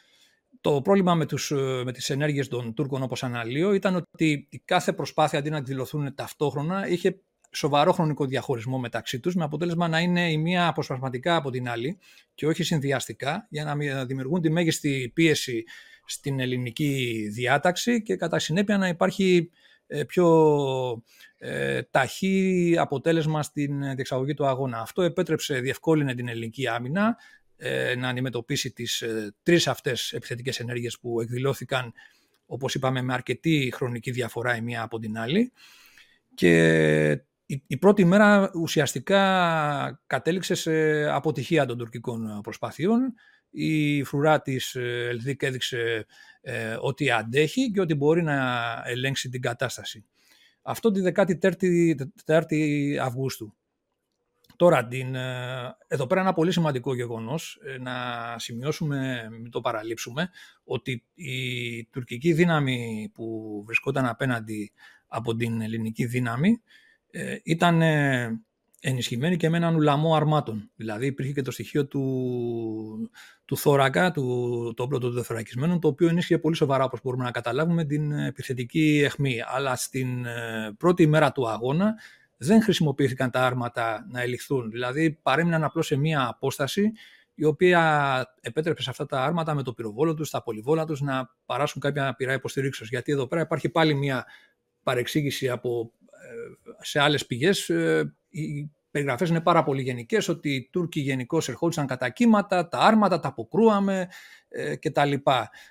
Το 0.61 0.83
πρόβλημα 0.83 1.15
με, 1.15 1.27
τους, 1.27 1.51
με 1.85 1.93
τις 1.93 2.11
ενέργειες 2.11 2.49
των 2.49 2.75
Τούρκων 2.75 3.03
όπως 3.03 3.25
αναλύω 3.25 3.73
ήταν 3.73 3.95
ότι 3.95 4.47
η 4.51 4.59
κάθε 4.65 4.93
προσπάθεια 4.93 5.39
αντί 5.39 5.51
να 5.51 5.57
εκδηλωθούν 5.57 6.15
ταυτόχρονα 6.15 6.89
είχε 6.89 7.21
σοβαρό 7.51 7.93
χρονικό 7.93 8.25
διαχωρισμό 8.25 8.79
μεταξύ 8.79 9.21
τους 9.21 9.35
με 9.35 9.45
αποτέλεσμα 9.45 9.89
να 9.89 10.01
είναι 10.01 10.31
η 10.31 10.37
μία 10.37 10.67
αποσπασματικά 10.67 11.37
από 11.37 11.51
την 11.51 11.69
άλλη 11.69 11.99
και 12.35 12.47
όχι 12.47 12.63
συνδυαστικά 12.63 13.47
για 13.51 13.65
να 13.65 14.05
δημιουργούν 14.05 14.41
τη 14.41 14.51
μέγιστη 14.51 15.11
πίεση 15.15 15.65
στην 16.13 16.41
ελληνική 16.41 17.29
διάταξη 17.33 18.03
και 18.03 18.17
κατά 18.17 18.39
συνέπεια 18.39 18.79
να 18.79 18.89
υπάρχει 18.89 19.51
ε, 19.87 20.05
πιο 20.05 21.03
ε, 21.39 21.83
ταχύ 21.83 22.75
αποτέλεσμα 22.79 23.43
στην 23.43 23.95
διεξαγωγή 23.95 24.35
του 24.35 24.47
αγώνα. 24.47 24.81
Αυτό 24.81 25.03
επέτρεψε, 25.03 25.59
διευκόλυνε 25.59 26.15
την 26.15 26.29
ελληνική 26.29 26.69
άμυνα 26.69 27.17
ε, 27.57 27.95
να 27.95 28.09
αντιμετωπίσει 28.09 28.73
τις 28.73 29.01
ε, 29.01 29.35
τρεις 29.43 29.69
αυτές 29.69 30.13
επιθετικές 30.13 30.61
ενέργειες 30.61 30.99
που 30.99 31.21
εκδηλώθηκαν 31.21 31.93
όπως 32.47 32.75
είπαμε 32.75 33.03
με 33.03 33.13
αρκετή 33.13 33.73
χρονική 33.75 34.11
διαφορά 34.11 34.57
η 34.57 34.61
μία 34.61 34.83
από 34.83 34.99
την 34.99 35.19
άλλη 35.19 35.53
και 36.35 37.25
η, 37.47 37.77
πρώτη 37.77 38.05
μέρα 38.05 38.51
ουσιαστικά 38.55 40.03
κατέληξε 40.07 40.55
σε 40.55 41.05
αποτυχία 41.05 41.67
των 41.67 41.79
τουρκικών 41.79 42.41
προσπαθειών. 42.43 43.15
Η 43.55 44.05
φρουρά 44.05 44.43
της 44.43 44.75
ε, 44.75 45.07
Ελδίκ 45.09 45.43
έδειξε 45.43 46.07
ε, 46.41 46.77
ότι 46.81 47.11
αντέχει 47.11 47.71
και 47.71 47.81
ότι 47.81 47.95
μπορεί 47.95 48.23
να 48.23 48.69
ελέγξει 48.85 49.29
την 49.29 49.41
κατάσταση. 49.41 50.05
Αυτό 50.63 50.91
τη 50.91 51.01
14η 52.27 52.95
Αυγούστου. 53.01 53.55
Τώρα, 54.57 54.87
την, 54.87 55.15
ε, 55.15 55.77
εδώ 55.87 56.07
πέρα 56.07 56.21
ένα 56.21 56.33
πολύ 56.33 56.53
σημαντικό 56.53 56.95
γεγονός, 56.95 57.59
να 57.81 57.93
σημειώσουμε, 58.39 59.29
μην 59.31 59.51
το 59.51 59.61
παραλείψουμε, 59.61 60.31
ότι 60.65 61.05
η 61.15 61.85
τουρκική 61.85 62.33
δύναμη 62.33 63.11
που 63.15 63.63
βρισκόταν 63.67 64.07
απέναντι 64.07 64.73
από 65.07 65.35
την 65.35 65.61
ελληνική 65.61 66.07
δύναμη 66.07 66.63
ε, 67.11 67.37
ήταν 67.43 67.83
ενισχυμένη 68.85 69.37
και 69.37 69.49
με 69.49 69.57
έναν 69.57 69.75
ουλαμό 69.75 70.15
αρμάτων. 70.15 70.71
Δηλαδή 70.77 71.07
υπήρχε 71.07 71.33
και 71.33 71.43
το 71.43 71.51
στοιχείο 71.51 71.87
του, 71.87 73.11
του 73.45 73.57
θώρακα, 73.57 74.11
του, 74.11 74.73
το 74.77 74.83
όπλο 74.83 74.99
των 74.99 75.13
δεθωρακισμένων, 75.13 75.81
το 75.81 75.89
οποίο 75.89 76.09
ενίσχυε 76.09 76.39
πολύ 76.39 76.57
σοβαρά, 76.57 76.85
όπως 76.85 77.01
μπορούμε 77.03 77.25
να 77.25 77.31
καταλάβουμε, 77.31 77.85
την 77.85 78.13
επιθετική 78.13 79.01
αιχμή. 79.05 79.37
Αλλά 79.47 79.77
στην 79.77 80.27
ε, 80.27 80.75
πρώτη 80.79 81.07
μέρα 81.07 81.33
του 81.33 81.49
αγώνα 81.49 81.95
δεν 82.37 82.63
χρησιμοποιήθηκαν 82.63 83.31
τα 83.31 83.47
άρματα 83.47 84.07
να 84.11 84.21
ελιχθούν. 84.21 84.71
Δηλαδή 84.71 85.19
παρέμειναν 85.23 85.65
απλώς 85.65 85.87
σε 85.87 85.97
μία 85.97 86.29
απόσταση 86.29 86.93
η 87.35 87.45
οποία 87.45 88.35
επέτρεπε 88.41 88.83
σε 88.83 88.91
αυτά 88.91 89.07
τα 89.07 89.25
άρματα 89.25 89.55
με 89.55 89.63
το 89.63 89.73
πυροβόλο 89.73 90.15
τους, 90.15 90.31
τα 90.31 90.43
πολυβόλα 90.43 90.85
τους 90.85 91.01
να 91.01 91.35
παράσουν 91.47 91.81
κάποια 91.81 92.15
πειρά 92.15 92.33
υποστηρίξεως. 92.33 92.89
Γιατί 92.89 93.13
εδώ 93.13 93.27
πέρα 93.27 93.41
υπάρχει 93.41 93.69
πάλι 93.69 93.95
μία 93.95 94.27
παρεξήγηση 94.83 95.49
από 95.49 95.93
σε 96.81 97.01
άλλες 97.01 97.27
πηγές 97.27 97.69
ε, 97.69 98.15
οι 98.33 98.71
περιγραφές 98.91 99.29
είναι 99.29 99.41
πάρα 99.41 99.63
πολύ 99.63 99.83
γενικές 99.83 100.29
ότι 100.29 100.55
οι 100.55 100.69
Τούρκοι 100.73 101.01
γενικώς 101.01 101.49
ερχόντουσαν 101.49 101.87
κατά 101.87 102.09
κύματα, 102.09 102.69
τα 102.69 102.79
άρματα 102.79 103.21
τα 103.21 103.29
αποκρούαμε 103.29 104.09
ε, 104.49 104.77
κτλ. 104.77 105.13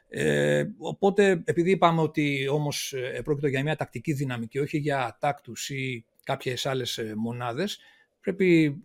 Ε, 0.07 0.63
οπότε 0.77 1.41
επειδή 1.45 1.71
είπαμε 1.71 2.01
ότι 2.01 2.47
όμως 2.47 2.93
ε, 2.93 3.21
πρόκειται 3.23 3.49
για 3.49 3.63
μια 3.63 3.75
τακτική 3.75 4.13
δυναμική 4.13 4.59
όχι 4.59 4.77
για 4.77 5.17
τάκτους 5.19 5.69
ή 5.69 6.05
κάποιες 6.23 6.65
άλλες 6.65 6.99
μονάδες 7.15 7.79
πρέπει 8.21 8.81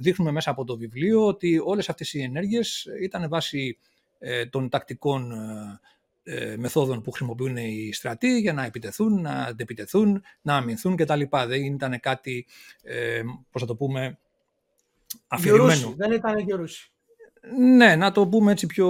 δείχνουμε 0.00 0.30
μέσα 0.30 0.50
από 0.50 0.64
το 0.64 0.76
βιβλίο 0.76 1.26
ότι 1.26 1.60
όλες 1.64 1.88
αυτές 1.88 2.14
οι 2.14 2.22
ενέργειες 2.22 2.86
ήταν 3.02 3.28
βάσει 3.28 3.78
των 4.50 4.68
τακτικών 4.68 5.32
ε, 6.22 6.56
μεθόδων 6.56 7.02
που 7.02 7.10
χρησιμοποιούν 7.10 7.56
οι 7.56 7.92
στρατοί 7.92 8.38
για 8.38 8.52
να 8.52 8.64
επιτεθούν, 8.64 9.20
να 9.20 9.30
αντεπιτεθούν, 9.30 10.22
να 10.40 10.56
αμυνθούν 10.56 10.96
κτλ. 10.96 11.22
Δεν 11.46 11.62
ήταν 11.64 12.00
κάτι, 12.00 12.46
ε, 12.82 13.20
πώς 13.50 13.60
θα 13.60 13.66
το 13.66 13.76
πούμε, 13.76 14.18
αφηρημένο. 15.26 15.94
δεν 15.96 16.12
ήταν 16.12 16.38
γερούσι. 16.38 16.92
Ναι, 17.58 17.96
να 17.96 18.12
το 18.12 18.28
πούμε 18.28 18.52
έτσι 18.52 18.66
πιο 18.66 18.88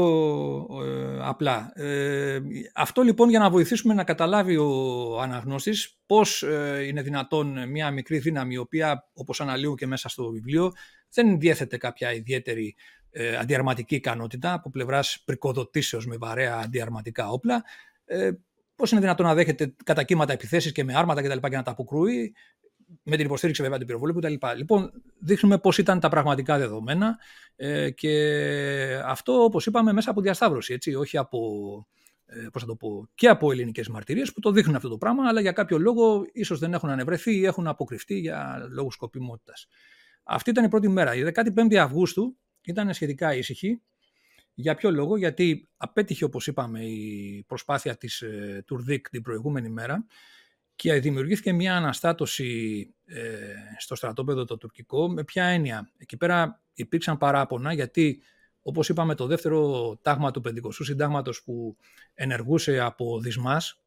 ε, 0.85 1.19
απλά. 1.21 1.73
Ε, 1.75 2.41
αυτό 2.75 3.03
λοιπόν 3.03 3.29
για 3.29 3.39
να 3.39 3.51
βοηθήσουμε 3.51 3.95
να 3.95 4.05
καταλάβει 4.05 4.57
ο 4.57 5.21
αναγνώστης 5.21 5.99
πώς 6.07 6.43
ε, 6.43 6.85
είναι 6.87 7.03
δυνατόν 7.03 7.69
μια 7.69 7.91
μικρή 7.91 8.19
δύναμη 8.19 8.55
η 8.55 8.57
οποία 8.57 9.11
όπως 9.15 9.41
αναλύω 9.41 9.75
και 9.75 9.87
μέσα 9.87 10.09
στο 10.09 10.31
βιβλίο 10.31 10.73
δεν 11.13 11.39
διέθετε 11.39 11.77
κάποια 11.77 12.13
ιδιαίτερη 12.13 12.77
ε, 13.11 13.37
αντιαρματική 13.37 13.95
ικανότητα 13.95 14.53
από 14.53 14.71
πλευράς 14.71 15.23
πρικοδοτήσεως 15.25 16.07
με 16.07 16.17
βαρέα 16.17 16.61
αντιαρματικά 16.65 17.29
όπλα. 17.29 17.65
Ε, 18.05 18.31
Πώς 18.81 18.91
είναι 18.91 19.01
δυνατόν 19.01 19.27
να 19.27 19.35
δέχεται 19.35 19.75
κατά 19.85 20.03
κύματα 20.03 20.33
επιθέσεις 20.33 20.73
και 20.73 20.85
με 20.85 20.95
άρματα 20.95 21.23
κτλ. 21.23 21.49
και 21.49 21.57
να 21.57 21.63
τα 21.63 21.71
αποκρούει, 21.71 22.35
με 23.03 23.17
την 23.17 23.27
υποστήριξη 23.27 23.63
βέβαια 23.63 23.79
του 23.79 23.85
πυροβολικού 23.85 24.19
κτλ. 24.19 24.35
Λοιπόν, 24.57 24.93
δείχνουμε 25.19 25.59
πώς 25.59 25.79
ήταν 25.79 26.01
τα 26.01 26.09
πραγματικά 26.09 26.59
δεδομένα 26.59 27.19
ε, 27.57 27.91
και 27.91 29.03
αυτό, 29.05 29.45
όπως 29.45 29.67
είπαμε, 29.67 29.93
μέσα 29.93 30.11
από 30.11 30.21
διασταύρωση, 30.21 30.73
έτσι, 30.73 30.95
όχι 30.95 31.17
από. 31.17 31.39
Ε, 32.27 32.47
πώς 32.53 32.63
θα 32.63 32.69
το 32.69 32.77
πω, 32.77 33.09
και 33.15 33.29
από 33.29 33.53
ελληνικές 33.53 33.89
μαρτυρίες 33.89 34.33
που 34.33 34.41
το 34.41 34.51
δείχνουν 34.51 34.77
αυτό 34.77 34.89
το 34.89 34.99
πράγμα, 34.99 35.29
αλλά 35.29 35.41
για 35.41 35.53
κάποιο 35.53 35.79
λόγο 35.79 36.25
ίσως 36.33 36.59
δεν 36.59 36.73
έχουν 36.73 36.89
ανεβρεθεί 36.89 37.37
ή 37.37 37.45
έχουν 37.45 37.67
αποκρυφτεί 37.67 38.19
για 38.19 38.69
λόγους 38.71 38.95
σκοπιμότητας. 38.95 39.67
Αυτή 40.23 40.51
ήταν 40.51 40.65
η 40.65 40.69
πρώτη 40.69 40.89
μέρα. 40.89 41.15
Η 41.15 41.23
15η 41.35 41.75
Αυγούστου 41.75 42.37
ήταν 42.63 42.95
σχετικά 42.95 43.35
ήσυχη. 43.35 43.81
Για 44.55 44.75
ποιο 44.75 44.91
λόγο, 44.91 45.17
γιατί 45.17 45.69
απέτυχε 45.77 46.25
όπως 46.25 46.47
είπαμε 46.47 46.85
η 46.85 47.45
προσπάθεια 47.47 47.97
της 47.97 48.21
ε, 48.21 48.63
Τουρδίκ 48.67 49.09
την 49.09 49.23
προηγούμενη 49.23 49.69
μέρα 49.69 50.07
και 50.75 51.01
δημιουργήθηκε 51.01 51.53
μια 51.53 51.77
αναστάτωση 51.77 52.95
ε, 53.05 53.55
στο 53.79 53.95
στρατόπεδο 53.95 54.45
το 54.45 54.57
τουρκικό. 54.57 55.09
Με 55.09 55.25
ποια 55.25 55.45
έννοια; 55.45 55.91
Εκεί 55.97 56.17
πέρα 56.17 56.63
υπήρξαν 56.75 57.19
παράπονα 57.19 57.73
γιατί 57.73 58.23
όπως 58.63 58.89
είπαμε 58.89 59.15
το 59.15 59.27
δεύτερο 59.27 59.99
τάγμα 60.03 60.31
του 60.31 60.41
Πεντηκοστού 60.41 60.85
Συντάγματος 60.85 61.43
που 61.43 61.77
ενεργούσε 62.15 62.81
από 62.81 63.21
δυσμάς 63.21 63.83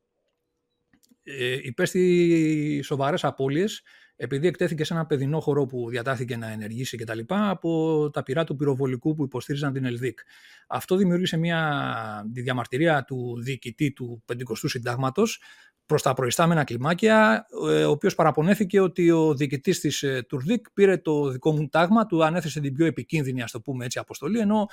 ε, 1.23 1.57
υπέστη 1.61 2.81
σοβαρές 2.83 3.23
απώλειες 3.23 3.81
επειδή 4.15 4.47
εκτέθηκε 4.47 4.83
σε 4.83 4.93
ένα 4.93 5.05
παιδινό 5.05 5.39
χώρο 5.39 5.65
που 5.65 5.89
διατάθηκε 5.89 6.37
να 6.37 6.51
ενεργήσει 6.51 6.97
κτλ. 6.97 7.19
από 7.27 8.09
τα 8.13 8.23
πυρά 8.23 8.43
του 8.43 8.55
πυροβολικού 8.55 9.15
που 9.15 9.23
υποστήριζαν 9.23 9.73
την 9.73 9.85
ΕΛΔΙΚ. 9.85 10.19
Αυτό 10.67 10.95
δημιούργησε 10.95 11.37
μια 11.37 12.29
τη 12.33 12.41
διαμαρτυρία 12.41 13.03
του 13.03 13.41
διοικητή 13.41 13.91
του 13.93 14.23
50ου 14.31 14.53
Συντάγματος 14.53 15.41
προς 15.85 16.01
τα 16.01 16.13
προϊστάμενα 16.13 16.63
κλιμάκια, 16.63 17.45
ε, 17.69 17.83
ο 17.83 17.91
οποίος 17.91 18.15
παραπονέθηκε 18.15 18.79
ότι 18.79 19.11
ο 19.11 19.33
διοικητής 19.33 19.79
της 19.79 20.03
ε, 20.03 20.23
Τουρδίκ 20.27 20.71
πήρε 20.71 20.97
το 20.97 21.29
δικό 21.29 21.51
μου 21.51 21.67
τάγμα, 21.69 22.05
του 22.05 22.23
ανέθεσε 22.23 22.59
την 22.59 22.73
πιο 22.73 22.85
επικίνδυνη, 22.85 23.41
ας 23.41 23.51
το 23.51 23.61
πούμε 23.61 23.85
έτσι, 23.85 23.99
αποστολή, 23.99 24.39
ενώ 24.39 24.67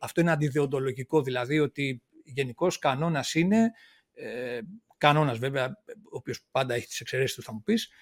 αυτό 0.00 0.20
είναι 0.20 0.30
αντιδιοντολογικό, 0.30 1.22
δηλαδή 1.22 1.58
ότι 1.58 2.02
γενικός 2.24 2.78
κανόνας 2.78 3.34
είναι. 3.34 3.70
Ε, 4.14 4.58
κανόνας 4.98 5.38
βέβαια, 5.38 5.66
ο 5.88 6.16
οποίος 6.16 6.40
πάντα 6.50 6.74
έχει 6.74 6.86
τις 6.86 7.00
εξαιρέσεις 7.00 7.36
του, 7.36 7.42
θα 7.42 7.52
μου 7.52 7.62
πεις, 7.62 7.84
ε, 7.84 7.92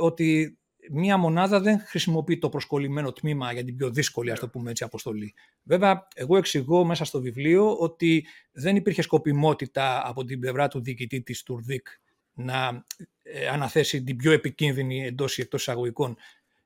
ότι 0.00 0.58
μία 0.90 1.16
μονάδα 1.16 1.60
δεν 1.60 1.80
χρησιμοποιεί 1.80 2.38
το 2.38 2.48
προσκολλημένο 2.48 3.12
τμήμα 3.12 3.52
για 3.52 3.64
την 3.64 3.76
πιο 3.76 3.90
δύσκολη, 3.90 4.30
ας 4.30 4.38
το 4.38 4.48
πούμε 4.48 4.70
έτσι, 4.70 4.84
αποστολή. 4.84 5.34
Βέβαια, 5.62 6.08
εγώ 6.14 6.36
εξηγώ 6.36 6.84
μέσα 6.84 7.04
στο 7.04 7.20
βιβλίο 7.20 7.76
ότι 7.76 8.26
δεν 8.52 8.76
υπήρχε 8.76 9.02
σκοπιμότητα 9.02 10.08
από 10.08 10.24
την 10.24 10.40
πλευρά 10.40 10.68
του 10.68 10.80
διοικητή 10.82 11.22
της 11.22 11.42
Τουρδίκ 11.42 11.86
να 12.34 12.84
ε, 13.22 13.48
αναθέσει 13.48 14.02
την 14.02 14.16
πιο 14.16 14.32
επικίνδυνη 14.32 15.04
εντός 15.06 15.38
ή 15.38 15.40
εκτός 15.40 15.60
εισαγωγικών 15.60 16.16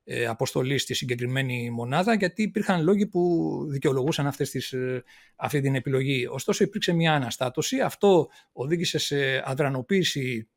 ε, 0.05 0.27
αποστολή 0.27 0.79
στη 0.79 0.95
συγκεκριμένη 0.95 1.71
μονάδα, 1.71 2.15
γιατί 2.15 2.43
υπήρχαν 2.43 2.83
λόγοι 2.83 3.07
που 3.07 3.59
δικαιολογούσαν 3.69 4.27
αυτές 4.27 4.51
τις, 4.51 4.73
ε, 4.73 5.05
αυτή 5.37 5.61
την 5.61 5.75
επιλογή. 5.75 6.27
Ωστόσο, 6.27 6.65
υπήρξε 6.65 6.93
μια 6.93 7.15
αναστάτωση. 7.15 7.81
Αυτό 7.81 8.29
οδήγησε 8.53 8.99
σε 8.99 9.43
αδρανοποίηση 9.45 10.49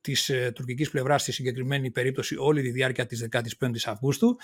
της 0.00 0.28
ε, 0.28 0.52
τουρκικής 0.54 0.90
πλευράς 0.90 1.22
στη 1.22 1.32
συγκεκριμένη 1.32 1.90
περίπτωση 1.90 2.36
όλη 2.38 2.62
τη 2.62 2.70
διάρκεια 2.70 3.06
της 3.06 3.28
15ης 3.30 3.84
Αυγούστου. 3.84 4.36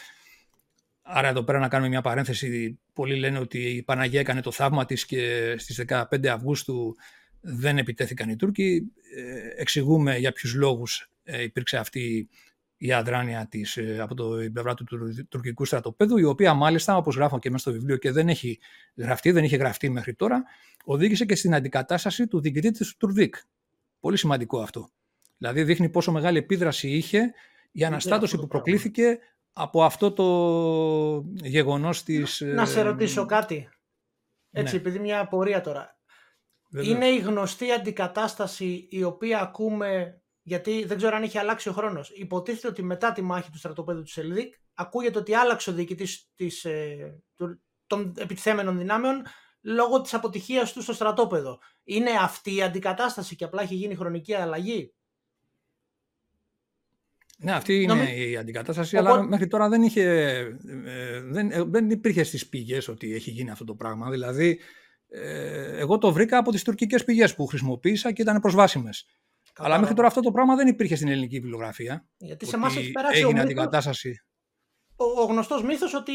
Άρα 1.03 1.29
εδώ 1.29 1.45
πέρα 1.45 1.59
να 1.59 1.69
κάνουμε 1.69 1.89
μια 1.89 2.01
παρένθεση. 2.01 2.79
Πολλοί 2.93 3.17
λένε 3.17 3.39
ότι 3.39 3.59
η 3.59 3.83
Παναγία 3.83 4.21
έκανε 4.21 4.41
το 4.41 4.51
θαύμα 4.51 4.85
της 4.85 5.07
και 5.07 5.55
στις 5.59 5.85
15 5.89 6.27
Αυγούστου 6.27 6.97
δεν 7.41 7.79
επιτέθηκαν 7.79 8.29
οι 8.29 8.37
Τούρκοι. 8.37 8.93
Ε, 9.17 9.61
εξηγούμε 9.61 10.17
για 10.19 10.33
ποιους 10.33 10.55
λόγους 10.55 11.11
ε, 11.23 11.43
υπήρξε 11.43 11.77
αυτή 11.77 12.29
η 12.77 12.93
αδράνεια 12.93 13.47
της, 13.51 13.77
ε, 13.77 13.99
από 14.01 14.15
το, 14.15 14.43
η 14.43 14.51
πλευρά 14.51 14.75
του 14.75 14.87
τουρκικού 15.29 15.65
στρατοπέδου, 15.65 16.19
η 16.19 16.25
οποία 16.25 16.55
μάλιστα, 16.55 16.97
όπως 16.97 17.15
γράφω 17.17 17.39
και 17.39 17.51
μέσα 17.51 17.63
στο 17.63 17.73
βιβλίο 17.73 17.97
και 17.97 18.11
δεν 18.11 18.29
έχει 18.29 18.59
γραφτεί, 18.97 19.31
δεν 19.31 19.45
είχε 19.45 19.57
γραφτεί 19.57 19.91
μέχρι 19.91 20.15
τώρα, 20.15 20.45
οδήγησε 20.85 21.25
και 21.25 21.35
στην 21.35 21.55
αντικατάσταση 21.55 22.27
του 22.27 22.41
διοικητή 22.41 22.71
της 22.71 22.97
Τουρδίκ. 22.97 23.35
Πολύ 24.01 24.17
σημαντικό 24.17 24.61
αυτό. 24.61 24.91
Δηλαδή 25.39 25.62
δείχνει 25.62 25.89
πόσο 25.89 26.12
μεγάλη 26.12 26.39
επίδραση 26.39 26.89
είχε 26.89 27.32
η 27.72 27.84
αναστάτωση 27.84 28.37
που 28.37 28.47
προκλήθηκε 28.47 29.18
από 29.53 29.84
αυτό 29.84 30.12
το 30.12 30.26
γεγονός 31.43 32.03
της... 32.03 32.41
Να 32.41 32.66
σε 32.66 32.82
ρωτήσω 32.82 33.26
κάτι. 33.26 33.68
Έτσι, 34.51 34.74
ναι. 34.74 34.80
επειδή 34.80 34.99
μια 34.99 35.20
απορία 35.20 35.61
τώρα. 35.61 35.99
Είναι 36.82 37.07
η 37.07 37.18
γνωστή 37.18 37.72
αντικατάσταση 37.72 38.87
η 38.91 39.03
οποία 39.03 39.41
ακούμε, 39.41 40.20
γιατί 40.43 40.84
δεν 40.84 40.97
ξέρω 40.97 41.16
αν 41.16 41.22
έχει 41.22 41.39
αλλάξει 41.39 41.68
ο 41.68 41.72
χρόνος. 41.72 42.11
Υποτίθεται 42.14 42.68
ότι 42.68 42.82
μετά 42.82 43.12
τη 43.12 43.22
μάχη 43.22 43.51
του 43.51 43.59
στρατοπέδου 43.59 44.03
του 44.03 44.11
Σελδίκ, 44.11 44.55
ακούγεται 44.74 45.18
ότι 45.18 45.34
άλλαξε 45.34 45.70
ο 45.70 45.72
διοικητής 45.72 46.64
ε, 46.64 47.22
των 47.87 48.14
επιτιθέμενων 48.18 48.78
δυνάμεων 48.78 49.22
λόγω 49.61 50.01
της 50.01 50.14
αποτυχίας 50.14 50.72
του 50.72 50.82
στο 50.82 50.93
στρατόπεδο. 50.93 51.59
Είναι 51.84 52.11
αυτή 52.11 52.55
η 52.55 52.62
αντικατάσταση 52.62 53.37
και 53.37 53.45
απλά 53.45 53.62
έχει 53.62 53.74
γίνει 53.74 53.95
χρονική 53.95 54.34
αλλαγή; 54.34 54.95
Ναι, 57.39 57.53
αυτή 57.53 57.82
είναι 57.82 58.12
η 58.12 58.37
αντικατάσταση, 58.37 58.97
αλλά 58.97 59.22
μέχρι 59.22 59.47
τώρα 59.47 59.68
δεν, 59.68 59.82
είχε, 59.82 60.03
ε, 60.84 61.20
δεν, 61.20 61.51
ε, 61.51 61.62
δεν 61.62 61.91
υπήρχε 61.91 62.22
στις 62.22 62.49
πηγές 62.49 62.89
ότι 62.89 63.14
έχει 63.14 63.30
γίνει 63.30 63.51
αυτό 63.51 63.64
το 63.64 63.74
πράγμα. 63.74 64.11
Δηλαδή, 64.11 64.61
ε, 65.09 65.78
εγώ 65.78 65.99
το 65.99 66.12
βρήκα 66.12 66.39
από 66.39 66.51
τις 66.51 66.64
τουρκικές 66.64 67.05
πηγές 67.05 67.34
που 67.34 67.47
χρησιμοποίησα 67.47 68.12
και 68.12 68.22
ήταν 68.22 68.41
προσβάσιμες. 68.41 69.07
Αλλά 69.57 69.78
μέχρι 69.78 69.95
τώρα 69.95 70.09
αυτό 70.09 70.20
το 70.20 70.30
πράγμα 70.30 70.57
δεν 70.57 70.66
υπήρχε 70.66 70.97
στην 70.97 71.09
ελληνική 71.09 71.41
βιβλιογραφία. 71.41 72.09
Γιατί 72.16 72.47
σε 72.47 72.57
εμάς 72.57 72.76
έχει 72.76 72.91
περάσει 72.91 73.20
έγινε 73.20 73.39
ο 73.39 73.43
αντικατάσταση. 73.43 74.24
Ο, 74.97 75.05
ο 75.05 75.24
γνωστός 75.24 75.62
μύθος 75.62 75.95
ότι 75.95 76.12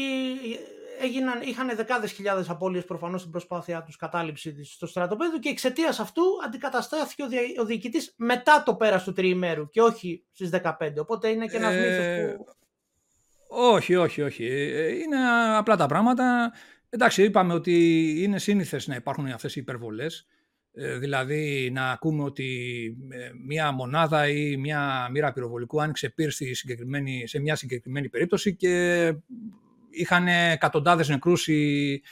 έγιναν, 1.02 1.40
είχαν 1.42 1.76
δεκάδες 1.76 2.12
χιλιάδες 2.12 2.48
απώλειες 2.48 2.84
προφανώς 2.84 3.20
στην 3.20 3.32
προσπάθειά 3.32 3.82
τους 3.82 3.96
κατάληψη 3.96 4.52
της 4.52 4.72
στο 4.72 4.86
στρατοπέδο 4.86 5.38
και 5.38 5.48
εξαιτίας 5.48 6.00
αυτού 6.00 6.22
αντικαταστάθηκε 6.44 7.22
ο, 7.22 7.28
δια, 7.28 7.40
ο 7.60 7.64
διοικητής 7.64 8.14
μετά 8.16 8.62
το 8.66 8.74
πέρας 8.74 9.04
του 9.04 9.12
τριημέρου 9.12 9.68
και 9.68 9.80
όχι 9.80 10.24
στις 10.32 10.50
15. 10.62 10.72
Οπότε 10.98 11.28
είναι 11.28 11.46
και 11.46 11.56
ένας 11.56 11.74
ε, 11.74 11.78
μύθος 11.78 12.36
που. 12.36 12.44
Όχι, 13.48 13.96
όχι, 13.96 14.22
όχι. 14.22 14.44
Ε, 14.46 14.88
είναι 14.88 15.16
απλά 15.56 15.76
τα 15.76 15.86
πράγματα. 15.86 16.52
Εντάξει, 16.88 17.22
είπαμε 17.22 17.54
ότι 17.54 18.06
είναι 18.22 18.38
σύνηθες 18.38 18.86
να 18.86 18.94
υπάρχουν 18.94 19.26
αυτές 19.26 19.56
οι 19.56 19.60
υπερβολές. 19.60 20.26
Ε, 20.74 20.98
δηλαδή 20.98 21.70
να 21.72 21.90
ακούμε 21.90 22.22
ότι 22.22 22.46
ε, 23.08 23.30
μια 23.46 23.72
μονάδα 23.72 24.28
ή 24.28 24.56
μια 24.56 25.08
μοίρα 25.10 25.32
πυροβολικού 25.32 25.82
άνοιξε 25.82 26.08
πυρ 26.08 26.30
σε 27.24 27.40
μια 27.40 27.56
συγκεκριμένη 27.56 28.08
περίπτωση 28.08 28.56
και 28.56 29.14
είχαν 29.92 30.28
εκατοντάδες 30.28 31.08
νεκρούς 31.08 31.48
οι, 31.48 32.02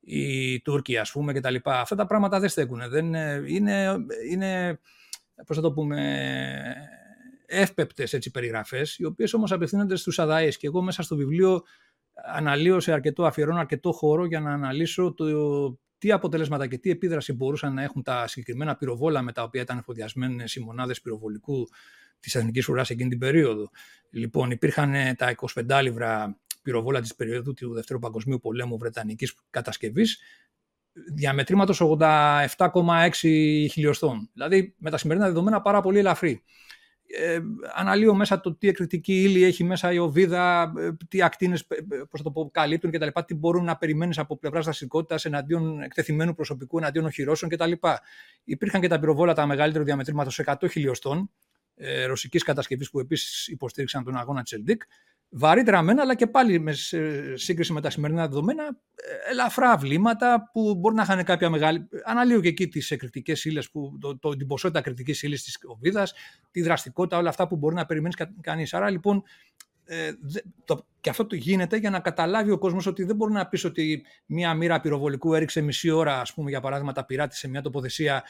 οι 0.00 0.60
Τούρκοι 0.60 0.96
ας 0.96 1.10
πούμε 1.10 1.32
και 1.32 1.40
τα 1.40 1.50
λοιπά. 1.50 1.80
Αυτά 1.80 1.96
τα 1.96 2.06
πράγματα 2.06 2.40
δεν 2.40 2.48
στέκουν. 2.48 2.80
Δεν, 2.88 3.14
είναι, 3.46 3.96
είναι, 4.30 4.80
πώς 5.46 5.56
θα 5.56 5.62
το 5.62 5.72
πούμε, 5.72 5.98
εύπεπτες 7.46 8.12
έτσι 8.12 8.30
περιγραφές, 8.30 8.98
οι 8.98 9.04
οποίες 9.04 9.34
όμως 9.34 9.52
απευθύνονται 9.52 9.96
στους 9.96 10.18
αδαείς. 10.18 10.56
Και 10.56 10.66
εγώ 10.66 10.82
μέσα 10.82 11.02
στο 11.02 11.16
βιβλίο 11.16 11.62
αναλύω 12.14 12.80
σε 12.80 12.92
αρκετό, 12.92 13.24
αφιερώνω 13.24 13.58
αρκετό 13.58 13.92
χώρο 13.92 14.24
για 14.24 14.40
να 14.40 14.52
αναλύσω 14.52 15.14
το, 15.14 15.26
τι 15.98 16.12
αποτελέσματα 16.12 16.66
και 16.66 16.78
τι 16.78 16.90
επίδραση 16.90 17.32
μπορούσαν 17.32 17.74
να 17.74 17.82
έχουν 17.82 18.02
τα 18.02 18.26
συγκεκριμένα 18.26 18.76
πυροβόλα 18.76 19.22
με 19.22 19.32
τα 19.32 19.42
οποία 19.42 19.62
ήταν 19.62 19.78
εφοδιασμένες 19.78 20.54
οι 20.54 20.60
μονάδες 20.60 21.00
πυροβολικού 21.00 21.68
της 22.20 22.34
Εθνικής 22.34 22.68
Ουρά 22.68 22.84
εκείνη 22.88 23.08
την 23.08 23.18
περίοδο. 23.18 23.70
Λοιπόν, 24.10 24.50
υπήρχαν 24.50 24.92
τα 25.16 25.34
25 25.68 25.80
λίβρα 25.82 26.40
πυροβόλα 26.62 27.00
της 27.00 27.14
περίοδου 27.14 27.52
του 27.52 27.72
Δευτέρου 27.72 27.98
Παγκοσμίου 27.98 28.38
Πολέμου 28.38 28.78
Βρετανικής 28.78 29.34
κατασκευής 29.50 30.18
διαμετρήματος 30.92 31.82
87,6 31.98 33.08
χιλιοστών. 33.70 34.30
Δηλαδή 34.32 34.74
με 34.78 34.90
τα 34.90 34.98
σημερινά 34.98 35.26
δεδομένα 35.26 35.60
πάρα 35.60 35.80
πολύ 35.80 35.98
ελαφρύ. 35.98 36.42
Ε, 37.14 37.38
αναλύω 37.74 38.14
μέσα 38.14 38.40
το 38.40 38.54
τι 38.54 38.68
εκρηκτική 38.68 39.22
ύλη 39.22 39.42
έχει 39.42 39.64
μέσα 39.64 39.92
η 39.92 39.98
οβίδα, 39.98 40.72
ε, 40.78 40.90
τι 41.08 41.22
ακτίνες 41.22 41.60
ε, 41.68 42.20
το 42.22 42.30
πω, 42.30 42.50
καλύπτουν 42.52 42.90
κτλ. 42.90 43.06
Τι 43.26 43.34
μπορούν 43.34 43.64
να 43.64 43.76
περιμένεις 43.76 44.18
από 44.18 44.38
πλευράς 44.38 44.64
δραστικότητα 44.64 45.28
εναντίον 45.28 45.82
εκτεθειμένου 45.82 46.34
προσωπικού, 46.34 46.78
εναντίον 46.78 47.04
οχυρώσεων 47.04 47.50
κτλ. 47.50 47.72
Υπήρχαν 48.44 48.80
και 48.80 48.88
τα 48.88 48.98
πυροβόλα 48.98 49.34
τα 49.34 49.46
μεγαλύτερου 49.46 49.84
διαμετρήματος 49.84 50.40
100 50.44 50.54
χιλιοστών 50.70 51.30
ε, 51.74 52.04
ρωσικής 52.04 52.42
κατασκευής 52.42 52.90
που 52.90 53.00
επίσης 53.00 53.46
υποστήριξαν 53.48 54.04
τον 54.04 54.16
αγώνα 54.16 54.42
Τσελντίκ 54.42 54.82
βαρύτερα 55.34 55.82
μένα, 55.82 56.02
αλλά 56.02 56.14
και 56.14 56.26
πάλι 56.26 56.58
με 56.60 56.72
σύγκριση 57.34 57.72
με 57.72 57.80
τα 57.80 57.90
σημερινά 57.90 58.28
δεδομένα, 58.28 58.64
ε, 58.94 59.30
ελαφρά 59.30 59.76
βλήματα 59.76 60.50
που 60.52 60.74
μπορεί 60.74 60.94
να 60.94 61.02
είχαν 61.02 61.24
κάποια 61.24 61.50
μεγάλη. 61.50 61.88
Αναλύω 62.04 62.40
και 62.40 62.48
εκεί 62.48 62.68
τις 62.68 62.90
εκρηκτικές 62.90 63.44
ύλες, 63.44 63.70
το, 64.00 64.18
το, 64.18 64.36
την 64.36 64.46
ποσότητα 64.46 64.80
κριτική 64.80 65.26
ύλης 65.26 65.42
της 65.42 65.58
κοβίδα, 65.58 66.06
τη 66.50 66.62
δραστικότητα, 66.62 67.18
όλα 67.18 67.28
αυτά 67.28 67.46
που 67.46 67.56
μπορεί 67.56 67.74
να 67.74 67.86
περιμένεις 67.86 68.16
κανείς. 68.40 68.74
Άρα 68.74 68.90
λοιπόν. 68.90 69.22
Ε, 69.84 70.12
το, 70.64 70.86
και 71.00 71.10
αυτό 71.10 71.26
το 71.26 71.36
γίνεται 71.36 71.76
για 71.76 71.90
να 71.90 72.00
καταλάβει 72.00 72.50
ο 72.50 72.58
κόσμος 72.58 72.86
ότι 72.86 73.04
δεν 73.04 73.16
μπορεί 73.16 73.32
να 73.32 73.46
πεις 73.46 73.64
ότι 73.64 74.04
μία 74.26 74.54
μοίρα 74.54 74.80
πυροβολικού 74.80 75.34
έριξε 75.34 75.60
μισή 75.60 75.90
ώρα, 75.90 76.20
ας 76.20 76.34
πούμε, 76.34 76.50
για 76.50 76.60
παράδειγμα, 76.60 76.92
τα 76.92 77.04
πειράτη 77.04 77.36
σε 77.36 77.48
μια 77.48 77.62
τοποθεσία 77.62 78.24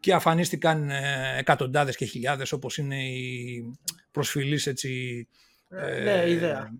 και 0.00 0.14
αφανίστηκαν 0.14 0.90
ε, 0.90 1.36
εκατοντάδες 1.38 1.96
και 1.96 2.04
χιλιάδες 2.04 2.52
όπως 2.52 2.78
είναι 2.78 3.04
οι 3.04 3.78
προσφυλείς 4.10 4.66
έτσι, 4.66 5.26
ε, 5.30 5.45
ναι, 5.68 6.24
ιδέα. 6.30 6.70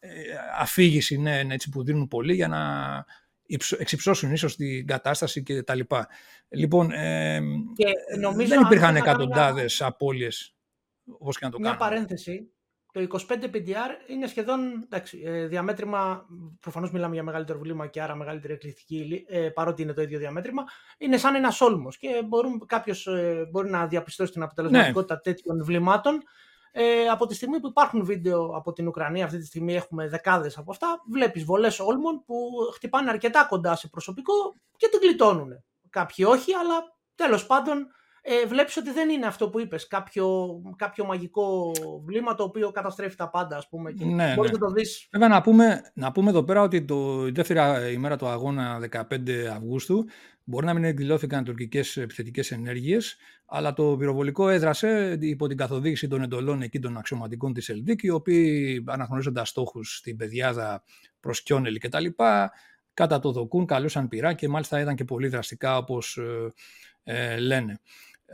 Ε, 0.00 0.10
αφήγηση 0.58 1.16
ναι, 1.16 1.42
ναι, 1.42 1.54
έτσι, 1.54 1.68
που 1.68 1.84
δίνουν 1.84 2.08
πολύ 2.08 2.34
για 2.34 2.48
να 2.48 2.60
εξυψώσουν 3.78 4.32
ίσως 4.32 4.56
την 4.56 4.86
κατάσταση 4.86 5.42
και 5.42 5.62
τα 5.62 5.74
λοιπά. 5.74 6.08
Λοιπόν, 6.48 6.90
ε, 6.90 7.40
και 7.74 8.18
νομίζω 8.20 8.48
δεν 8.48 8.60
υπήρχαν 8.60 8.96
εκατοντάδες 8.96 9.78
μια... 9.80 9.88
απώλειες 9.88 10.54
όπως 11.18 11.38
και 11.38 11.44
να 11.44 11.50
το 11.50 11.58
Μια 11.58 11.76
παρένθεση, 11.76 12.48
το 12.92 13.06
25 13.10 13.44
PDR 13.54 14.08
είναι 14.08 14.26
σχεδόν 14.26 14.82
εντάξει, 14.84 15.22
ε, 15.24 15.46
διαμέτρημα, 15.46 16.26
προφανώς 16.60 16.90
μιλάμε 16.90 17.14
για 17.14 17.22
μεγαλύτερο 17.22 17.58
βλήμα 17.58 17.86
και 17.86 18.02
άρα 18.02 18.14
μεγαλύτερη 18.14 18.52
εκλεικτική 18.52 18.96
ύλη, 18.96 19.26
ε, 19.28 19.48
παρότι 19.48 19.82
είναι 19.82 19.92
το 19.92 20.02
ίδιο 20.02 20.18
διαμέτρημα, 20.18 20.64
είναι 20.98 21.16
σαν 21.16 21.34
ένας 21.34 21.60
όλμος 21.60 21.98
και 21.98 22.08
μπορούν, 22.26 22.66
κάποιος 22.66 23.06
ε, 23.06 23.48
μπορεί 23.50 23.70
να 23.70 23.86
διαπιστώσει 23.86 24.32
την 24.32 24.42
αποτελεσματικότητα 24.42 25.14
ναι. 25.14 25.20
τέτοιων 25.20 25.64
βλημάτων 25.64 26.22
ε, 26.76 27.08
από 27.08 27.26
τη 27.26 27.34
στιγμή 27.34 27.60
που 27.60 27.66
υπάρχουν 27.66 28.04
βίντεο 28.04 28.46
από 28.56 28.72
την 28.72 28.86
Ουκρανία, 28.88 29.24
αυτή 29.24 29.38
τη 29.38 29.46
στιγμή 29.46 29.74
έχουμε 29.74 30.08
δεκάδες 30.08 30.58
από 30.58 30.70
αυτά, 30.70 31.02
βλέπεις 31.10 31.44
βολές 31.44 31.80
όλμων 31.80 32.22
που 32.24 32.50
χτυπάνε 32.74 33.10
αρκετά 33.10 33.46
κοντά 33.48 33.76
σε 33.76 33.88
προσωπικό 33.88 34.32
και 34.76 34.88
την 34.88 35.00
γλιτώνουν. 35.02 35.64
Κάποιοι 35.90 36.26
όχι, 36.28 36.52
αλλά 36.54 36.74
τέλος 37.14 37.46
πάντων 37.46 37.86
ε, 38.26 38.46
βλέπεις 38.46 38.76
ότι 38.76 38.92
δεν 38.92 39.08
είναι 39.08 39.26
αυτό 39.26 39.48
που 39.48 39.60
είπες, 39.60 39.86
κάποιο, 39.86 40.48
κάποιο 40.76 41.04
μαγικό 41.04 41.72
βλήμα 42.04 42.34
το 42.34 42.42
οποίο 42.42 42.70
καταστρέφει 42.70 43.16
τα 43.16 43.30
πάντα, 43.30 43.56
ας 43.56 43.68
πούμε. 43.68 43.92
Και 43.92 44.04
ναι, 44.04 44.34
μπορείς 44.34 44.50
ναι. 44.50 44.58
να 44.58 44.66
το 44.66 44.72
δεις. 44.72 45.08
Βέβαια, 45.12 45.28
να 45.28 45.40
πούμε, 45.40 45.90
να 45.94 46.12
πούμε 46.12 46.30
εδώ 46.30 46.44
πέρα 46.44 46.62
ότι 46.62 46.84
το, 46.84 47.26
η 47.26 47.30
δεύτερη 47.30 47.92
ημέρα 47.92 48.16
του 48.16 48.26
αγώνα, 48.26 48.88
15 48.90 49.02
Αυγούστου, 49.54 50.04
μπορεί 50.44 50.66
να 50.66 50.74
μην 50.74 50.84
εκδηλώθηκαν 50.84 51.44
τουρκικές 51.44 51.96
επιθετικές 51.96 52.50
ενέργειες, 52.50 53.16
αλλά 53.46 53.72
το 53.72 53.96
πυροβολικό 53.98 54.48
έδρασε 54.48 55.18
υπό 55.20 55.46
την 55.46 55.56
καθοδήγηση 55.56 56.08
των 56.08 56.22
εντολών 56.22 56.62
εκεί 56.62 56.78
των 56.78 56.96
αξιωματικών 56.96 57.52
της 57.52 57.68
Ελδίκ, 57.68 58.02
οι 58.02 58.10
οποίοι 58.10 58.84
αναγνωρίζοντας 58.86 59.48
στόχους 59.48 59.96
στην 59.96 60.16
Πεδιάδα 60.16 60.82
προς 61.20 61.42
Κιόνελη 61.42 61.78
κτλ. 61.78 62.06
Κατά 62.94 63.18
το 63.18 63.32
δοκούν, 63.32 63.66
καλούσαν 63.66 64.08
πυρά 64.08 64.32
και 64.32 64.48
μάλιστα 64.48 64.80
ήταν 64.80 64.94
και 64.94 65.04
πολύ 65.04 65.28
δραστικά 65.28 65.76
όπως 65.76 66.16
ε, 66.16 66.52
ε 67.02 67.38
λένε. 67.38 67.80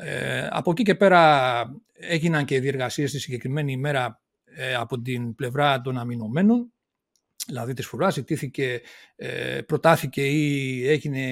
Ε, 0.02 0.48
από 0.50 0.70
εκεί 0.70 0.82
και 0.82 0.94
πέρα 0.94 1.62
έγιναν 1.92 2.44
και 2.44 2.60
διεργασίες 2.60 3.10
τη 3.10 3.18
συγκεκριμένη 3.18 3.72
ημέρα 3.72 4.20
ε, 4.44 4.74
από 4.74 5.00
την 5.00 5.34
πλευρά 5.34 5.80
των 5.80 5.98
αμυνωμένων, 5.98 6.72
δηλαδή 7.46 7.72
της 7.72 7.86
Φουράς, 7.86 8.14
ζητήθηκε, 8.14 8.80
ε, 9.16 9.60
προτάθηκε 9.66 10.26
ή 10.26 10.88
έγινε 10.88 11.24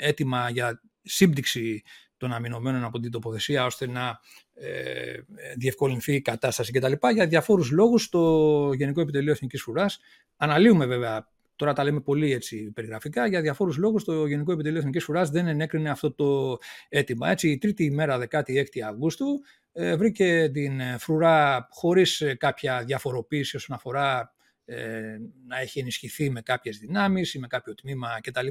έτοιμα 0.00 0.50
για 0.50 0.80
σύμπτυξη 1.02 1.82
των 2.16 2.32
αμυνωμένων 2.32 2.84
από 2.84 3.00
την 3.00 3.10
τοποθεσία 3.10 3.64
ώστε 3.64 3.86
να 3.86 4.20
ε, 4.54 5.14
διευκολυνθεί 5.56 6.14
η 6.14 6.20
κατάσταση 6.20 6.72
κτλ. 6.72 6.92
Για 7.12 7.26
διαφόρους 7.26 7.70
λόγους 7.70 8.08
το 8.08 8.72
Γενικό 8.72 9.00
Επιτελείο 9.00 9.32
Εθνικής 9.32 9.62
Φουράς 9.62 9.98
αναλύουμε 10.36 10.86
βέβαια 10.86 11.28
Τώρα 11.56 11.72
τα 11.72 11.84
λέμε 11.84 12.00
πολύ 12.00 12.32
έτσι 12.32 12.70
περιγραφικά. 12.70 13.26
Για 13.26 13.40
διαφόρους 13.40 13.76
λόγους, 13.76 14.04
το 14.04 14.26
Γενικό 14.26 14.52
Επιτελείο 14.52 14.78
Εθνικής 14.78 15.04
Φουρά 15.04 15.24
δεν 15.24 15.46
ενέκρινε 15.46 15.90
αυτό 15.90 16.12
το 16.12 16.58
αίτημα. 16.88 17.30
Έτσι, 17.30 17.50
η 17.50 17.58
τρίτη 17.58 17.84
ημέρα, 17.84 18.18
16 18.30 18.80
Αυγούστου, 18.88 19.26
ε, 19.72 19.96
βρήκε 19.96 20.50
την 20.52 20.80
φρουρά 20.98 21.66
χωρίς 21.70 22.22
κάποια 22.38 22.84
διαφοροποίηση 22.84 23.56
όσον 23.56 23.76
αφορά 23.76 24.34
ε, 24.64 25.16
να 25.46 25.60
έχει 25.60 25.78
ενισχυθεί 25.78 26.30
με 26.30 26.40
κάποιες 26.40 26.78
δυνάμεις 26.78 27.34
ή 27.34 27.38
με 27.38 27.46
κάποιο 27.46 27.74
τμήμα 27.74 28.20
κτλ. 28.20 28.46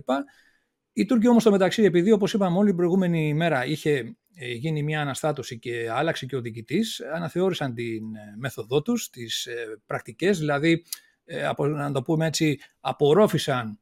Οι 0.94 1.06
Τούρκοι 1.06 1.28
όμως 1.28 1.44
το 1.44 1.52
μεταξύ, 1.52 1.84
επειδή 1.84 2.12
όπως 2.12 2.34
είπαμε 2.34 2.58
όλη 2.58 2.68
την 2.68 2.78
προηγούμενη 2.78 3.28
ημέρα 3.28 3.66
είχε 3.66 4.16
ε, 4.36 4.52
γίνει 4.52 4.84
μια 4.84 5.02
αναστάτωση 5.02 5.60
και 5.60 5.90
άλλαξε 5.92 6.26
και 6.26 6.36
ο 6.36 6.42
διοικητής, 6.42 7.02
αναθεώρησαν 7.14 7.74
την 7.74 8.04
μέθοδό 8.38 8.82
τους, 8.82 9.10
τις 9.10 9.48
πρακτικές, 9.86 10.40
δηλαδή 10.40 10.84
ε, 11.26 11.52
να 11.58 11.92
το 11.92 12.02
πούμε 12.02 12.26
έτσι, 12.26 12.60
απορρόφησαν 12.80 13.80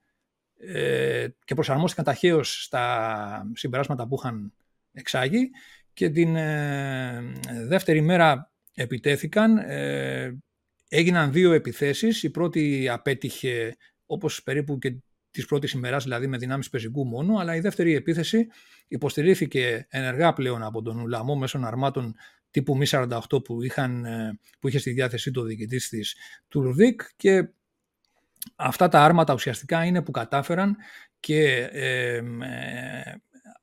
ε, 0.57 1.27
και 1.45 1.53
προσαρμόστηκαν 1.53 2.05
ταχαίως 2.05 2.63
στα 2.63 3.51
συμπεράσματα 3.53 4.07
που 4.07 4.15
είχαν 4.19 4.53
εξάγει 4.91 5.49
και 5.93 6.09
την 6.09 6.35
ε, 6.35 7.21
δεύτερη 7.67 8.01
μέρα 8.01 8.51
επιτέθηκαν. 8.73 9.57
έγιναν 10.89 11.31
δύο 11.31 11.51
επιθέσεις. 11.51 12.23
Η 12.23 12.29
πρώτη 12.29 12.89
απέτυχε 12.89 13.75
όπως 14.05 14.43
περίπου 14.43 14.77
και 14.77 14.95
της 15.31 15.45
πρώτης 15.45 15.71
ημέρας, 15.71 16.03
δηλαδή 16.03 16.27
με 16.27 16.37
δυνάμεις 16.37 16.69
πεζικού 16.69 17.05
μόνο, 17.05 17.37
αλλά 17.37 17.55
η 17.55 17.59
δεύτερη 17.59 17.95
επίθεση 17.95 18.47
υποστηρίχθηκε 18.87 19.87
ενεργά 19.89 20.33
πλέον 20.33 20.63
από 20.63 20.81
τον 20.81 20.99
Ουλαμό 20.99 21.35
μέσω 21.35 21.59
αρμάτων 21.63 22.15
τύπου 22.51 22.77
Mi 22.77 22.85
48 22.85 23.43
που, 23.43 23.61
είχαν, 23.61 24.05
ε, 24.05 24.39
που 24.59 24.67
είχε 24.67 24.79
στη 24.79 24.91
διάθεσή 24.91 25.31
του 25.31 25.41
ο 25.41 25.45
διοικητής 25.45 25.89
της 25.89 26.15
Τουρδίκ 26.47 27.01
και 27.15 27.49
αυτά 28.55 28.87
τα 28.87 29.03
άρματα 29.03 29.33
ουσιαστικά 29.33 29.85
είναι 29.85 30.01
που 30.01 30.11
κατάφεραν 30.11 30.75
και 31.19 31.69
ε, 31.71 32.21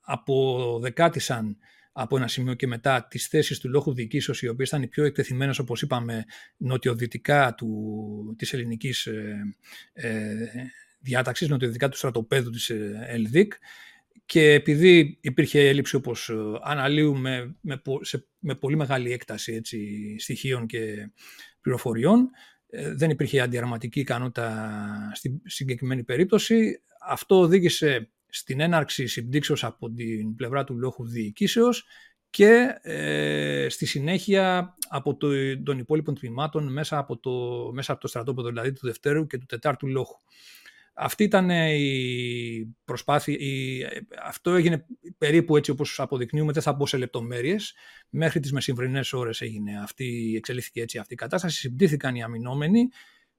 αποδεκάτησαν 0.01 1.57
από 2.01 2.17
ένα 2.17 2.29
σημείο 2.29 2.55
και 2.55 2.67
μετά 2.67 3.07
τις 3.11 3.27
θέσεις 3.27 3.59
του 3.59 3.69
λόγου 3.69 3.95
διοικήσεως 3.95 4.43
οι 4.43 4.49
οποίες 4.49 4.69
ήταν 4.69 4.83
οι 4.83 4.87
πιο 4.87 5.05
εκτεθειμένες 5.05 5.59
όπως 5.59 5.83
είπαμε 5.83 6.25
νοτιοδυτικά 6.57 7.55
του, 7.55 8.35
της 8.39 8.53
ελληνικής 8.53 9.07
ε, 9.07 9.57
ε, 9.93 10.35
διάταξης, 11.01 11.49
νοτιοδυτικά 11.49 11.89
του 11.89 11.97
στρατοπέδου 11.97 12.51
της 12.51 12.71
ε, 12.71 13.07
ΕΛΔΙΚ 13.07 13.53
και 14.29 14.53
επειδή 14.53 15.19
υπήρχε 15.21 15.69
έλλειψη 15.69 15.97
όπως 15.97 16.29
ε, 16.29 16.35
αναλύουμε 16.63 17.57
με, 17.61 17.83
σε, 18.01 18.27
με 18.39 18.55
πολύ 18.55 18.77
μεγάλη 18.77 19.13
έκταση 19.13 19.53
έτσι, 19.53 19.79
στοιχείων 20.19 20.67
και 20.67 21.11
πληροφοριών, 21.61 22.31
ε, 22.67 22.95
δεν 22.95 23.11
υπήρχε 23.11 23.41
αντιαρματική 23.41 24.01
ικανότητα 24.01 24.79
στην 25.15 25.41
συγκεκριμένη 25.45 26.05
περίπτωση. 26.05 26.83
Αυτό 27.09 27.39
οδήγησε 27.39 28.11
στην 28.29 28.61
έναρξη 28.61 29.07
συμπτύξεως 29.07 29.65
από 29.65 29.91
την 29.91 30.35
πλευρά 30.35 30.65
του 30.65 30.77
λόγου 30.79 31.07
διοικήσεως 31.07 31.85
και 32.31 32.79
ε, 32.83 33.67
στη 33.69 33.87
συνέχεια 33.87 34.77
από 34.89 35.17
το, 35.17 35.29
των 35.63 35.79
υπόλοιπων 35.79 36.15
τμήματων 36.15 36.73
μέσα 36.73 36.99
από 36.99 37.19
το, 37.19 37.31
μέσα 37.73 37.93
από 37.93 38.01
το 38.01 38.09
στρατόπεδο 38.09 38.49
δηλαδή 38.49 38.73
του 38.73 38.87
δευτέρου 38.87 39.27
και 39.27 39.39
του 39.39 39.47
τετάρτου 39.47 39.87
λόγου. 39.87 40.17
Αυτή 41.01 41.25
ήταν 41.25 41.51
η 41.51 42.77
προσπάθεια, 42.85 43.35
η, 43.39 43.83
αυτό 44.23 44.55
έγινε 44.55 44.87
περίπου 45.19 45.57
έτσι 45.57 45.71
όπως 45.71 46.01
αποδεικνύουμε, 46.01 46.53
δεν 46.53 46.63
θα 46.63 46.73
μπω 46.73 46.87
σε 46.87 46.97
λεπτομέρειες. 46.97 47.75
Μέχρι 48.09 48.41
τις 48.41 48.53
μεσημβρινές 48.53 49.13
ώρες 49.13 49.41
έγινε 49.41 49.81
αυτή, 49.83 50.35
εξελίχθηκε 50.37 50.81
έτσι 50.81 50.99
αυτή 50.99 51.13
η 51.13 51.17
κατάσταση, 51.17 51.59
συμπτήθηκαν 51.59 52.15
οι 52.15 52.23
αμυνόμενοι. 52.23 52.89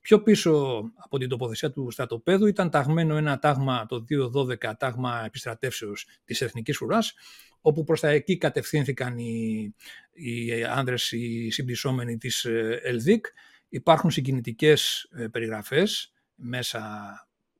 Πιο 0.01 0.21
πίσω 0.21 0.83
από 0.95 1.17
την 1.17 1.29
τοποθεσία 1.29 1.71
του 1.71 1.91
στρατοπέδου 1.91 2.45
ήταν 2.45 2.69
ταγμένο 2.69 3.15
ένα 3.15 3.39
τάγμα, 3.39 3.85
το 3.85 4.05
212 4.35 4.73
τάγμα 4.77 5.23
επιστρατεύσεως 5.25 6.07
της 6.25 6.41
Εθνικής 6.41 6.81
Ουράς, 6.81 7.13
όπου 7.61 7.83
προς 7.83 7.99
τα 7.99 8.07
εκεί 8.07 8.37
κατευθύνθηκαν 8.37 9.17
οι, 9.17 9.73
οι 10.13 10.63
άνδρες, 10.63 11.11
οι 11.11 11.49
συμπτυσσόμενοι 11.49 12.17
της 12.17 12.45
ε, 12.45 12.79
ΕΛΔΙΚ. 12.83 13.25
Υπάρχουν 13.69 14.11
συγκινητικές 14.11 15.09
ε, 15.11 15.27
περιγραφές 15.27 16.13
μέσα 16.35 16.89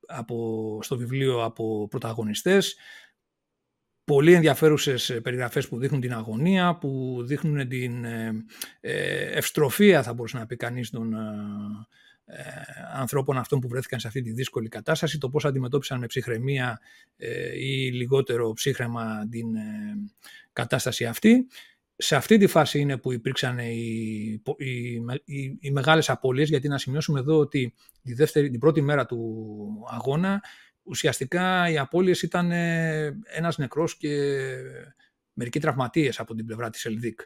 από, 0.10 0.80
στο 0.82 0.98
βιβλίο 0.98 1.44
από 1.44 1.88
πρωταγωνιστές, 1.90 2.76
πολύ 4.04 4.34
ενδιαφέρουσες 4.34 5.10
ε, 5.10 5.22
περιγραφές 5.22 5.68
που 5.68 5.78
δείχνουν 5.78 6.02
την 6.02 6.14
αγωνία, 6.14 6.78
που 6.78 7.20
δείχνουν 7.26 7.68
την 7.68 8.06
ε, 8.06 8.46
ε, 8.80 9.38
ευστροφία 9.38 10.04
θα 10.04 10.14
μπορούσε 10.14 10.38
να 10.38 10.46
πει 10.46 10.56
κανείς 10.56 10.90
των 10.90 11.14
ανθρώπων 12.94 13.38
αυτών 13.38 13.60
που 13.60 13.68
βρέθηκαν 13.68 14.00
σε 14.00 14.08
αυτή 14.08 14.22
τη 14.22 14.32
δύσκολη 14.32 14.68
κατάσταση, 14.68 15.18
το 15.18 15.30
πώς 15.30 15.46
αντιμετώπισαν 15.46 16.00
με 16.00 16.06
ψυχραιμία 16.06 16.80
ή 17.56 17.92
λιγότερο 17.92 18.54
ψύχρεμα 18.54 19.28
την 19.30 19.48
κατάσταση 20.54 21.06
αυτή 21.06 21.48
σε 22.02 22.16
αυτή 22.16 22.38
τη 22.38 22.48
φάση 22.48 22.80
είναι 22.80 22.98
που 22.98 23.12
υπήρξαν 23.14 23.60
οι, 23.60 24.42
οι, 24.58 24.94
οι, 25.26 25.58
οι 25.60 25.72
μεγάλες 25.72 26.10
απώλειες, 26.10 26.50
γιατί 26.50 26.68
να 26.68 26.78
σημειώσουμε 26.78 27.20
εδώ 27.20 27.38
ότι 27.38 27.74
τη 28.04 28.14
δεύτερη, 28.14 28.50
την 28.50 28.60
πρώτη 28.60 28.82
μέρα 28.82 29.06
του 29.06 29.86
αγώνα 29.90 30.42
ουσιαστικά 30.84 31.70
οι 31.70 31.78
απώλειες 31.78 32.22
ήταν 32.22 32.52
ε, 32.52 33.20
ένας 33.24 33.58
νεκρός 33.58 33.98
και 33.98 34.44
μερικοί 35.34 35.60
τραυματίες 35.60 36.20
από 36.20 36.36
την 36.36 36.46
πλευρά 36.46 36.70
της 36.70 36.86
Ελδίκ. 36.86 37.20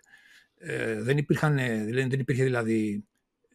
Ε, 0.57 1.01
δεν, 1.01 1.17
υπήρχαν, 1.17 1.55
δηλαδή, 1.55 2.07
δεν 2.07 2.19
υπήρχε 2.19 2.43
δηλαδή 2.43 3.05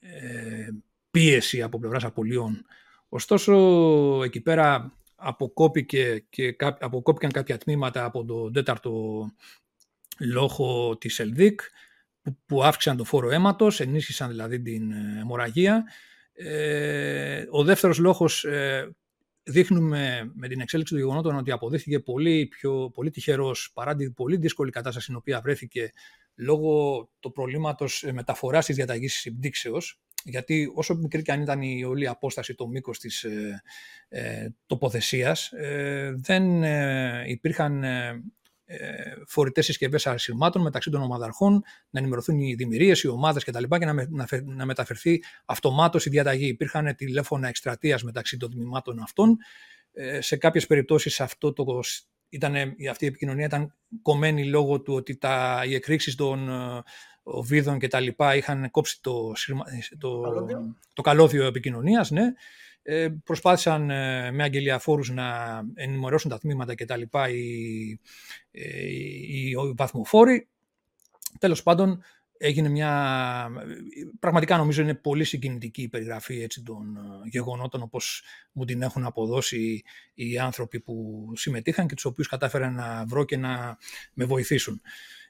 ε, 0.00 0.68
πίεση 1.10 1.62
από 1.62 1.78
πλευράς 1.78 2.04
απολειών. 2.04 2.64
Ωστόσο, 3.08 3.54
εκεί 4.24 4.40
πέρα 4.40 4.92
αποκόπηκε 5.14 6.24
και, 6.28 6.56
αποκόπηκαν 6.58 7.30
κάποια 7.30 7.58
τμήματα 7.58 8.04
από 8.04 8.24
το 8.24 8.50
τέταρτο 8.50 9.26
λόγω 10.18 10.96
της 10.98 11.18
ΕΛΔΙΚ 11.18 11.60
που, 12.46 12.64
αύξησαν 12.64 12.96
το 12.96 13.04
φόρο 13.04 13.30
αίματος, 13.30 13.80
ενίσχυσαν 13.80 14.28
δηλαδή 14.28 14.62
την 14.62 14.92
ε, 14.92 15.18
αιμορραγία. 15.20 15.84
Ε, 16.32 17.44
ο 17.50 17.64
δεύτερος 17.64 17.98
λόγος 17.98 18.44
ε, 18.44 18.96
δείχνουμε 19.42 20.30
με 20.34 20.48
την 20.48 20.60
εξέλιξη 20.60 20.92
των 20.92 21.02
γεγονότων 21.02 21.36
ότι 21.36 21.50
αποδείχθηκε 21.50 22.00
πολύ, 22.00 22.46
πιο, 22.46 22.90
πολύ 22.94 23.10
τυχερός 23.10 23.70
παρά 23.74 23.94
την 23.94 24.14
πολύ 24.14 24.36
δύσκολη 24.36 24.70
κατάσταση 24.70 25.04
στην 25.04 25.16
οποία 25.16 25.40
βρέθηκε 25.40 25.92
λόγω 26.34 27.08
του 27.20 27.32
προβλήματος 27.32 28.04
μεταφοράς 28.12 28.66
της 28.66 28.76
διαταγής 28.76 29.14
συμπτύξεως 29.14 30.00
γιατί 30.24 30.72
όσο 30.74 30.94
μικρή 30.94 31.22
και 31.22 31.32
αν 31.32 31.40
ήταν 31.40 31.62
η 31.62 31.84
όλη 31.84 32.08
απόσταση, 32.08 32.54
το 32.54 32.68
μήκος 32.68 32.98
της 32.98 33.22
ε, 33.22 33.62
ε, 34.08 34.48
τοποθεσίας, 34.66 35.52
δεν 36.14 36.62
υπήρχαν 37.26 37.84
ε, 37.84 38.22
φορητές 39.26 39.64
συσκευές 39.64 40.06
αρισιμάτων 40.06 40.62
μεταξύ 40.62 40.90
των 40.90 41.02
ομαδαρχών, 41.02 41.62
να 41.90 42.00
ενημερωθούν 42.00 42.38
οι 42.38 42.54
δημιουργίες, 42.54 43.02
οι 43.02 43.08
ομάδες 43.08 43.44
κτλ. 43.44 43.64
και 43.78 43.84
να, 43.84 43.92
με, 43.92 44.08
να, 44.44 44.64
μεταφερθεί 44.64 45.22
αυτομάτως 45.44 46.06
η 46.06 46.10
διαταγή. 46.10 46.46
Υπήρχαν 46.46 46.94
τηλέφωνα 46.96 47.48
εκστρατείας 47.48 48.02
μεταξύ 48.02 48.36
των 48.36 48.50
τμήματων 48.50 49.00
αυτών. 49.00 49.36
Ε, 49.92 50.20
σε 50.20 50.36
κάποιες 50.36 50.66
περιπτώσεις 50.66 51.20
αυτό 51.20 51.52
το, 51.52 51.80
ήταν, 52.28 52.54
αυτή 52.90 53.04
η 53.04 53.08
επικοινωνία 53.08 53.46
ήταν 53.46 53.74
κομμένη 54.02 54.44
λόγω 54.44 54.80
του 54.80 54.94
ότι 54.94 55.16
τα, 55.16 55.62
οι 55.66 55.74
εκρήξεις 55.74 56.14
των 56.14 56.48
ε, 56.48 56.82
οβίδων 57.22 57.78
κτλ. 57.78 58.06
είχαν 58.36 58.70
κόψει 58.70 59.02
το, 59.02 59.32
το, 59.98 60.20
το 60.92 61.02
καλώδιο 61.02 61.46
επικοινωνίας. 61.46 62.10
Ναι. 62.10 62.32
Ε, 62.90 63.08
προσπάθησαν 63.24 63.90
ε, 63.90 64.30
με 64.30 64.42
αγγελιαφόρους 64.42 65.10
να 65.10 65.60
ενημερώσουν 65.74 66.30
τα 66.30 66.38
τμήματα 66.38 66.74
και 66.74 66.84
τα 66.84 66.96
λοιπά 66.96 67.28
οι, 67.28 67.98
ε, 68.50 68.86
οι, 68.86 69.50
οι 69.50 69.74
βαθμοφόροι. 69.76 70.48
Τέλος 71.38 71.62
πάντων, 71.62 72.02
έγινε 72.38 72.68
μια... 72.68 73.50
Πραγματικά 74.18 74.56
νομίζω 74.56 74.82
είναι 74.82 74.94
πολύ 74.94 75.24
συγκινητική 75.24 75.82
η 75.82 75.88
περιγραφή 75.88 76.42
έτσι, 76.42 76.62
των 76.62 76.98
γεγονότων 77.24 77.82
όπως 77.82 78.22
μου 78.52 78.64
την 78.64 78.82
έχουν 78.82 79.04
αποδώσει 79.04 79.82
οι 80.14 80.38
άνθρωποι 80.38 80.80
που 80.80 81.26
συμμετείχαν 81.34 81.86
και 81.86 81.94
τους 81.94 82.04
οποίους 82.04 82.28
κατάφεραν 82.28 82.74
να 82.74 83.04
βρω 83.06 83.24
και 83.24 83.36
να 83.36 83.78
με 84.14 84.24
βοηθήσουν. 84.24 84.80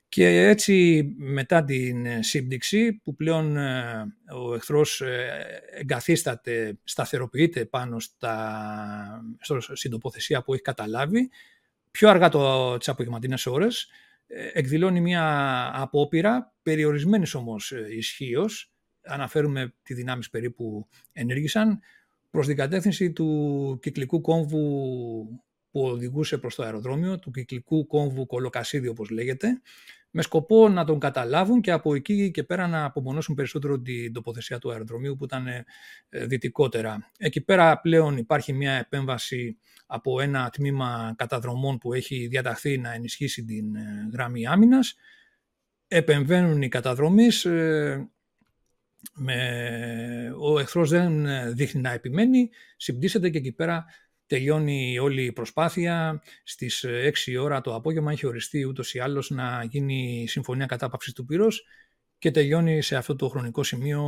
Και 0.09 0.27
έτσι 0.27 1.03
μετά 1.17 1.65
την 1.65 2.07
ε, 2.07 2.23
σύμπτυξη 2.23 2.93
που 2.93 3.15
πλέον 3.15 3.57
ε, 3.57 4.07
ο 4.35 4.55
εχθρός 4.55 5.01
ε, 5.01 5.63
εγκαθίσταται, 5.71 6.79
σταθεροποιείται 6.85 7.65
πάνω 7.65 8.01
στα, 8.01 9.23
στην 9.73 9.91
τοποθεσία 9.91 10.43
που 10.43 10.53
έχει 10.53 10.63
καταλάβει, 10.63 11.31
πιο 11.91 12.09
αργά 12.09 12.29
το, 12.29 12.77
τις 12.77 12.89
απογευματινές 12.89 13.47
ώρες, 13.47 13.89
εκδηλώνει 14.53 15.01
μια 15.01 15.71
απόπειρα, 15.75 16.55
περιορισμένης 16.63 17.35
όμως 17.35 17.71
ισχύως, 17.91 18.73
αναφέρουμε 19.03 19.75
τι 19.83 19.95
δυνάμεις 19.95 20.31
περίπου 20.31 20.89
ενέργησαν, 21.13 21.81
προς 22.31 22.47
την 22.47 22.57
κατεύθυνση 22.57 23.13
του 23.13 23.79
κυκλικού 23.83 24.21
κόμβου 24.21 24.61
που 25.71 25.83
οδηγούσε 25.83 26.39
προς 26.39 26.55
το 26.55 26.63
αεροδρόμιο 26.63 27.19
του 27.19 27.31
κυκλικού 27.31 27.87
κόμβου 27.87 28.27
Κολοκασίδη 28.27 28.89
όπως 28.89 29.11
λέγεται 29.11 29.61
με 30.11 30.23
σκοπό 30.23 30.69
να 30.69 30.85
τον 30.85 30.99
καταλάβουν 30.99 31.61
και 31.61 31.71
από 31.71 31.95
εκεί 31.95 32.31
και 32.31 32.45
πέρα 32.45 32.67
να 32.67 32.85
απομονώσουν 32.85 33.35
περισσότερο 33.35 33.81
την 33.81 34.13
τοποθεσία 34.13 34.59
του 34.59 34.71
αεροδρομίου 34.71 35.17
που 35.17 35.25
ήταν 35.25 35.47
ε, 35.47 35.65
δυτικότερα. 36.09 37.11
Εκεί 37.19 37.41
πέρα 37.41 37.81
πλέον 37.81 38.17
υπάρχει 38.17 38.53
μια 38.53 38.73
επέμβαση 38.73 39.59
από 39.87 40.21
ένα 40.21 40.51
τμήμα 40.51 41.15
καταδρομών 41.17 41.79
που 41.79 41.93
έχει 41.93 42.27
διαταχθεί 42.27 42.79
να 42.79 42.93
ενισχύσει 42.93 43.45
την 43.45 43.77
ε, 43.77 44.09
γραμμή 44.13 44.47
άμυνας. 44.47 44.95
Επεμβαίνουν 45.89 46.63
οι 46.63 46.69
καταδρομείς, 46.69 47.45
ε, 47.45 48.11
με... 49.15 49.39
ο 50.41 50.59
εχθρός 50.59 50.91
δεν 50.91 51.27
δείχνει 51.55 51.81
να 51.81 51.93
επιμένει, 51.93 52.51
συμπτύσσεται 52.77 53.31
και 53.31 53.39
εκεί 53.39 53.53
πέρα 53.53 53.85
τελειώνει 54.29 54.99
όλη 54.99 55.25
η 55.25 55.33
προσπάθεια. 55.33 56.23
Στις 56.45 56.85
6 56.87 57.37
ώρα 57.41 57.61
το 57.61 57.75
απόγευμα 57.75 58.13
έχει 58.13 58.27
οριστεί 58.27 58.65
ούτως 58.65 58.95
ή 58.95 58.99
άλλως 58.99 59.31
να 59.31 59.65
γίνει 59.65 60.25
συμφωνία 60.29 60.67
κατάπαυσης 60.67 61.13
του 61.13 61.25
πυρός 61.25 61.65
και 62.19 62.31
τελειώνει 62.31 62.83
σε 62.83 62.97
αυτό 62.97 63.17
το 63.17 63.29
χρονικό 63.29 63.63
σημείο 63.63 64.03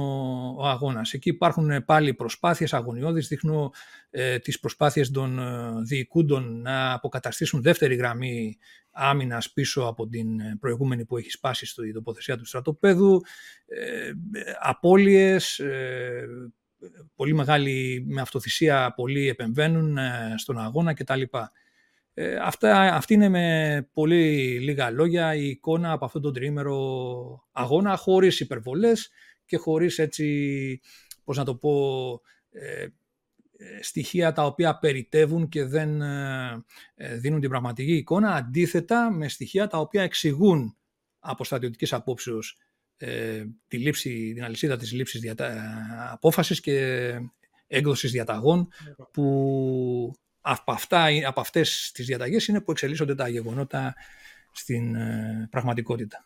ο 0.58 0.66
αγώνας. 0.66 1.12
Εκεί 1.12 1.28
υπάρχουν 1.28 1.84
πάλι 1.84 2.14
προσπάθειες 2.14 2.74
αγωνιώδεις, 2.74 3.28
δείχνω 3.28 3.72
ε, 4.10 4.38
τις 4.38 4.60
προσπάθειες 4.60 5.10
των 5.10 5.38
ε, 5.38 5.72
διοικούντων 5.82 6.60
να 6.60 6.92
αποκαταστήσουν 6.92 7.62
δεύτερη 7.62 7.94
γραμμή 7.94 8.58
άμυνας 8.90 9.52
πίσω 9.52 9.82
από 9.82 10.08
την 10.08 10.58
προηγούμενη 10.58 11.04
που 11.04 11.16
έχει 11.16 11.30
σπάσει 11.30 11.66
στη 11.66 11.92
τοποθεσία 11.92 12.36
του 12.36 12.46
στρατοπέδου, 12.46 13.20
ε, 13.66 14.12
απώλειες, 14.60 15.58
ε, 15.58 16.26
πολύ 17.14 17.34
μεγάλη, 17.34 18.04
με 18.06 18.20
αυτοθυσία 18.20 18.92
πολλοί 18.96 19.28
επεμβαίνουν 19.28 19.98
ε, 19.98 20.34
στον 20.36 20.58
αγώνα 20.58 20.94
κτλ. 20.94 21.22
Ε, 22.14 22.36
αυτά, 22.36 22.94
αυτή 22.94 23.14
είναι 23.14 23.28
με 23.28 23.88
πολύ 23.92 24.58
λίγα 24.60 24.90
λόγια 24.90 25.34
η 25.34 25.48
εικόνα 25.48 25.92
από 25.92 26.04
αυτόν 26.04 26.22
τον 26.22 26.32
τρίμερο 26.32 27.48
αγώνα 27.52 27.96
χωρίς 27.96 28.40
υπερβολές 28.40 29.10
και 29.44 29.56
χωρίς 29.56 29.98
έτσι, 29.98 30.80
πώς 31.24 31.36
να 31.36 31.44
το 31.44 31.54
πω, 31.54 31.72
ε, 32.50 32.86
στοιχεία 33.80 34.32
τα 34.32 34.46
οποία 34.46 34.78
περιτεύουν 34.78 35.48
και 35.48 35.64
δεν 35.64 36.02
δίνουν 36.96 37.40
την 37.40 37.48
πραγματική 37.48 37.96
εικόνα, 37.96 38.34
αντίθετα 38.34 39.10
με 39.10 39.28
στοιχεία 39.28 39.66
τα 39.66 39.78
οποία 39.78 40.02
εξηγούν 40.02 40.76
από 41.18 41.44
στρατιωτικής 41.44 41.92
απόψεως 41.92 42.58
ε, 43.02 43.44
τη 43.68 43.78
λήψη, 43.78 44.32
την 44.34 44.44
αλυσίδα 44.44 44.76
της 44.76 44.92
λήψης 44.92 45.20
διατα... 45.20 45.52
απόφασης 46.12 46.60
και 46.60 47.10
έκδοσης 47.66 48.10
διαταγών 48.10 48.68
που 49.12 50.12
από, 50.40 50.72
αυτά, 50.72 51.06
από 51.26 51.40
αυτές 51.40 51.90
τις 51.94 52.06
διαταγές 52.06 52.46
είναι 52.46 52.60
που 52.60 52.70
εξελίσσονται 52.70 53.14
τα 53.14 53.28
γεγονότα 53.28 53.94
στην 54.52 54.94
ε, 54.94 55.48
πραγματικότητα. 55.50 56.24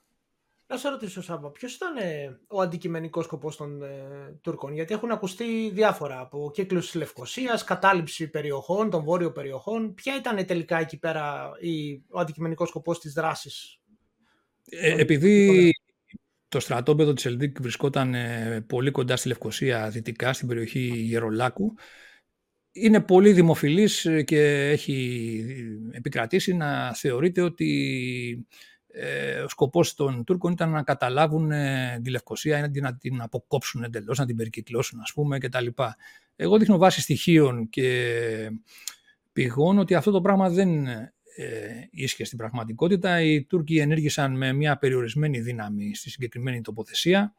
Να 0.66 0.77
σε 0.77 0.89
ρωτήσω, 0.89 1.22
Σάββα, 1.22 1.51
ποιος 1.51 1.75
ήταν 1.75 1.97
ε, 1.97 2.39
ο 2.47 2.61
αντικειμενικός 2.61 3.25
σκοπός 3.25 3.57
των 3.57 3.83
ε, 3.83 4.39
Τούρκων, 4.41 4.72
Γιατί 4.72 4.95
έχουν 4.95 5.11
ακουστεί 5.11 5.70
διάφορα 5.70 6.20
από 6.20 6.51
κύκλους 6.55 6.85
της 6.85 6.95
Λευκοσίας, 6.95 7.64
κατάληψη 7.64 8.31
περιοχών, 8.31 8.91
των 8.91 9.05
βόρειων 9.05 9.33
περιοχών. 9.33 9.95
Ποια 9.95 10.16
ήταν 10.16 10.47
τελικά 10.47 10.79
εκεί 10.79 10.99
πέρα 10.99 11.51
η, 11.61 12.03
ο 12.09 12.20
αντικειμενικός 12.20 12.68
σκοπός 12.68 13.01
της 13.01 13.12
δράσης. 13.12 13.81
Ε, 14.68 15.01
επειδή 15.01 15.70
το 16.55 16.61
στρατόπεδο 16.61 17.12
της 17.12 17.24
Ελδίκ 17.24 17.61
βρισκόταν 17.61 18.14
ε, 18.14 18.64
πολύ 18.68 18.90
κοντά 18.90 19.16
στη 19.16 19.28
Λευκοσία 19.28 19.88
δυτικά, 19.90 20.32
στην 20.32 20.48
περιοχή 20.48 20.80
Γερολάκου. 20.80 21.74
Είναι 22.72 23.00
πολύ 23.00 23.32
δημοφιλής 23.32 24.05
ε, 24.05 24.22
και 24.22 24.68
έχει 24.70 25.44
επικρατήσει 25.90 26.55
να 26.55 26.94
θεωρείται 26.94 27.40
ότι 27.40 28.46
ε, 28.86 29.40
ο 29.40 29.48
σκοπός 29.48 29.94
των 29.94 30.24
Τούρκων 30.24 30.52
ήταν 30.52 30.70
να 30.70 30.82
καταλάβουν 30.82 31.50
τη 32.02 32.11
Λευκοσία 32.11 32.70
ή 32.74 32.80
να 32.80 32.96
την 32.96 33.20
αποκόψουν 33.20 33.82
εντελώς, 33.82 34.18
να 34.18 34.26
την 34.26 34.36
περικυκλώσουν 34.36 35.00
ας 35.00 35.12
πούμε 35.12 35.38
κτλ. 35.38 35.66
Εγώ 36.36 36.59
δείχνω 36.59 36.78
βάση 36.78 37.00
στοιχείων 37.00 37.68
και 37.68 38.50
πηγών 39.32 39.78
ότι 39.78 39.94
αυτό 39.94 40.11
το 40.11 40.20
πράγμα 40.20 40.50
δεν 40.50 40.86
ε, 40.86 41.13
ίσχυε 41.91 42.24
στην 42.24 42.39
πραγματικότητα. 42.39 43.20
Οι 43.20 43.45
Τούρκοι 43.45 43.78
ενέργησαν 43.78 44.37
με 44.37 44.53
μια 44.53 44.78
περιορισμένη 44.78 45.41
δύναμη 45.41 45.95
στη 45.95 46.11
συγκεκριμένη 46.11 46.61
τοποθεσία. 46.61 47.35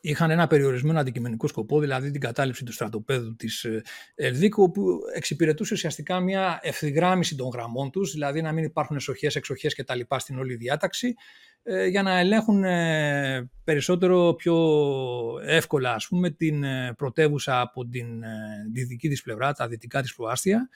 Είχαν 0.00 0.30
ένα 0.30 0.46
περιορισμένο 0.46 0.98
αντικειμενικό 0.98 1.46
σκοπό, 1.46 1.80
δηλαδή 1.80 2.10
την 2.10 2.20
κατάληψη 2.20 2.64
του 2.64 2.72
στρατοπέδου 2.72 3.36
της 3.36 3.64
ε, 3.64 3.82
Ελδίκου, 4.14 4.70
που 4.70 4.98
εξυπηρετούσε 5.14 5.74
ουσιαστικά 5.74 6.20
μια 6.20 6.58
ευθυγράμμιση 6.62 7.36
των 7.36 7.48
γραμμών 7.52 7.90
τους, 7.90 8.12
δηλαδή 8.12 8.42
να 8.42 8.52
μην 8.52 8.64
υπάρχουν 8.64 8.96
εσοχές, 8.96 9.36
εξοχές 9.36 9.74
κτλ. 9.74 10.00
στην 10.16 10.38
όλη 10.38 10.54
διάταξη, 10.54 11.14
ε, 11.62 11.86
για 11.86 12.02
να 12.02 12.18
ελέγχουν 12.18 12.64
ε, 12.64 13.50
περισσότερο 13.64 14.34
πιο 14.34 14.56
εύκολα 15.46 15.94
ας 15.94 16.06
πούμε, 16.08 16.30
την 16.30 16.64
πρωτεύουσα 16.96 17.60
από 17.60 17.86
την 17.88 18.06
δυτική 18.72 19.08
της 19.08 19.22
πλευρά, 19.22 19.52
τα 19.52 19.68
δυτικά 19.68 20.02
της 20.02 20.14
προάστια, 20.14 20.68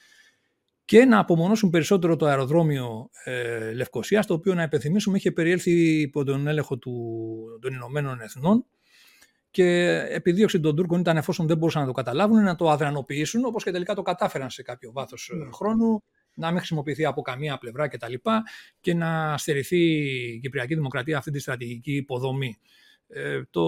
και 0.87 1.05
να 1.05 1.19
απομονώσουν 1.19 1.69
περισσότερο 1.69 2.15
το 2.15 2.25
αεροδρόμιο 2.25 3.09
ε, 3.23 3.73
Λευκοσίας, 3.73 4.25
το 4.25 4.33
οποίο 4.33 4.53
να 4.53 4.63
υπενθυμίσουμε 4.63 5.17
είχε 5.17 5.31
περιέλθει 5.31 6.01
υπό 6.01 6.23
τον 6.23 6.47
έλεγχο 6.47 6.77
του, 6.77 6.93
των 7.61 7.73
Ηνωμένων 7.73 8.21
Εθνών 8.21 8.65
και 9.51 9.99
επιδίωξη 10.09 10.59
των 10.59 10.75
Τούρκων 10.75 10.99
ήταν 10.99 11.17
εφόσον 11.17 11.47
δεν 11.47 11.57
μπορούσαν 11.57 11.81
να 11.81 11.87
το 11.87 11.93
καταλάβουν 11.93 12.43
να 12.43 12.55
το 12.55 12.69
αδρανοποιήσουν, 12.69 13.45
όπως 13.45 13.63
και 13.63 13.71
τελικά 13.71 13.95
το 13.95 14.01
κατάφεραν 14.01 14.49
σε 14.49 14.61
κάποιο 14.61 14.91
βάθος 14.91 15.31
mm. 15.33 15.49
χρόνου, 15.53 16.03
να 16.33 16.47
μην 16.47 16.57
χρησιμοποιηθεί 16.57 17.05
από 17.05 17.21
καμία 17.21 17.57
πλευρά 17.57 17.87
κτλ. 17.87 18.13
Και, 18.13 18.19
και 18.79 18.93
να 18.93 19.37
στερηθεί 19.37 19.79
η 20.33 20.39
Κυπριακή 20.39 20.75
Δημοκρατία 20.75 21.17
αυτή 21.17 21.31
τη 21.31 21.39
στρατηγική 21.39 21.95
υποδομή. 21.95 22.57
Ε, 23.07 23.41
το... 23.49 23.63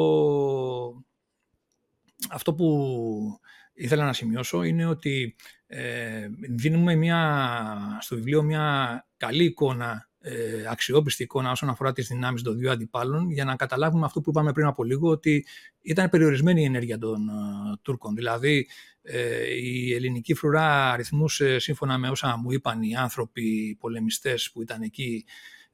Αυτό 2.29 2.53
που 2.53 3.39
ήθελα 3.79 4.05
να 4.05 4.13
σημειώσω 4.13 4.63
είναι 4.63 4.85
ότι 4.85 5.35
ε, 5.67 6.27
δίνουμε 6.49 6.95
μια, 6.95 7.97
στο 8.01 8.15
βιβλίο 8.15 8.43
μια 8.43 9.05
καλή 9.17 9.43
εικόνα, 9.43 10.09
ε, 10.19 10.65
αξιόπιστη 10.69 11.23
εικόνα 11.23 11.51
όσον 11.51 11.69
αφορά 11.69 11.93
τις 11.93 12.07
δυνάμεις 12.07 12.41
των 12.41 12.57
δύο 12.57 12.71
αντιπάλων 12.71 13.29
για 13.29 13.45
να 13.45 13.55
καταλάβουμε 13.55 14.05
αυτό 14.05 14.21
που 14.21 14.29
είπαμε 14.29 14.51
πριν 14.51 14.65
από 14.65 14.83
λίγο 14.83 15.09
ότι 15.09 15.45
ήταν 15.81 16.09
περιορισμένη 16.09 16.61
η 16.61 16.65
ενέργεια 16.65 16.97
των 16.97 17.29
ε, 17.29 17.33
Τούρκων. 17.81 18.15
Δηλαδή 18.15 18.67
ε, 19.01 19.53
η 19.55 19.93
ελληνική 19.93 20.33
φρουρά 20.33 20.91
αριθμούσε 20.91 21.59
σύμφωνα 21.59 21.97
με 21.97 22.09
όσα 22.09 22.37
μου 22.37 22.51
είπαν 22.51 22.81
οι 22.81 22.95
άνθρωποι 22.95 23.41
οι 23.41 23.75
πολεμιστές 23.75 24.51
που 24.51 24.61
ήταν 24.61 24.81
εκεί 24.81 25.25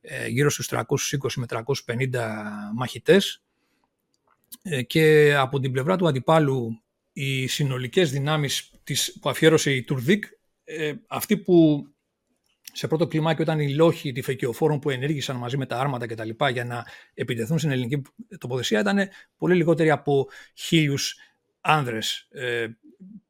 ε, 0.01 0.27
γύρω 0.27 0.49
στους 0.49 0.69
320 0.71 0.83
με 1.35 1.45
350 1.49 1.63
μαχητές 2.75 3.43
και 4.87 5.35
από 5.35 5.59
την 5.59 5.71
πλευρά 5.71 5.95
του 5.95 6.07
αντιπάλου 6.07 6.84
οι 7.17 7.47
συνολικές 7.47 8.11
δυνάμεις 8.11 8.71
της, 8.83 9.17
που 9.21 9.29
αφιέρωσε 9.29 9.71
η 9.71 9.83
Τουρδίκ, 9.83 10.23
ε, 10.63 10.93
αυτοί 11.07 11.37
που 11.37 11.87
σε 12.73 12.87
πρώτο 12.87 13.07
κλιμάκιο 13.07 13.43
ήταν 13.43 13.59
οι 13.59 13.73
λόχοι 13.73 14.11
τυφεκιοφόρων 14.11 14.79
που 14.79 14.89
ενέργησαν 14.89 15.35
μαζί 15.35 15.57
με 15.57 15.65
τα 15.65 15.79
άρματα 15.79 16.05
κτλ. 16.05 16.29
για 16.51 16.65
να 16.65 16.85
επιτεθούν 17.13 17.57
στην 17.57 17.71
ελληνική 17.71 18.01
τοποθεσία 18.37 18.79
ήταν 18.79 19.09
πολύ 19.37 19.55
λιγότεροι 19.55 19.91
από 19.91 20.27
χίλιους 20.53 21.15
άνδρες. 21.61 22.27
Ε, 22.31 22.67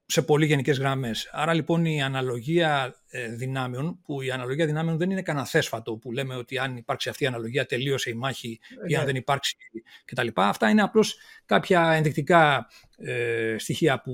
σε 0.05 0.21
πολύ 0.21 0.45
γενικές 0.45 0.77
γραμμές. 0.77 1.29
Άρα 1.31 1.53
λοιπόν 1.53 1.85
η 1.85 2.03
αναλογία 2.03 2.95
ε, 3.07 3.27
δυνάμεων, 3.27 4.01
που 4.01 4.21
η 4.21 4.31
αναλογία 4.31 4.65
δυνάμεων 4.65 4.97
δεν 4.97 5.09
είναι 5.09 5.21
κανένα 5.21 5.45
θέσφατο 5.45 5.97
που 5.97 6.11
λέμε 6.11 6.35
ότι 6.35 6.57
αν 6.57 6.77
υπάρξει 6.77 7.09
αυτή 7.09 7.23
η 7.23 7.27
αναλογία 7.27 7.65
τελείωσε 7.65 8.09
η 8.09 8.13
μάχη 8.13 8.59
ή 8.87 8.95
αν 8.95 8.99
ναι. 8.99 9.05
δεν 9.05 9.15
υπάρξει 9.15 9.55
κτλ. 10.05 10.27
Αυτά 10.35 10.69
είναι 10.69 10.81
απλώς 10.81 11.17
κάποια 11.45 11.91
ενδεικτικά 11.91 12.67
ε, 12.97 13.55
στοιχεία 13.57 14.01
που 14.01 14.13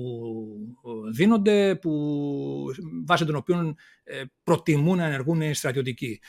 ε, 0.84 1.10
δίνονται, 1.10 1.76
που, 1.76 2.64
βάσει 3.06 3.24
των 3.24 3.34
οποίων 3.34 3.76
ε, 4.04 4.22
προτιμούν 4.42 4.96
να 4.96 5.04
ενεργούν 5.04 5.40
οι 5.40 5.54
στρατιωτικοί. 5.54 6.20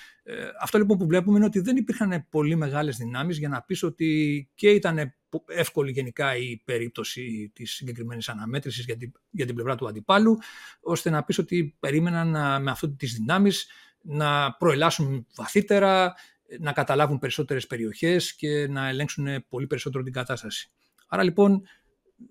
αυτό 0.61 0.77
λοιπόν 0.77 0.97
που 0.97 1.07
βλέπουμε 1.07 1.37
είναι 1.37 1.45
ότι 1.45 1.59
δεν 1.59 1.75
υπήρχαν 1.75 2.27
πολύ 2.29 2.55
μεγάλες 2.55 2.97
δυνάμεις 2.97 3.37
για 3.37 3.49
να 3.49 3.61
πεις 3.61 3.83
ότι 3.83 4.49
και 4.55 4.69
ήταν 4.69 5.13
εύκολη 5.47 5.91
γενικά 5.91 6.35
η 6.35 6.61
περίπτωση 6.65 7.51
της 7.55 7.71
συγκεκριμένης 7.71 8.29
αναμέτρησης 8.29 8.85
για 8.85 8.97
την, 8.97 9.11
για 9.29 9.45
την 9.45 9.55
πλευρά 9.55 9.75
του 9.75 9.87
αντιπάλου, 9.87 10.37
ώστε 10.81 11.09
να 11.09 11.23
πεις 11.23 11.37
ότι 11.37 11.75
περίμεναν 11.79 12.61
με 12.61 12.71
αυτό 12.71 12.89
τις 12.89 13.13
δυνάμεις 13.13 13.67
να 14.01 14.53
προελάσουν 14.53 15.27
βαθύτερα, 15.35 16.13
να 16.59 16.71
καταλάβουν 16.71 17.19
περισσότερες 17.19 17.67
περιοχές 17.67 18.35
και 18.35 18.67
να 18.67 18.87
ελέγξουν 18.87 19.45
πολύ 19.49 19.67
περισσότερο 19.67 20.03
την 20.03 20.13
κατάσταση. 20.13 20.71
Άρα 21.07 21.23
λοιπόν 21.23 21.63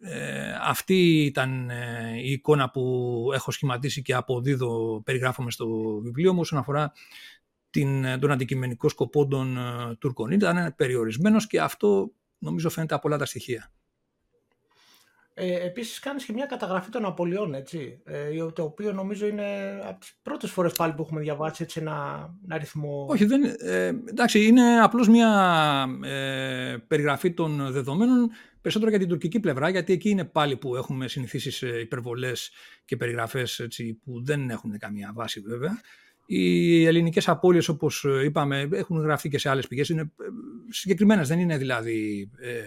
ε, 0.00 0.52
αυτή 0.62 1.24
ήταν 1.24 1.70
ε, 1.70 2.20
η 2.22 2.30
εικόνα 2.30 2.70
που 2.70 3.30
έχω 3.34 3.50
σχηματίσει 3.50 4.02
και 4.02 4.14
αποδίδω, 4.14 5.02
περιγράφομαι 5.04 5.50
στο 5.50 5.66
βιβλίο 6.02 6.32
μου 6.32 6.40
όσον 6.40 6.58
αφορά 6.58 6.92
την, 7.70 8.20
τον 8.20 8.30
αντικειμενικό 8.30 8.88
σκοπό 8.88 9.26
των 9.26 9.56
ε, 9.56 9.96
Τουρκών. 9.98 10.30
Ήταν 10.30 10.74
περιορισμένος 10.76 11.46
και 11.46 11.60
αυτό 11.60 12.12
νομίζω 12.38 12.70
φαίνεται 12.70 12.94
από 12.94 13.08
όλα 13.08 13.18
τα 13.18 13.24
στοιχεία. 13.24 13.72
Ε, 15.34 15.66
επίσης 15.66 15.98
κάνεις 15.98 16.24
και 16.24 16.32
μια 16.32 16.46
καταγραφή 16.46 16.90
των 16.90 17.04
απολειών, 17.04 17.54
έτσι, 17.54 18.02
ε, 18.04 18.50
το 18.52 18.62
οποίο 18.62 18.92
νομίζω 18.92 19.26
είναι 19.26 19.80
από 19.88 20.00
τις 20.00 20.18
πρώτες 20.22 20.50
φορές 20.50 20.72
πάλι 20.72 20.92
που 20.92 21.02
έχουμε 21.02 21.20
διαβάσει 21.20 21.62
έτσι, 21.62 21.80
ένα, 21.80 22.28
ένα 22.44 22.54
αριθμό... 22.54 23.06
Όχι, 23.10 23.24
δεν, 23.24 23.44
ε, 23.58 23.86
εντάξει, 23.86 24.46
είναι 24.46 24.80
απλώς 24.80 25.08
μια 25.08 25.28
ε, 26.02 26.76
περιγραφή 26.86 27.32
των 27.32 27.72
δεδομένων 27.72 28.30
περισσότερο 28.62 28.90
για 28.90 28.98
την 28.98 29.08
τουρκική 29.08 29.40
πλευρά, 29.40 29.68
γιατί 29.68 29.92
εκεί 29.92 30.10
είναι 30.10 30.24
πάλι 30.24 30.56
που 30.56 30.76
έχουμε 30.76 31.08
συνηθίσεις 31.08 31.56
σε 31.56 31.68
υπερβολές 31.68 32.50
και 32.84 32.96
περιγραφές 32.96 33.58
έτσι, 33.58 33.98
που 34.04 34.24
δεν 34.24 34.50
έχουν 34.50 34.78
καμία 34.78 35.12
βάση 35.14 35.40
βέβαια. 35.40 35.80
Οι 36.26 36.84
ελληνικές 36.84 37.28
απώλειες, 37.28 37.68
όπως 37.68 38.06
είπαμε, 38.24 38.68
έχουν 38.72 39.00
γραφτεί 39.00 39.28
και 39.28 39.38
σε 39.38 39.48
άλλες 39.48 39.66
πηγές, 39.68 39.88
είναι 39.88 40.00
ε, 40.00 40.24
συγκεκριμένες, 40.68 41.28
δεν 41.28 41.38
είναι 41.38 41.58
δηλαδή... 41.58 42.30
Ε, 42.38 42.60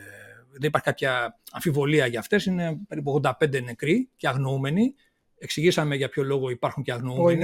δεν 0.58 0.68
υπάρχει 0.68 0.88
κάποια 0.88 1.39
αμφιβολία 1.52 2.06
για 2.06 2.20
αυτές, 2.20 2.46
είναι 2.46 2.80
περίπου 2.88 3.22
85 3.24 3.64
νεκροί 3.64 4.10
και 4.16 4.28
αγνοούμενοι. 4.28 4.96
Εξηγήσαμε 5.38 5.96
για 5.96 6.10
ποιο 6.10 6.24
λόγο 6.24 6.50
υπάρχουν 6.50 6.84
και 6.84 6.91
αγνοούμενοι. 6.91 7.43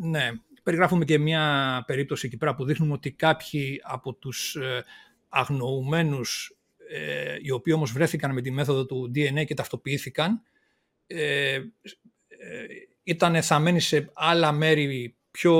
ναι, 0.00 0.30
περιγράφουμε 0.62 1.04
και 1.04 1.18
μια 1.18 1.84
περίπτωση 1.86 2.26
εκεί 2.26 2.36
πέρα 2.36 2.54
που 2.54 2.64
δείχνουμε 2.64 2.92
ότι 2.92 3.12
κάποιοι 3.12 3.80
από 3.82 4.14
τους 4.14 4.54
ε, 4.54 4.84
αγνοουμένους, 5.28 6.56
ε, 6.92 7.36
οι 7.40 7.50
οποίοι 7.50 7.72
όμως 7.76 7.92
βρέθηκαν 7.92 8.32
με 8.32 8.40
τη 8.40 8.50
μέθοδο 8.50 8.86
του 8.86 9.10
DNA 9.14 9.44
και 9.44 9.54
ταυτοποιήθηκαν, 9.54 10.42
ε, 11.06 11.54
ε 11.54 11.60
ήταν 13.04 13.42
θαμένοι 13.42 13.80
σε 13.80 14.10
άλλα 14.12 14.52
μέρη 14.52 15.16
πιο 15.30 15.54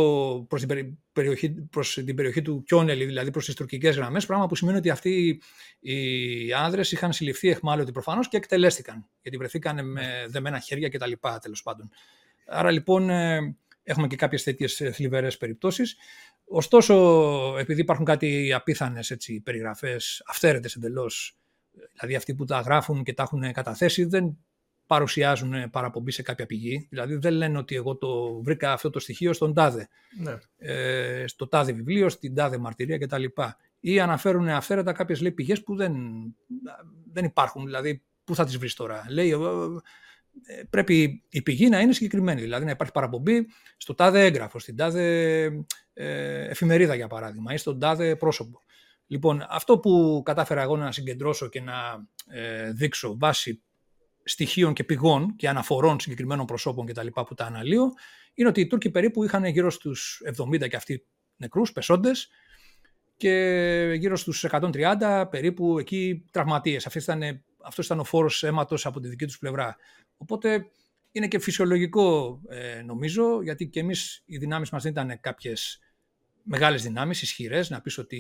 προς 0.49 0.67
την, 0.67 0.99
περιοχή, 1.13 1.51
προς 1.51 1.95
την 1.95 2.15
περιοχή 2.15 2.43
του 2.43 2.63
Κιόνελη, 2.67 3.05
δηλαδή 3.05 3.31
προς 3.31 3.45
τις 3.45 3.55
τουρκικές 3.55 3.97
γραμμές, 3.97 4.27
πράγμα 4.27 4.47
που 4.47 4.55
σημαίνει 4.55 4.79
ότι 4.79 4.91
αυτοί 4.91 5.41
οι 5.81 6.53
άνδρες 6.53 6.93
είχαν 6.93 7.13
συλληφθεί 7.13 7.49
εχμάλωτοι 7.49 7.93
προφανώς 7.93 8.29
και 8.29 8.37
εκτελέστηκαν, 8.37 9.09
γιατί 9.23 9.37
βρεθήκαν 9.37 9.91
με 9.91 10.27
δεμένα 10.29 10.59
χέρια 10.59 10.89
και 10.89 10.99
τα 10.99 11.07
λοιπά, 11.07 11.39
τέλος 11.39 11.63
πάντων. 11.63 11.91
Άρα 12.47 12.71
λοιπόν 12.71 13.11
ε, 13.11 13.57
έχουμε 13.83 14.07
και 14.07 14.17
κάποιες 14.17 14.43
τέτοιες 14.43 14.83
θλιβερές 14.93 15.37
περιπτώσεις. 15.37 15.97
Ωστόσο, 16.55 16.95
επειδή 17.59 17.81
υπάρχουν 17.81 18.05
κάτι 18.05 18.53
απίθανες 18.53 19.11
έτσι, 19.11 19.41
περιγραφές, 19.41 20.23
αυθαίρετες 20.27 20.75
εντελώς, 20.75 21.37
δηλαδή 21.93 22.15
αυτοί 22.15 22.35
που 22.35 22.45
τα 22.45 22.61
γράφουν 22.61 23.03
και 23.03 23.15
τα 23.15 23.23
έχουν 23.23 23.53
καταθέσει, 23.53 24.05
δεν 24.05 24.39
παρουσιάζουν 24.87 25.71
παραπομπή 25.71 26.11
σε 26.11 26.23
κάποια 26.23 26.47
πηγή. 26.47 26.87
Δηλαδή 26.91 27.15
δεν 27.15 27.33
λένε 27.33 27.59
ότι 27.59 27.75
εγώ 27.75 27.97
το 27.97 28.43
βρήκα 28.43 28.73
αυτό 28.73 28.91
το 28.91 28.99
στοιχείο 28.99 29.33
στον 29.33 29.55
τάδε, 29.55 29.89
ναι. 30.19 30.39
ε, 30.59 31.27
στο 31.27 31.49
τάδε 31.49 31.73
βιβλίο, 31.73 32.09
στην 32.09 32.35
τάδε 32.35 32.59
μαρτυρία 32.59 32.99
κτλ. 32.99 33.25
Ή 33.81 34.01
αναφέρουν 34.01 34.49
αυθαίρετα 34.49 34.93
κάποιες 34.93 35.21
λέει, 35.21 35.33
πηγές 35.33 35.63
που 35.63 35.77
δεν, 35.77 35.95
δεν 37.13 37.25
υπάρχουν. 37.25 37.65
Δηλαδή 37.65 38.03
πού 38.25 38.35
θα 38.35 38.45
τις 38.45 38.59
βρεις 38.59 38.75
τώρα; 38.75 39.05
Λέει, 39.09 39.31
ε, 39.31 39.35
ε, 39.35 39.39
πρέπει 40.71 41.23
η 41.29 41.43
πηγή 41.43 41.69
να 41.69 41.81
είναι 41.81 41.93
συγκεκριμένη. 41.93 42.41
Δηλαδή 42.41 42.65
να 42.65 42.71
υπάρχει 42.71 42.93
παραπομπή 42.93 43.47
στο 43.77 43.95
τάδε 43.95 44.25
έγγραφο, 44.25 44.59
στην 44.59 44.77
τάδε 44.77 45.45
ε, 45.93 46.49
εφημερίδα 46.49 46.95
για 46.95 47.07
παράδειγμα 47.07 47.53
ή 47.53 47.57
στον 47.57 47.79
τάδε 47.79 48.17
πρόσωπο. 48.17 48.63
Λοιπόν, 49.07 49.47
αυτό 49.49 49.79
που 49.79 50.23
κατάφερα 50.25 50.63
εγώ 50.63 50.77
να 50.77 50.93
συγκεντρώσω 50.93 51.49
και 51.49 51.61
να 51.61 51.75
ε, 52.27 52.73
δείξω 52.73 53.17
βάσει 53.19 53.63
στοιχείων 54.25 54.73
και 54.73 54.85
πηγών 54.85 55.37
και 55.37 55.49
αναφορών 55.49 56.01
συγκεκριμένων 56.01 56.47
προσώπων 56.47 56.87
κτλ. 56.87 57.07
που 57.07 57.35
τα 57.35 57.45
αναλύω, 57.45 57.93
είναι 58.35 58.49
ότι 58.49 58.61
οι 58.61 58.67
Τούρκοι 58.67 58.91
περίπου 58.91 59.25
είχαν 59.25 59.45
γύρω 59.45 59.71
στους 59.71 60.23
70 60.39 60.69
και 60.69 60.77
αυτοί 60.77 61.07
νεκρούς, 61.37 61.73
πεσόντες, 61.73 62.29
και 63.17 63.95
γύρω 63.99 64.17
στους 64.17 64.45
130 64.51 65.27
περίπου 65.31 65.79
εκεί 65.79 66.25
τραυματίες. 66.31 66.87
Αυτό 66.87 66.99
ήταν, 66.99 67.45
αυτός 67.63 67.85
ήταν 67.85 67.99
ο 67.99 68.05
φόρος 68.05 68.43
αίματος 68.43 68.87
από 68.87 69.01
τη 69.01 69.09
δική 69.09 69.27
τους 69.27 69.39
πλευρά. 69.39 69.77
Οπότε 70.23 70.67
είναι 71.13 71.29
και 71.29 71.39
φυσιολογικό 71.39 72.41
ε, 72.49 72.83
νομίζω, 72.83 73.43
γιατί 73.43 73.67
και 73.67 73.81
εμείς 73.81 74.23
οι 74.27 74.39
δυνάμεις 74.39 74.71
μας 74.71 74.83
δεν 74.83 74.93
ήταν 74.93 75.21
κάποιες 75.21 75.81
μεγάλες 76.43 76.83
δυνάμεις, 76.83 77.23
ισχυρές, 77.23 77.71
να 77.71 77.81
πεις 77.81 77.99
ότι 77.99 78.17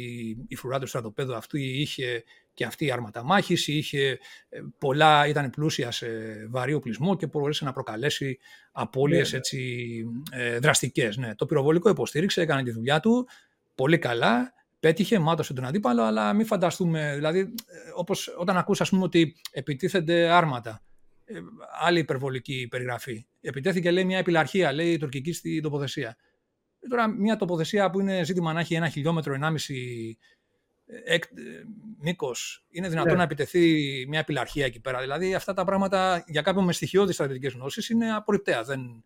η 0.48 0.56
φρουρά 0.56 0.78
του 0.78 0.86
στρατοπέδου 0.86 1.34
αυτού 1.34 1.56
είχε 1.56 2.24
και 2.54 2.64
αυτή 2.64 2.84
η 2.84 2.90
άρματα 2.90 3.22
μάχης, 3.22 3.68
είχε 3.68 4.18
ε, 4.48 4.60
πολλά, 4.78 5.26
ήταν 5.26 5.50
πλούσια 5.50 5.90
σε 5.90 6.08
βαρύ 6.48 6.74
οπλισμό 6.74 7.16
και 7.16 7.26
μπορούσε 7.26 7.64
να 7.64 7.72
προκαλέσει 7.72 8.38
απώλειες 8.72 9.32
ναι, 9.32 9.38
ναι. 9.38 10.44
ε, 10.44 10.58
δραστικές. 10.58 11.16
Ναι. 11.16 11.34
Το 11.34 11.46
πυροβολικό 11.46 11.88
υποστήριξε, 11.88 12.40
έκανε 12.40 12.62
τη 12.62 12.70
δουλειά 12.70 13.00
του 13.00 13.28
πολύ 13.74 13.98
καλά. 13.98 14.52
Πέτυχε, 14.80 15.18
μάτωσε 15.18 15.52
τον 15.52 15.64
αντίπαλο, 15.64 16.02
αλλά 16.02 16.32
μην 16.32 16.46
φανταστούμε, 16.46 17.12
δηλαδή, 17.14 17.38
ε, 17.38 17.46
όπως 17.94 18.34
όταν 18.38 18.56
ακούς 18.56 18.80
ας 18.80 18.88
πούμε 18.88 19.02
ότι 19.02 19.36
επιτίθενται 19.50 20.30
άρματα, 20.30 20.70
ε, 20.70 20.91
άλλη 21.80 21.98
υπερβολική 21.98 22.66
περιγραφή. 22.70 23.26
Επιτέθηκε, 23.40 23.90
λέει, 23.90 24.04
μια 24.04 24.18
επιλαρχία, 24.18 24.72
λέει, 24.72 24.92
η 24.92 24.96
τουρκική 24.98 25.32
στην 25.32 25.62
τοποθεσία. 25.62 26.16
Τώρα 26.88 27.08
μια 27.08 27.36
τοποθεσία 27.36 27.90
που 27.90 28.00
είναι 28.00 28.24
ζήτημα 28.24 28.52
να 28.52 28.60
έχει 28.60 28.74
ένα 28.74 28.88
χιλιόμετρο, 28.88 29.34
ενάμιση 29.34 30.18
ε, 30.86 31.18
μήκος, 31.98 32.64
είναι 32.70 32.88
δυνατόν 32.88 33.10
ναι. 33.10 33.16
να 33.16 33.22
επιτεθεί 33.22 33.60
μια 34.08 34.18
επιλαρχία 34.18 34.64
εκεί 34.64 34.80
πέρα. 34.80 35.00
Δηλαδή 35.00 35.34
αυτά 35.34 35.54
τα 35.54 35.64
πράγματα 35.64 36.24
για 36.26 36.42
κάποιον 36.42 36.64
με 36.64 36.72
στοιχειώδεις 36.72 37.14
στρατιωτικές 37.14 37.52
γνώσεις 37.52 37.88
είναι 37.88 38.14
απορριπταία. 38.14 38.62
Δεν... 38.62 39.04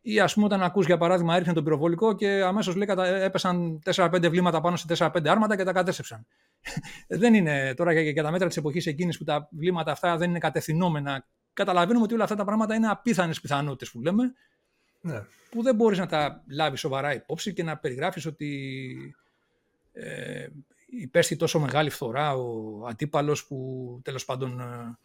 Ή 0.00 0.20
ας 0.20 0.34
πούμε, 0.34 0.46
όταν 0.46 0.62
ακούς 0.62 0.86
για 0.86 0.96
παράδειγμα, 0.96 1.34
έριχνε 1.34 1.52
τον 1.52 1.64
πυροβολικό 1.64 2.14
και 2.14 2.28
αμέσως 2.28 2.74
λέει 2.74 2.88
έπεσαν 3.20 3.82
4-5 3.84 4.28
βλήματα 4.30 4.60
πάνω 4.60 4.76
σε 4.76 4.86
4-5 4.98 5.26
άρματα 5.26 5.56
και 5.56 5.64
τα 5.64 5.72
κατέστρεψαν. 5.72 6.26
δεν 7.20 7.34
είναι 7.34 7.74
τώρα 7.74 8.00
για, 8.00 8.22
τα 8.22 8.30
μέτρα 8.30 8.48
της 8.48 8.56
εποχής 8.56 8.86
εκείνης 8.86 9.18
που 9.18 9.24
τα 9.24 9.48
βλήματα 9.50 9.90
αυτά 9.90 10.16
δεν 10.16 10.30
είναι 10.30 10.38
κατευθυνόμενα. 10.38 11.26
Καταλαβαίνουμε 11.56 12.04
ότι 12.04 12.14
όλα 12.14 12.22
αυτά 12.22 12.36
τα 12.36 12.44
πράγματα 12.44 12.74
είναι 12.74 12.88
απίθανες 12.88 13.40
πιθανότητες 13.40 13.90
που 13.90 14.00
λέμε 14.00 14.32
ναι. 15.00 15.24
που 15.50 15.62
δεν 15.62 15.74
μπορείς 15.74 15.98
να 15.98 16.06
τα 16.06 16.44
λάβεις 16.48 16.80
σοβαρά 16.80 17.14
υπόψη 17.14 17.52
και 17.52 17.62
να 17.62 17.76
περιγράφεις 17.76 18.26
ότι 18.26 19.14
ε, 19.92 20.46
υπέστη 20.86 21.36
τόσο 21.36 21.60
μεγάλη 21.60 21.90
φθορά 21.90 22.34
ο 22.34 22.86
αντίπαλος 22.86 23.46
που 23.46 24.00
τέλος 24.04 24.24
πάντων 24.24 24.60
ε, 24.60 24.98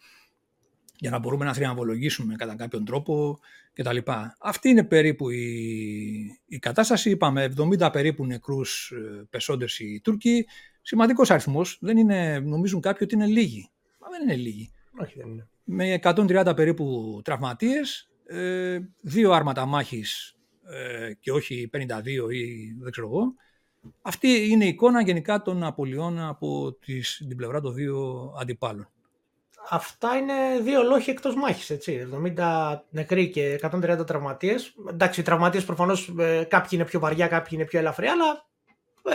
για 0.97 1.09
να 1.09 1.19
μπορούμε 1.19 1.45
να 1.45 1.53
θριαμβολογήσουμε 1.53 2.35
κατά 2.35 2.55
κάποιον 2.55 2.85
τρόπο 2.85 3.39
κτλ. 3.73 3.97
Αυτή 4.39 4.69
είναι 4.69 4.83
περίπου 4.83 5.29
η, 5.29 6.41
η 6.45 6.59
κατάσταση. 6.59 7.09
Είπαμε 7.09 7.53
70 7.57 7.89
περίπου 7.91 8.25
νεκρούς 8.25 8.91
ε, 8.91 9.27
πεσόντες 9.29 9.79
οι 9.79 10.01
Τούρκοι. 10.03 10.47
Σημαντικός 10.81 11.31
αριθμός. 11.31 11.77
Δεν 11.81 11.97
είναι, 11.97 12.39
νομίζουν 12.39 12.81
κάποιοι 12.81 13.01
ότι 13.01 13.15
είναι 13.15 13.25
λίγοι. 13.25 13.69
Μα 13.99 14.07
δεν 14.09 14.21
είναι 14.21 14.35
λίγοι. 14.35 14.71
Όχι, 15.01 15.13
δεν 15.17 15.27
είναι. 15.27 15.50
Με 15.63 15.99
130 16.03 16.53
περίπου 16.55 17.19
τραυματίες 17.23 18.09
ε, 18.25 18.79
δύο 19.01 19.31
άρματα 19.31 19.65
μάχης 19.65 20.35
ε, 20.63 21.13
και 21.19 21.31
όχι 21.31 21.69
52 21.73 21.77
ή 22.31 22.73
δεν 22.79 22.91
ξέρω 22.91 23.07
εγώ. 23.07 23.33
Αυτή 24.01 24.47
είναι 24.49 24.65
η 24.65 24.67
εικόνα 24.67 25.01
γενικά 25.01 25.41
των 25.41 25.63
απολειών 25.63 26.19
από 26.19 26.73
τις, 26.73 27.25
την 27.27 27.37
πλευρά 27.37 27.61
των 27.61 27.73
δύο 27.73 28.31
αντιπάλων. 28.39 28.89
Αυτά 29.69 30.15
είναι 30.15 30.33
δύο 30.61 30.83
λόγοι 30.83 31.09
εκτός 31.09 31.35
μάχης, 31.35 31.69
έτσι. 31.69 32.07
70 32.37 32.79
νεκροί 32.89 33.29
και 33.29 33.59
130 33.61 34.03
τραυματίες. 34.05 34.73
Εντάξει, 34.89 35.19
οι 35.19 35.23
τραυματίες 35.23 35.65
προφανώς 35.65 36.13
ε, 36.19 36.43
κάποιοι 36.49 36.69
είναι 36.71 36.85
πιο 36.85 36.99
βαριά, 36.99 37.27
κάποιοι 37.27 37.49
είναι 37.51 37.65
πιο 37.65 37.79
ελαφριά, 37.79 38.11
αλλά 38.11 38.45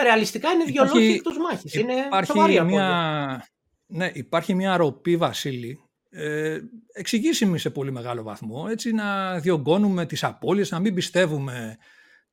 ρεαλιστικά 0.03 0.51
είναι 0.51 0.65
δύο 0.65 0.85
λόγοι 0.85 1.13
εκτός 1.13 1.39
μάχης. 1.39 1.75
Είναι 1.75 1.95
υπάρχει 2.23 2.61
μια, 2.61 3.49
ναι, 3.87 4.11
υπάρχει 4.15 4.55
μια 4.55 4.77
ροπή, 4.77 5.17
Βασίλη, 5.17 5.86
ε, 6.19 6.61
εξηγήσιμη 6.93 7.59
σε 7.59 7.71
πολύ 7.71 7.93
μεγάλο 7.93 8.23
βαθμό, 8.23 8.67
έτσι 8.71 8.93
να 8.93 9.39
διωγγώνουμε 9.39 10.07
τις 10.07 10.25
απώλειες, 10.25 10.71
να 10.71 10.79
μην 10.79 10.95
πιστεύουμε 10.95 11.77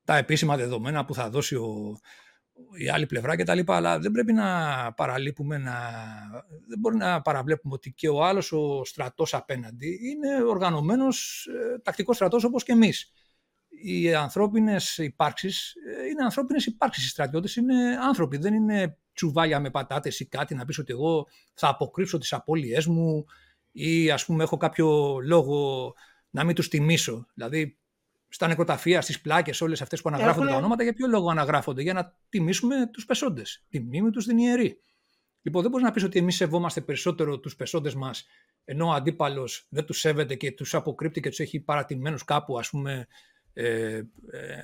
τα 0.03 0.17
επίσημα 0.17 0.57
δεδομένα 0.57 1.05
που 1.05 1.13
θα 1.13 1.29
δώσει 1.29 1.55
ο, 1.55 1.97
η 2.77 2.89
άλλη 2.89 3.05
πλευρά 3.05 3.35
κτλ. 3.35 3.59
Αλλά 3.65 3.99
δεν 3.99 4.11
πρέπει 4.11 4.33
να 4.33 4.47
παραλείπουμε, 4.93 5.57
να, 5.57 5.79
δεν 6.67 6.79
μπορεί 6.79 6.95
να 6.95 7.21
παραβλέπουμε 7.21 7.73
ότι 7.73 7.91
και 7.91 8.09
ο 8.09 8.23
άλλος 8.23 8.51
ο 8.51 8.83
στρατός 8.85 9.33
απέναντι 9.33 9.99
είναι 10.01 10.43
οργανωμένος 10.43 11.47
ε, 11.47 11.79
τακτικός 11.79 12.15
στρατός 12.15 12.43
όπως 12.43 12.63
και 12.63 12.71
εμείς. 12.71 13.11
Οι 13.85 14.13
ανθρώπινες 14.13 14.97
υπάρξεις 14.97 15.73
ε, 15.73 16.07
είναι 16.07 16.23
ανθρώπινες 16.23 16.65
υπάρξεις. 16.65 17.05
Οι 17.05 17.09
στρατιώτες 17.09 17.55
είναι 17.55 17.97
άνθρωποι, 18.01 18.37
δεν 18.37 18.53
είναι 18.53 18.97
τσουβάλια 19.13 19.59
με 19.59 19.69
πατάτες 19.69 20.19
ή 20.19 20.27
κάτι 20.27 20.55
να 20.55 20.65
πεις 20.65 20.77
ότι 20.77 20.91
εγώ 20.91 21.27
θα 21.53 21.67
αποκρύψω 21.67 22.17
τις 22.17 22.33
απώλειές 22.33 22.85
μου, 22.85 23.25
ή 23.73 24.11
ας 24.11 24.25
πούμε 24.25 24.43
έχω 24.43 24.57
κάποιο 24.57 25.17
λόγο 25.23 25.93
να 26.29 26.43
μην 26.43 26.55
τους 26.55 26.67
τιμήσω. 26.67 27.27
Δηλαδή 27.33 27.77
στα 28.29 28.47
νεκροταφεία, 28.47 29.01
στις 29.01 29.21
πλάκες, 29.21 29.61
όλες 29.61 29.81
αυτές 29.81 30.01
που 30.01 30.09
αναγράφονται 30.09 30.49
τα 30.49 30.55
ονόματα, 30.55 30.83
για 30.83 30.93
ποιο 30.93 31.07
λόγο 31.07 31.29
αναγράφονται, 31.29 31.81
για 31.81 31.93
να 31.93 32.17
τιμήσουμε 32.29 32.89
τους 32.93 33.05
πεσόντες. 33.05 33.65
Τη 33.69 33.79
μνήμη 33.79 34.09
τους 34.09 34.25
την 34.25 34.37
ιερή. 34.37 34.77
Λοιπόν, 35.41 35.61
δεν 35.61 35.71
μπορείς 35.71 35.85
να 35.85 35.91
πεις 35.91 36.03
ότι 36.03 36.19
εμείς 36.19 36.35
σεβόμαστε 36.35 36.81
περισσότερο 36.81 37.39
τους 37.39 37.55
πεσόντες 37.55 37.95
μας, 37.95 38.25
ενώ 38.63 38.87
ο 38.87 38.91
αντίπαλος 38.91 39.67
δεν 39.69 39.85
τους 39.85 39.99
σέβεται 39.99 40.35
και 40.35 40.51
τους 40.51 40.73
αποκρύπτει 40.73 41.19
και 41.19 41.29
τους 41.29 41.39
έχει 41.39 41.59
παρατημένους 41.59 42.23
κάπου, 42.23 42.57
ας 42.57 42.69
πούμε, 42.69 43.07
ε, 43.53 43.95
ε, 43.95 44.03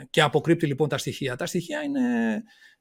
και 0.09 0.21
αποκρύπτει 0.21 0.65
λοιπόν 0.65 0.89
τα 0.89 0.97
στοιχεία. 0.97 1.35
Τα 1.35 1.45
στοιχεία 1.45 1.81
είναι 1.81 2.01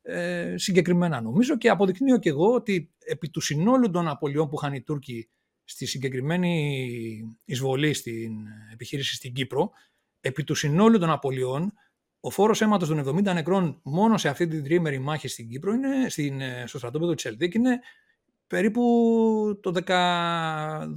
ε, 0.02 0.54
συγκεκριμένα 0.56 1.20
νομίζω 1.20 1.56
και 1.56 1.68
αποδεικνύω 1.68 2.18
και 2.18 2.28
εγώ 2.28 2.54
ότι 2.54 2.94
επί 2.98 3.28
του 3.28 3.40
συνόλου 3.40 3.90
των 3.90 4.08
απολειών 4.08 4.48
που 4.48 4.56
είχαν 4.62 4.74
οι 4.74 4.82
Τούρκοι 4.82 5.30
στη 5.68 5.86
συγκεκριμένη 5.86 7.38
εισβολή 7.44 7.94
στην 7.94 8.32
επιχείρηση 8.72 9.14
στην 9.14 9.32
Κύπρο, 9.32 9.70
επί 10.20 10.44
του 10.44 10.54
συνόλου 10.54 10.98
των 10.98 11.10
απολειών, 11.10 11.72
ο 12.20 12.30
φόρος 12.30 12.60
αίματος 12.60 12.88
των 12.88 13.18
70 13.18 13.22
νεκρών 13.22 13.80
μόνο 13.82 14.18
σε 14.18 14.28
αυτή 14.28 14.46
την 14.46 14.64
τριήμερη 14.64 14.98
μάχη 14.98 15.28
στην 15.28 15.48
Κύπρο, 15.48 15.72
είναι, 15.72 16.08
στην, 16.08 16.40
στο 16.66 16.78
στρατόπεδο 16.78 17.14
της 17.14 17.24
Ελδίκ, 17.24 17.54
είναι 17.54 17.78
περίπου 18.46 18.82
το 19.62 19.72
10, 19.86 20.88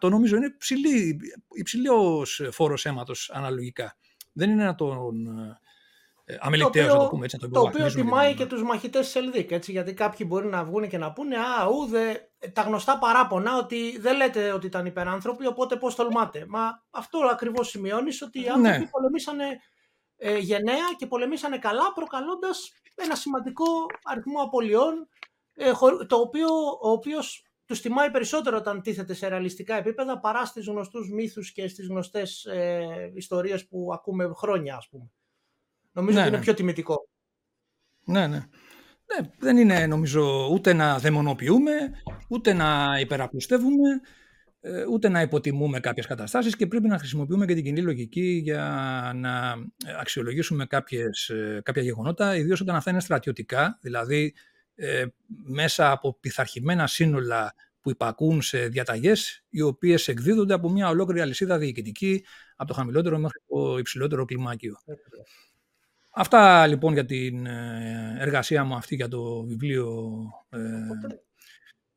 12% 0.00 0.10
νομίζω 0.10 0.36
είναι 0.36 0.54
ψηλή, 0.58 1.18
υψηλός 1.54 2.48
φόρος 2.50 2.86
αίματος 2.86 3.30
αναλογικά. 3.34 3.96
Δεν 4.32 4.50
είναι 4.50 4.64
να 4.64 4.74
τον 4.74 5.26
ε, 5.26 5.58
αμεληταίος, 6.40 6.92
να 6.92 6.98
το 6.98 7.08
πούμε 7.08 7.24
έτσι. 7.24 7.38
το, 7.38 7.48
το 7.48 7.60
οποίο 7.60 7.86
τιμάει 7.86 8.34
και 8.34 8.46
τους 8.46 8.62
μαχητές 8.62 9.04
της 9.06 9.14
Ελδίκ, 9.14 9.50
έτσι, 9.50 9.72
γιατί 9.72 9.94
κάποιοι 9.94 10.26
μπορεί 10.28 10.46
να 10.46 10.64
βγουν 10.64 10.88
και 10.88 10.98
να 10.98 11.12
πούνε 11.12 11.36
«Α, 11.36 11.66
ούδε, 11.66 12.30
τα 12.52 12.62
γνωστά 12.62 12.98
παράπονα 12.98 13.56
ότι 13.58 13.98
δεν 13.98 14.16
λέτε 14.16 14.52
ότι 14.52 14.66
ήταν 14.66 14.86
υπεράνθρωποι, 14.86 15.46
οπότε 15.46 15.76
πώς 15.76 15.94
τολμάτε». 15.94 16.44
Μα 16.48 16.84
αυτό 16.90 17.18
ακριβώς 17.30 17.68
σημειώνεις 17.68 18.22
ότι 18.22 18.38
οι 18.38 18.42
ναι. 18.42 18.50
άνθρωποι 18.50 18.78
ναι. 18.78 18.88
πολεμήσανε 18.90 19.44
ε, 20.16 20.38
γενναία 20.38 20.94
και 20.96 21.06
πολεμήσανε 21.06 21.58
καλά, 21.58 21.92
προκαλώντας 21.94 22.72
ένα 22.94 23.14
σημαντικό 23.14 23.64
αριθμό 24.02 24.42
απολειών 24.42 25.08
ε, 25.54 25.72
το 26.06 26.16
οποίο, 26.16 26.48
ο 26.82 26.90
οποίος 26.90 27.46
τους 27.64 27.80
τιμάει 27.80 28.10
περισσότερο 28.10 28.56
όταν 28.56 28.82
τίθεται 28.82 29.14
σε 29.14 29.28
ρεαλιστικά 29.28 29.74
επίπεδα 29.74 30.20
παρά 30.20 30.44
στις 30.44 30.66
γνωστούς 30.66 31.10
μύθους 31.10 31.52
και 31.52 31.68
στις 31.68 31.86
γνωστές 31.86 32.44
ε, 32.44 33.12
ιστορίες 33.14 33.68
που 33.68 33.90
ακούμε 33.92 34.30
χρόνια, 34.34 34.76
ας 34.76 34.88
πούμε. 34.88 35.10
Νομίζω 35.92 36.16
ναι, 36.16 36.20
ότι 36.20 36.28
είναι 36.28 36.38
ναι. 36.38 36.44
πιο 36.44 36.54
τιμητικό. 36.54 37.08
Ναι, 38.04 38.26
ναι. 38.26 38.46
Ναι, 39.06 39.28
δεν 39.38 39.56
είναι 39.56 39.86
νομίζω 39.86 40.48
ούτε 40.52 40.72
να 40.72 40.98
δαιμονοποιούμε, 40.98 41.72
ούτε 42.28 42.52
να 42.52 42.96
υπεραπλουστεύουμε, 43.00 44.00
ε, 44.60 44.84
ούτε 44.86 45.08
να 45.08 45.20
υποτιμούμε 45.20 45.80
κάποιες 45.80 46.06
καταστάσεις 46.06 46.56
και 46.56 46.66
πρέπει 46.66 46.88
να 46.88 46.98
χρησιμοποιούμε 46.98 47.46
και 47.46 47.54
την 47.54 47.64
κοινή 47.64 47.82
λογική 47.82 48.40
για 48.44 48.64
να 49.14 49.54
αξιολογήσουμε 50.00 50.66
κάποιες, 50.66 51.28
ε, 51.28 51.60
κάποια 51.64 51.82
γεγονότα, 51.82 52.36
ιδίως 52.36 52.60
όταν 52.60 52.76
αυτά 52.76 52.90
είναι 52.90 53.00
στρατιωτικά, 53.00 53.78
δηλαδή 53.80 54.34
ε, 54.74 55.04
μέσα 55.44 55.90
από 55.90 56.18
πειθαρχημένα 56.20 56.86
σύνολα 56.86 57.54
που 57.80 57.90
υπακούν 57.90 58.42
σε 58.42 58.68
διαταγές 58.68 59.44
οι 59.48 59.60
οποίες 59.60 60.08
εκδίδονται 60.08 60.54
από 60.54 60.70
μια 60.70 60.88
ολόκληρη 60.88 61.20
αλυσίδα 61.20 61.58
διοικητική 61.58 62.24
από 62.56 62.68
το 62.68 62.74
χαμηλότερο 62.74 63.18
μέχρι 63.18 63.38
το 63.48 63.78
υψηλότερο 63.78 64.24
κλιμάκιο. 64.24 64.76
Αυτά 66.14 66.66
λοιπόν 66.66 66.92
για 66.92 67.04
την 67.04 67.46
ε, 67.46 68.16
εργασία 68.18 68.64
μου 68.64 68.74
αυτή 68.74 68.94
για 68.94 69.08
το 69.08 69.42
βιβλίο 69.42 70.12
ε, 70.48 70.58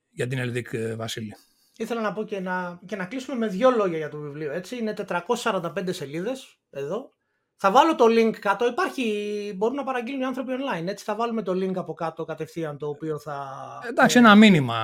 για 0.10 0.28
την 0.28 0.38
Ελδίκ 0.38 0.68
Βασίλη. 0.96 1.36
Ήθελα 1.78 2.02
να 2.02 2.14
πω 2.14 2.24
και 2.24 2.40
να, 2.40 2.80
και 2.86 2.96
να 2.96 3.06
κλείσουμε 3.06 3.38
με 3.38 3.48
δύο 3.48 3.70
λόγια 3.70 3.98
για 3.98 4.10
το 4.10 4.18
βιβλίο. 4.18 4.52
Έτσι. 4.52 4.78
Είναι 4.78 4.94
445 5.08 5.94
σελίδες 5.94 6.60
εδώ 6.70 7.16
θα 7.58 7.72
βάλω 7.72 7.96
το 7.96 8.06
link 8.10 8.32
κάτω. 8.40 8.68
Υπάρχει, 8.68 9.54
μπορούν 9.58 9.76
να 9.76 9.84
παραγγείλουν 9.84 10.22
οι 10.22 10.26
άνθρωποι 10.26 10.52
online. 10.54 10.88
Έτσι 10.88 11.04
θα 11.04 11.16
βάλουμε 11.16 11.42
το 11.42 11.52
link 11.52 11.76
από 11.76 11.94
κάτω 11.94 12.26
κατευθείαν 12.26 12.78
το 12.78 12.88
οποίο 12.88 13.20
θα... 13.20 13.48
Εντάξει, 13.90 14.18
ένα 14.18 14.36
μήνυμα 14.36 14.76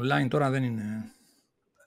online 0.00 0.28
τώρα 0.30 0.50
δεν 0.50 0.62
είναι... 0.62 1.14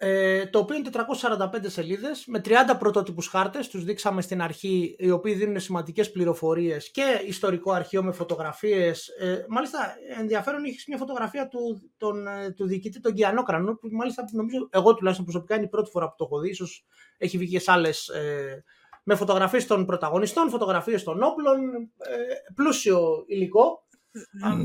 Ε, 0.05 0.45
το 0.45 0.59
οποίο 0.59 0.75
είναι 0.75 0.89
445 0.91 1.47
σελίδες 1.65 2.23
με 2.27 2.41
30 2.45 2.51
πρωτότυπους 2.79 3.27
χάρτες, 3.27 3.67
τους 3.67 3.83
δείξαμε 3.83 4.21
στην 4.21 4.41
αρχή, 4.41 4.95
οι 4.99 5.11
οποίοι 5.11 5.33
δίνουν 5.33 5.59
σημαντικές 5.59 6.11
πληροφορίες 6.11 6.91
και 6.91 7.21
ιστορικό 7.27 7.71
αρχείο 7.71 8.03
με 8.03 8.11
φωτογραφίες. 8.11 9.07
Ε, 9.07 9.45
μάλιστα 9.49 9.95
ενδιαφέρον 10.19 10.63
έχει 10.63 10.83
μια 10.87 10.97
φωτογραφία 10.97 11.47
του, 11.47 11.91
τον, 11.97 12.27
ε, 12.27 12.51
του 12.51 12.67
διοικητή 12.67 12.99
τον 12.99 13.13
Κιανόκρανο, 13.13 13.73
που 13.73 13.89
μάλιστα 13.91 14.25
νομίζω 14.31 14.67
εγώ 14.71 14.93
τουλάχιστον 14.93 15.25
προσωπικά 15.25 15.55
είναι 15.55 15.65
η 15.65 15.69
πρώτη 15.69 15.89
φορά 15.89 16.07
που 16.07 16.15
το 16.17 16.23
έχω 16.23 16.39
δει, 16.39 16.49
ίσως 16.49 16.85
έχει 17.17 17.37
βγει 17.37 17.51
και 17.51 17.59
σε 17.59 17.71
άλλες 17.71 18.07
ε, 18.07 18.63
με 19.03 19.15
φωτογραφίες 19.15 19.67
των 19.67 19.85
πρωταγωνιστών, 19.85 20.49
φωτογραφίες 20.49 21.03
των 21.03 21.23
όπλων, 21.23 21.59
ε, 21.97 22.53
πλούσιο 22.55 23.23
υλικό. 23.27 23.87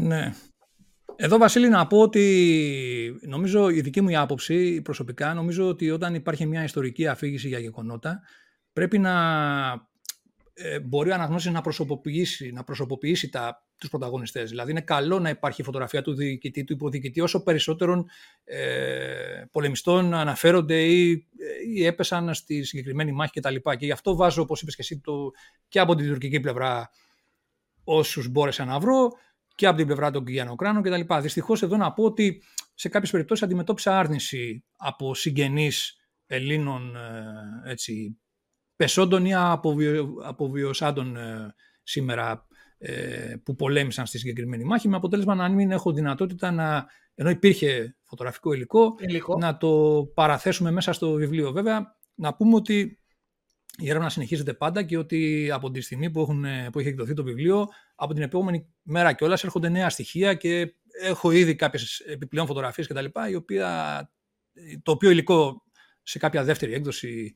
Ναι. 0.00 0.32
Εδώ 1.20 1.38
Βασίλη 1.38 1.68
να 1.68 1.86
πω 1.86 2.00
ότι 2.00 3.20
νομίζω 3.22 3.70
η 3.70 3.80
δική 3.80 4.00
μου 4.00 4.18
άποψη 4.18 4.82
προσωπικά 4.82 5.34
νομίζω 5.34 5.68
ότι 5.68 5.90
όταν 5.90 6.14
υπάρχει 6.14 6.46
μια 6.46 6.64
ιστορική 6.64 7.06
αφήγηση 7.06 7.48
για 7.48 7.58
γεγονότα 7.58 8.20
πρέπει 8.72 8.98
να 8.98 9.12
ε, 10.54 10.80
μπορεί 10.80 11.10
ο 11.10 11.14
αναγνώστης 11.14 11.52
να 11.52 11.60
προσωποποιήσει, 11.60 12.52
να 12.52 12.64
προσωποποιήσει 12.64 13.28
τα, 13.28 13.64
τους 13.78 13.88
πρωταγωνιστές. 13.88 14.50
Δηλαδή 14.50 14.70
είναι 14.70 14.80
καλό 14.80 15.18
να 15.18 15.28
υπάρχει 15.28 15.62
φωτογραφία 15.62 16.02
του 16.02 16.14
διοικητή, 16.14 16.64
του 16.64 16.72
υποδιοικητή, 16.72 17.20
όσο 17.20 17.42
περισσότερων 17.42 18.08
ε, 18.44 19.44
πολεμιστών 19.50 20.14
αναφέρονται 20.14 20.84
ή, 20.84 21.26
ή, 21.74 21.86
έπεσαν 21.86 22.34
στη 22.34 22.62
συγκεκριμένη 22.64 23.12
μάχη 23.12 23.40
κτλ. 23.40 23.54
Και, 23.54 23.76
και 23.76 23.86
γι' 23.86 23.92
αυτό 23.92 24.16
βάζω, 24.16 24.42
όπως 24.42 24.62
είπες 24.62 24.74
και 24.74 24.82
εσύ, 24.82 25.00
το, 25.00 25.30
και 25.68 25.80
από 25.80 25.94
την 25.94 26.08
τουρκική 26.08 26.40
πλευρά 26.40 26.90
όσους 27.84 28.28
μπόρεσα 28.28 28.64
να 28.64 28.78
βρω 28.78 29.12
και 29.58 29.66
από 29.66 29.76
την 29.76 29.86
πλευρά 29.86 30.10
των 30.10 30.24
Κιγιανοκράνων 30.24 30.82
κτλ. 30.82 31.14
Δυστυχώς 31.20 31.62
εδώ 31.62 31.76
να 31.76 31.92
πω 31.92 32.04
ότι 32.04 32.42
σε 32.74 32.88
κάποιες 32.88 33.10
περιπτώσεις 33.10 33.44
αντιμετώπισα 33.44 33.98
άρνηση 33.98 34.64
από 34.76 35.14
συγγενείς 35.14 35.96
Ελλήνων 36.26 36.96
ε, 36.96 37.70
έτσι, 37.70 38.20
πεσόντων 38.76 39.24
ή 39.24 39.34
αποβιο, 39.34 40.14
αποβιωσάντων 40.22 41.16
ε, 41.16 41.54
σήμερα 41.82 42.46
ε, 42.78 43.34
που 43.42 43.54
πολέμησαν 43.54 44.06
στη 44.06 44.18
συγκεκριμένη 44.18 44.64
μάχη 44.64 44.88
με 44.88 44.96
αποτέλεσμα 44.96 45.34
να 45.34 45.48
μην 45.48 45.70
έχω 45.70 45.92
δυνατότητα 45.92 46.50
να, 46.50 46.86
ενώ 47.14 47.30
υπήρχε 47.30 47.96
φωτογραφικό 48.04 48.52
υλικό, 48.52 48.96
να 49.38 49.56
το 49.56 50.02
παραθέσουμε 50.14 50.70
μέσα 50.70 50.92
στο 50.92 51.12
βιβλίο. 51.12 51.52
Βέβαια, 51.52 51.96
να 52.14 52.34
πούμε 52.34 52.54
ότι 52.54 52.97
η 53.80 53.90
έρευνα 53.90 54.08
συνεχίζεται 54.08 54.54
πάντα 54.54 54.82
και 54.82 54.98
ότι 54.98 55.50
από 55.50 55.70
τη 55.70 55.80
στιγμή 55.80 56.10
που, 56.10 56.20
έχουν, 56.20 56.44
που 56.72 56.78
έχει 56.78 56.88
εκδοθεί 56.88 57.14
το 57.14 57.22
βιβλίο, 57.22 57.68
από 57.94 58.14
την 58.14 58.22
επόμενη 58.22 58.66
μέρα 58.82 59.12
κιόλας 59.12 59.44
έρχονται 59.44 59.68
νέα 59.68 59.90
στοιχεία 59.90 60.34
και 60.34 60.74
έχω 61.02 61.30
ήδη 61.30 61.54
κάποιες 61.54 61.98
επιπλέον 61.98 62.46
φωτογραφίες 62.46 62.86
κτλ. 62.86 63.04
Το 64.82 64.92
οποίο 64.92 65.10
υλικό 65.10 65.62
σε 66.02 66.18
κάποια 66.18 66.44
δεύτερη 66.44 66.72
έκδοση 66.72 67.34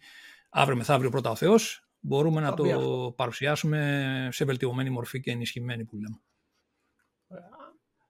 αύριο 0.51 0.76
μεθαύριο 0.76 1.11
πρώτα 1.11 1.30
ο 1.30 1.34
Θεός, 1.34 1.88
μπορούμε 2.01 2.40
να 2.40 2.55
το 2.55 3.12
παρουσιάσουμε 3.16 4.28
σε 4.32 4.45
βελτιωμένη 4.45 4.90
μορφή 4.90 5.20
και 5.20 5.30
ενισχυμένη 5.30 5.84
που 5.84 5.97
λέμε. 5.97 6.20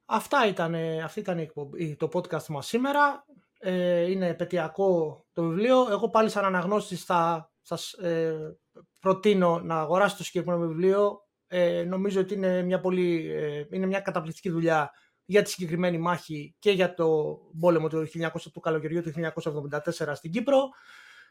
Αυτά 0.05 0.47
ήταν, 0.47 0.75
αυτή 1.05 1.21
ήταν 1.21 1.53
το 1.97 2.09
podcast 2.13 2.47
μας 2.47 2.67
σήμερα. 2.67 3.25
Ε, 3.59 4.11
είναι 4.11 4.27
επαιτειακό 4.27 5.25
το 5.33 5.43
βιβλίο. 5.43 5.87
Εγώ 5.91 6.09
πάλι 6.09 6.29
σαν 6.29 6.45
αναγνώστης 6.45 7.05
θα 7.05 7.52
σας 7.63 7.93
ε, 7.93 8.57
προτείνω 9.01 9.61
να 9.61 9.81
αγοράσετε 9.81 10.19
το 10.19 10.25
συγκεκριμένο 10.25 10.67
βιβλίο. 10.67 11.27
Ε, 11.47 11.83
νομίζω 11.83 12.21
ότι 12.21 12.35
είναι 12.35 12.63
μια, 12.63 12.81
πολύ, 12.81 13.33
ε, 13.33 13.65
είναι 13.71 13.87
μια 13.87 14.01
καταπληκτική 14.01 14.51
δουλειά 14.51 14.91
για 15.25 15.43
τη 15.43 15.51
συγκεκριμένη 15.51 15.99
μάχη 15.99 16.55
και 16.59 16.71
για 16.71 16.95
το 16.95 17.39
πόλεμο 17.61 17.89
του, 17.89 18.07
1900, 18.07 18.29
του 18.53 18.61
καλοκαιριού 18.61 19.03
του 19.03 19.13
1974 19.13 20.13
στην 20.15 20.31
Κύπρο. 20.31 20.69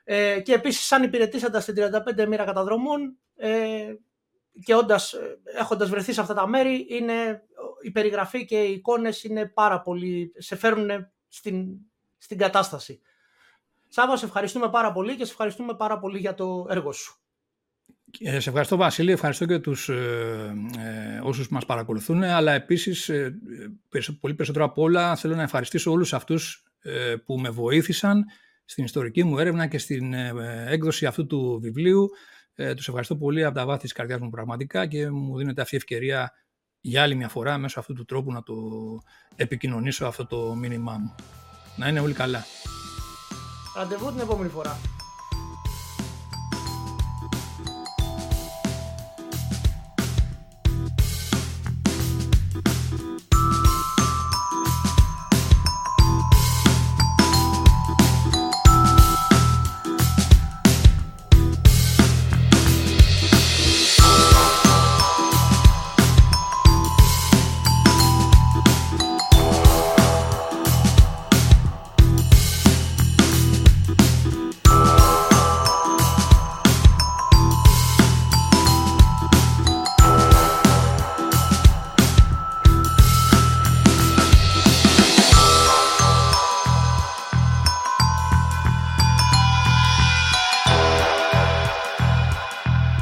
Ε, 0.04 0.40
και 0.40 0.54
επίσης 0.54 0.86
σαν 0.86 1.04
υπηρετήσαντα 1.04 1.60
στην 1.60 1.76
35 1.76 2.28
μοίρα 2.28 2.46
καταδρομών 2.46 3.18
ε, 3.36 3.94
και 4.64 4.76
όντας, 4.76 5.14
ε, 5.14 5.40
έχοντας 5.58 5.90
βρεθεί 5.90 6.14
σε 6.14 6.22
αυτά 6.22 6.34
τα 6.34 6.48
μέρη, 6.48 6.86
είναι, 6.90 7.44
η 7.82 7.92
περιγραφή 7.92 8.46
και 8.46 8.64
οι 8.64 8.72
εικόνες 8.72 9.24
είναι 9.24 9.46
πάρα 9.46 9.82
πολύ, 9.82 10.34
σε 10.38 10.56
φέρνουν 10.56 11.12
στην, 11.28 11.68
στην 12.18 12.38
κατάσταση. 12.38 13.02
Σάβα, 13.94 14.18
σε 14.18 14.26
ευχαριστούμε 14.26 14.70
πάρα 14.70 14.92
πολύ 14.92 15.16
και 15.16 15.26
σε 15.26 15.32
ευχαριστούμε 15.32 15.76
πάρα 15.76 16.00
πολύ 16.00 16.20
για 16.20 16.34
το 16.34 16.66
έργο 16.70 16.92
σου. 16.92 17.16
Ε, 18.20 18.40
σε 18.40 18.50
ευχαριστώ 18.50 18.76
Βασίλη, 18.76 19.12
ευχαριστώ 19.12 19.46
και 19.46 19.60
τους 19.60 19.90
ε, 19.90 20.54
ε, 20.78 21.20
όσους 21.24 21.50
μας 21.50 21.66
παρακολουθούν, 21.66 22.24
αλλά 22.24 22.52
επίσης 22.52 23.10
ε, 23.10 23.40
πολύ 24.20 24.34
περισσότερο 24.34 24.66
από 24.66 24.82
όλα 24.82 25.16
θέλω 25.16 25.36
να 25.36 25.44
ευχαριστήσω 25.44 25.92
όλους 25.92 26.14
αυτούς 26.14 26.64
που 27.26 27.40
με 27.40 27.50
βοήθησαν 27.50 28.26
στην 28.72 28.84
ιστορική 28.84 29.24
μου 29.24 29.38
έρευνα 29.38 29.68
και 29.68 29.78
στην 29.78 30.14
ε, 30.14 30.34
έκδοση 30.68 31.06
αυτού 31.06 31.26
του 31.26 31.60
βιβλίου. 31.62 32.10
Ε, 32.56 32.74
τους 32.74 32.88
ευχαριστώ 32.88 33.16
πολύ 33.16 33.44
από 33.44 33.56
τα 33.56 33.66
βάθη 33.66 33.82
της 33.82 33.92
καρδιάς 33.92 34.20
μου 34.20 34.30
πραγματικά 34.30 34.88
και 34.88 35.10
μου 35.10 35.38
δίνεται 35.38 35.62
αυτή 35.62 35.76
η 35.76 35.78
ευκαιρία 35.78 36.32
για 36.82 37.04
άλλη 37.04 37.16
μια 37.16 37.30
φορά 37.30 37.58
μέσω 37.58 37.80
αυτού 37.80 37.94
του 37.94 38.06
τρόπου 38.06 38.32
να 38.32 38.44
το 38.44 38.54
επικοινωνήσω 39.36 40.06
αυτό 40.06 40.26
το 40.26 40.56
μήνυμά 40.56 40.98
μου. 40.98 41.16
Να 41.76 41.88
είναι 41.88 42.00
όλοι 42.00 42.14
καλά. 42.14 42.46
Ραντεβού 43.76 44.12
την 44.12 44.20
επόμενη 44.20 44.50
φορά. 44.50 44.80